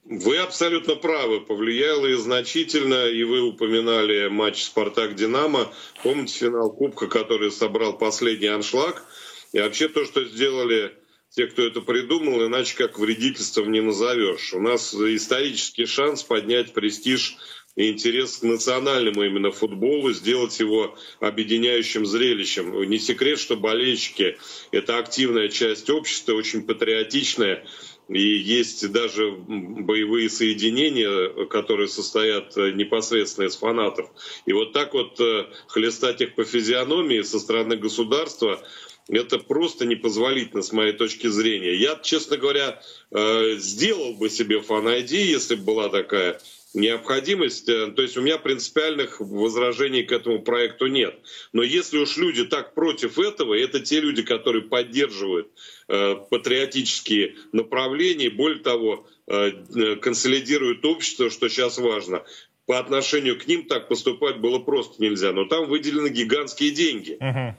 Вы 0.05 0.39
абсолютно 0.39 0.97
правы. 0.97 1.41
Повлияло 1.41 2.07
и 2.07 2.15
значительно. 2.15 3.07
И 3.07 3.23
вы 3.23 3.43
упоминали 3.43 4.29
матч 4.29 4.65
«Спартак-Динамо». 4.65 5.69
Помните 6.03 6.47
финал 6.47 6.73
Кубка, 6.73 7.07
который 7.07 7.53
собрал 7.53 7.97
последний 7.97 8.49
аншлаг? 8.49 9.05
И 9.53 9.61
вообще 9.61 9.89
то, 9.89 10.05
что 10.05 10.25
сделали 10.25 10.97
те, 11.35 11.47
кто 11.47 11.63
это 11.63 11.81
придумал, 11.81 12.47
иначе 12.47 12.77
как 12.77 12.99
вредительством 12.99 13.71
не 13.71 13.81
назовешь. 13.81 14.53
У 14.53 14.61
нас 14.61 14.95
исторический 14.95 15.87
шанс 15.87 16.23
поднять 16.23 16.73
престиж 16.73 17.37
и 17.77 17.89
интерес 17.91 18.39
к 18.39 18.43
национальному 18.43 19.23
именно 19.23 19.53
футболу, 19.53 20.13
сделать 20.13 20.59
его 20.59 20.97
объединяющим 21.21 22.05
зрелищем. 22.05 22.83
Не 22.83 22.99
секрет, 22.99 23.39
что 23.39 23.57
болельщики– 23.57 24.39
это 24.73 24.99
активная 24.99 25.49
часть 25.49 25.89
общества, 25.89 26.33
очень 26.33 26.63
патриотичная, 26.63 27.65
и 28.09 28.21
есть 28.21 28.91
даже 28.91 29.31
боевые 29.31 30.29
соединения, 30.31 31.47
которые 31.47 31.87
состоят 31.87 32.57
э, 32.57 32.73
непосредственно 32.73 33.47
из 33.47 33.55
фанатов. 33.55 34.11
И 34.47 34.53
вот 34.53 34.73
так 34.73 34.95
вот 34.95 35.21
э, 35.21 35.47
хлестать 35.69 36.21
их 36.21 36.35
по 36.35 36.45
физиономии 36.45 37.23
со 37.23 37.39
стороны 37.39 37.77
государства, 37.77 38.61
это 39.09 39.39
просто 39.39 39.87
непозволительно 39.87 40.63
с 40.63 40.73
моей 40.73 40.93
точки 40.93 41.27
зрения. 41.27 41.75
Я, 41.75 41.99
честно 42.03 42.37
говоря, 42.37 42.81
э, 43.11 43.57
сделал 43.59 44.15
бы 44.15 44.31
себе 44.31 44.61
фан-ID, 44.61 45.13
если 45.13 45.55
бы 45.55 45.65
была 45.65 45.89
такая 45.89 46.41
необходимость. 46.73 47.67
То 47.67 48.01
есть 48.03 48.17
у 48.17 48.23
меня 48.23 48.39
принципиальных 48.39 49.21
возражений 49.21 50.05
к 50.05 50.13
этому 50.13 50.41
проекту 50.43 50.87
нет. 50.87 51.19
Но 51.53 51.63
если 51.63 51.99
уж 51.99 52.17
люди 52.17 52.45
так 52.45 52.75
против 52.75 53.19
этого, 53.19 53.55
это 53.55 53.81
те 53.81 54.01
люди, 54.01 54.23
которые 54.23 54.63
поддерживают 54.63 55.49
Э, 55.93 56.15
патриотические 56.31 57.35
направления, 57.51 58.31
более 58.31 58.61
того, 58.61 59.09
э, 59.31 59.97
консолидируют 59.97 60.85
общество, 60.85 61.31
что 61.31 61.49
сейчас 61.49 61.79
важно. 61.79 62.25
По 62.67 62.79
отношению 62.79 63.39
к 63.39 63.47
ним 63.47 63.67
так 63.67 63.89
поступать 63.89 64.39
было 64.39 64.59
просто 64.59 65.03
нельзя. 65.03 65.33
Но 65.33 65.45
там 65.45 65.69
выделены 65.69 66.09
гигантские 66.09 66.71
деньги. 66.71 67.19
Uh-huh. 67.21 67.55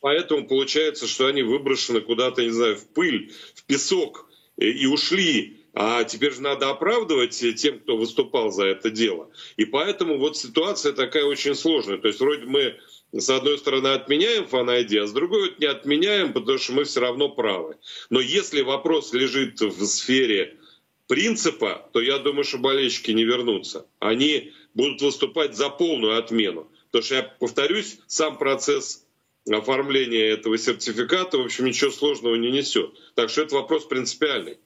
Поэтому 0.00 0.46
получается, 0.48 1.06
что 1.06 1.26
они 1.26 1.42
выброшены 1.42 2.00
куда-то, 2.00 2.42
не 2.42 2.50
знаю, 2.50 2.76
в 2.76 2.88
пыль, 2.88 3.32
в 3.54 3.64
песок 3.64 4.28
и 4.56 4.86
ушли 4.86 5.58
А 5.74 6.04
теперь 6.04 6.32
же 6.32 6.42
надо 6.42 6.70
оправдывать 6.70 7.38
тем, 7.56 7.78
кто 7.80 7.96
выступал 7.96 8.50
за 8.50 8.64
это 8.64 8.90
дело. 8.90 9.30
И 9.56 9.66
поэтому 9.66 10.18
вот 10.18 10.36
ситуация 10.36 10.92
такая 10.92 11.24
очень 11.24 11.54
сложная. 11.54 11.98
То 11.98 12.08
есть 12.08 12.18
вроде 12.18 12.46
мы 12.46 12.76
с 13.12 13.28
одной 13.30 13.58
стороны 13.58 13.88
отменяем 13.88 14.46
фан-айди, 14.46 14.96
а 14.96 15.06
с 15.06 15.12
другой 15.12 15.54
не 15.58 15.66
отменяем, 15.66 16.32
потому 16.32 16.58
что 16.58 16.72
мы 16.72 16.84
все 16.84 17.00
равно 17.00 17.28
правы. 17.28 17.76
Но 18.10 18.20
если 18.20 18.62
вопрос 18.62 19.12
лежит 19.12 19.60
в 19.60 19.84
сфере 19.86 20.56
принципа, 21.06 21.88
то 21.92 22.00
я 22.00 22.18
думаю, 22.18 22.44
что 22.44 22.58
болельщики 22.58 23.10
не 23.10 23.24
вернутся. 23.24 23.86
Они 23.98 24.52
будут 24.74 25.00
выступать 25.02 25.56
за 25.56 25.70
полную 25.70 26.18
отмену. 26.18 26.70
Потому 26.86 27.04
что 27.04 27.14
я 27.16 27.22
повторюсь, 27.22 27.98
сам 28.06 28.38
процесс 28.38 29.06
оформления 29.50 30.30
этого 30.30 30.58
сертификата, 30.58 31.38
в 31.38 31.42
общем, 31.42 31.66
ничего 31.66 31.90
сложного 31.90 32.34
не 32.34 32.50
несет. 32.50 32.90
Так 33.14 33.30
что 33.30 33.42
это 33.42 33.54
вопрос 33.54 33.84
принципиальный. 33.84 34.58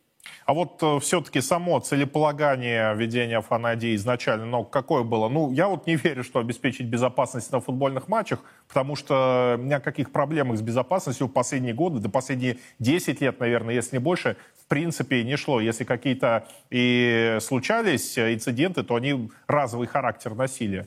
А 0.45 0.53
вот 0.53 0.83
э, 0.83 0.99
все-таки 1.01 1.41
само 1.41 1.79
целеполагание 1.81 2.95
ведения 2.95 3.41
фанади 3.41 3.95
изначально, 3.95 4.47
ну, 4.47 4.64
какое 4.64 5.03
было? 5.03 5.29
Ну, 5.29 5.53
я 5.53 5.68
вот 5.68 5.87
не 5.87 5.97
верю, 5.97 6.25
что 6.25 6.41
обеспечить 6.41 6.87
безопасность 6.87 7.53
на 7.53 7.61
футбольных 7.61 8.09
матчах, 8.09 8.41
потому 8.68 8.97
что 8.97 9.57
ни 9.61 9.73
о 9.73 9.81
каких 9.81 10.11
проблемах 10.11 10.59
с 10.59 10.62
безопасностью 10.62 11.29
в 11.29 11.33
последние 11.33 11.75
годы, 11.75 12.01
до 12.01 12.09
последние 12.09 12.59
10 12.81 13.21
лет, 13.21 13.39
наверное, 13.41 13.75
если 13.75 13.97
не 13.97 14.01
больше, 14.01 14.37
в 14.61 14.66
принципе 14.66 15.23
не 15.23 15.37
шло. 15.37 15.61
Если 15.61 15.85
какие-то 15.85 16.49
и 16.71 17.39
случались 17.41 18.18
инциденты, 18.18 18.83
то 18.83 18.97
они 18.97 19.31
разовый 19.47 19.87
характер 19.87 20.35
носили. 20.35 20.87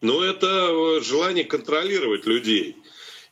Ну, 0.00 0.20
это 0.20 0.46
э, 0.46 1.00
желание 1.02 1.44
контролировать 1.44 2.26
людей 2.26 2.76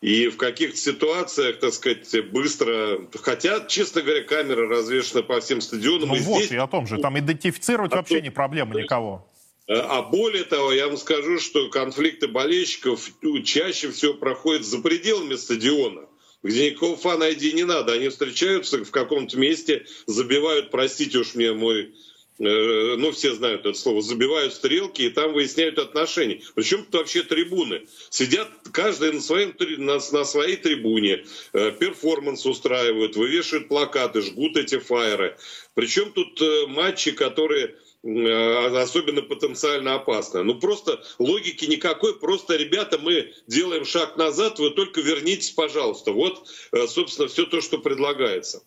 и 0.02 0.26
в 0.26 0.36
каких-то 0.36 0.76
ситуациях, 0.76 1.60
так 1.60 1.72
сказать, 1.72 2.30
быстро... 2.32 3.06
Хотя, 3.22 3.60
честно 3.60 4.02
говоря, 4.02 4.24
камеры 4.24 4.68
развешаны 4.68 5.22
по 5.22 5.40
всем 5.40 5.60
стадионам. 5.60 6.08
Ну 6.08 6.16
и 6.16 6.20
вот, 6.20 6.38
здесь... 6.40 6.50
и 6.50 6.56
о 6.56 6.66
том 6.66 6.88
же. 6.88 6.98
Там 6.98 7.16
идентифицировать 7.20 7.92
а 7.92 7.96
вообще 7.96 8.16
то... 8.16 8.22
не 8.22 8.30
проблема 8.30 8.74
никого. 8.74 9.24
Э, 9.68 9.74
а 9.74 10.02
более 10.02 10.42
того, 10.42 10.72
я 10.72 10.88
вам 10.88 10.96
скажу, 10.96 11.38
что 11.38 11.70
конфликты 11.70 12.26
болельщиков 12.26 13.12
чаще 13.44 13.92
всего 13.92 14.14
проходят 14.14 14.66
за 14.66 14.80
пределами 14.80 15.36
стадиона 15.36 16.02
где 16.42 16.70
никакого 16.70 16.96
фана 16.96 17.30
ID 17.30 17.52
не 17.52 17.62
надо. 17.62 17.92
Они 17.92 18.08
встречаются 18.08 18.84
в 18.84 18.90
каком-то 18.90 19.38
месте, 19.38 19.86
забивают, 20.06 20.72
простите 20.72 21.18
уж 21.18 21.36
мне 21.36 21.52
мой 21.52 21.94
ну, 22.38 23.12
все 23.12 23.34
знают 23.34 23.66
это 23.66 23.74
слово, 23.78 24.02
забивают 24.02 24.54
стрелки 24.54 25.02
и 25.02 25.10
там 25.10 25.32
выясняют 25.32 25.78
отношения. 25.78 26.40
Причем 26.54 26.84
тут 26.84 26.94
вообще 26.94 27.22
трибуны. 27.22 27.86
Сидят 28.10 28.48
каждый 28.72 29.12
на, 29.12 29.20
своем, 29.20 29.54
на, 29.78 29.98
на 30.12 30.24
своей 30.24 30.56
трибуне, 30.56 31.24
э, 31.52 31.72
перформанс 31.72 32.46
устраивают, 32.46 33.16
вывешивают 33.16 33.68
плакаты, 33.68 34.22
жгут 34.22 34.56
эти 34.56 34.78
фаеры. 34.78 35.36
Причем 35.74 36.12
тут 36.12 36.40
э, 36.40 36.66
матчи, 36.66 37.12
которые 37.12 37.76
особенно 38.04 39.22
потенциально 39.22 39.94
опасны. 39.94 40.42
Ну 40.42 40.58
просто 40.58 41.04
логики 41.20 41.66
никакой, 41.66 42.18
просто, 42.18 42.56
ребята, 42.56 42.98
мы 42.98 43.32
делаем 43.46 43.84
шаг 43.84 44.16
назад, 44.16 44.58
вы 44.58 44.70
только 44.70 45.00
вернитесь, 45.00 45.52
пожалуйста. 45.52 46.10
Вот, 46.10 46.48
собственно, 46.88 47.28
все 47.28 47.46
то, 47.46 47.60
что 47.60 47.78
предлагается. 47.78 48.64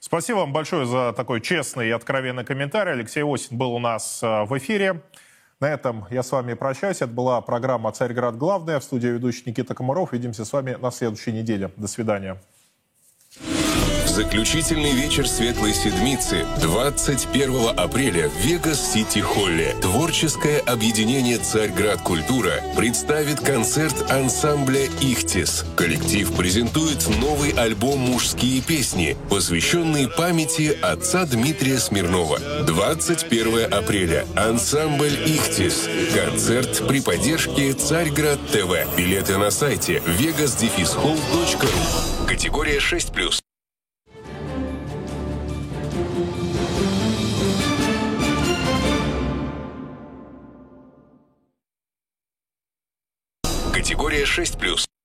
Спасибо 0.00 0.38
вам 0.38 0.52
большое 0.52 0.86
за 0.86 1.12
такой 1.12 1.40
честный 1.40 1.88
и 1.88 1.90
откровенный 1.90 2.44
комментарий. 2.44 2.92
Алексей 2.92 3.22
Осин 3.22 3.56
был 3.56 3.74
у 3.74 3.78
нас 3.78 4.22
э, 4.22 4.44
в 4.44 4.56
эфире. 4.58 5.02
На 5.60 5.68
этом 5.68 6.06
я 6.10 6.22
с 6.22 6.30
вами 6.30 6.54
прощаюсь. 6.54 6.98
Это 6.98 7.08
была 7.08 7.40
программа 7.40 7.90
«Царьград. 7.92 8.36
Главная». 8.36 8.78
В 8.78 8.84
студии 8.84 9.08
ведущий 9.08 9.42
Никита 9.46 9.74
Комаров. 9.74 10.12
Увидимся 10.12 10.44
с 10.44 10.52
вами 10.52 10.76
на 10.80 10.90
следующей 10.90 11.32
неделе. 11.32 11.72
До 11.76 11.88
свидания. 11.88 12.40
Заключительный 14.18 14.94
вечер 14.94 15.28
Светлой 15.28 15.72
Седмицы 15.72 16.44
21 16.60 17.68
апреля 17.76 18.28
в 18.28 18.34
Вегас-Сити-Холле. 18.44 19.76
Творческое 19.80 20.58
объединение 20.58 21.38
«Царьград 21.38 22.00
Культура» 22.00 22.54
представит 22.76 23.38
концерт 23.38 24.10
ансамбля 24.10 24.86
«Ихтис». 25.00 25.64
Коллектив 25.76 26.32
презентует 26.32 27.06
новый 27.20 27.52
альбом 27.52 28.00
«Мужские 28.00 28.60
песни», 28.60 29.16
посвященный 29.30 30.08
памяти 30.08 30.76
отца 30.82 31.24
Дмитрия 31.24 31.78
Смирнова. 31.78 32.40
21 32.66 33.72
апреля. 33.72 34.26
Ансамбль 34.34 35.14
«Ихтис». 35.26 35.88
Концерт 36.12 36.82
при 36.88 37.00
поддержке 37.00 37.72
«Царьград 37.72 38.40
ТВ». 38.50 38.96
Билеты 38.96 39.38
на 39.38 39.52
сайте 39.52 40.02
vegas-hall.ru. 40.04 42.26
Категория 42.26 42.78
6+. 42.78 43.38
Категория 53.88 54.26
6+. 54.26 54.97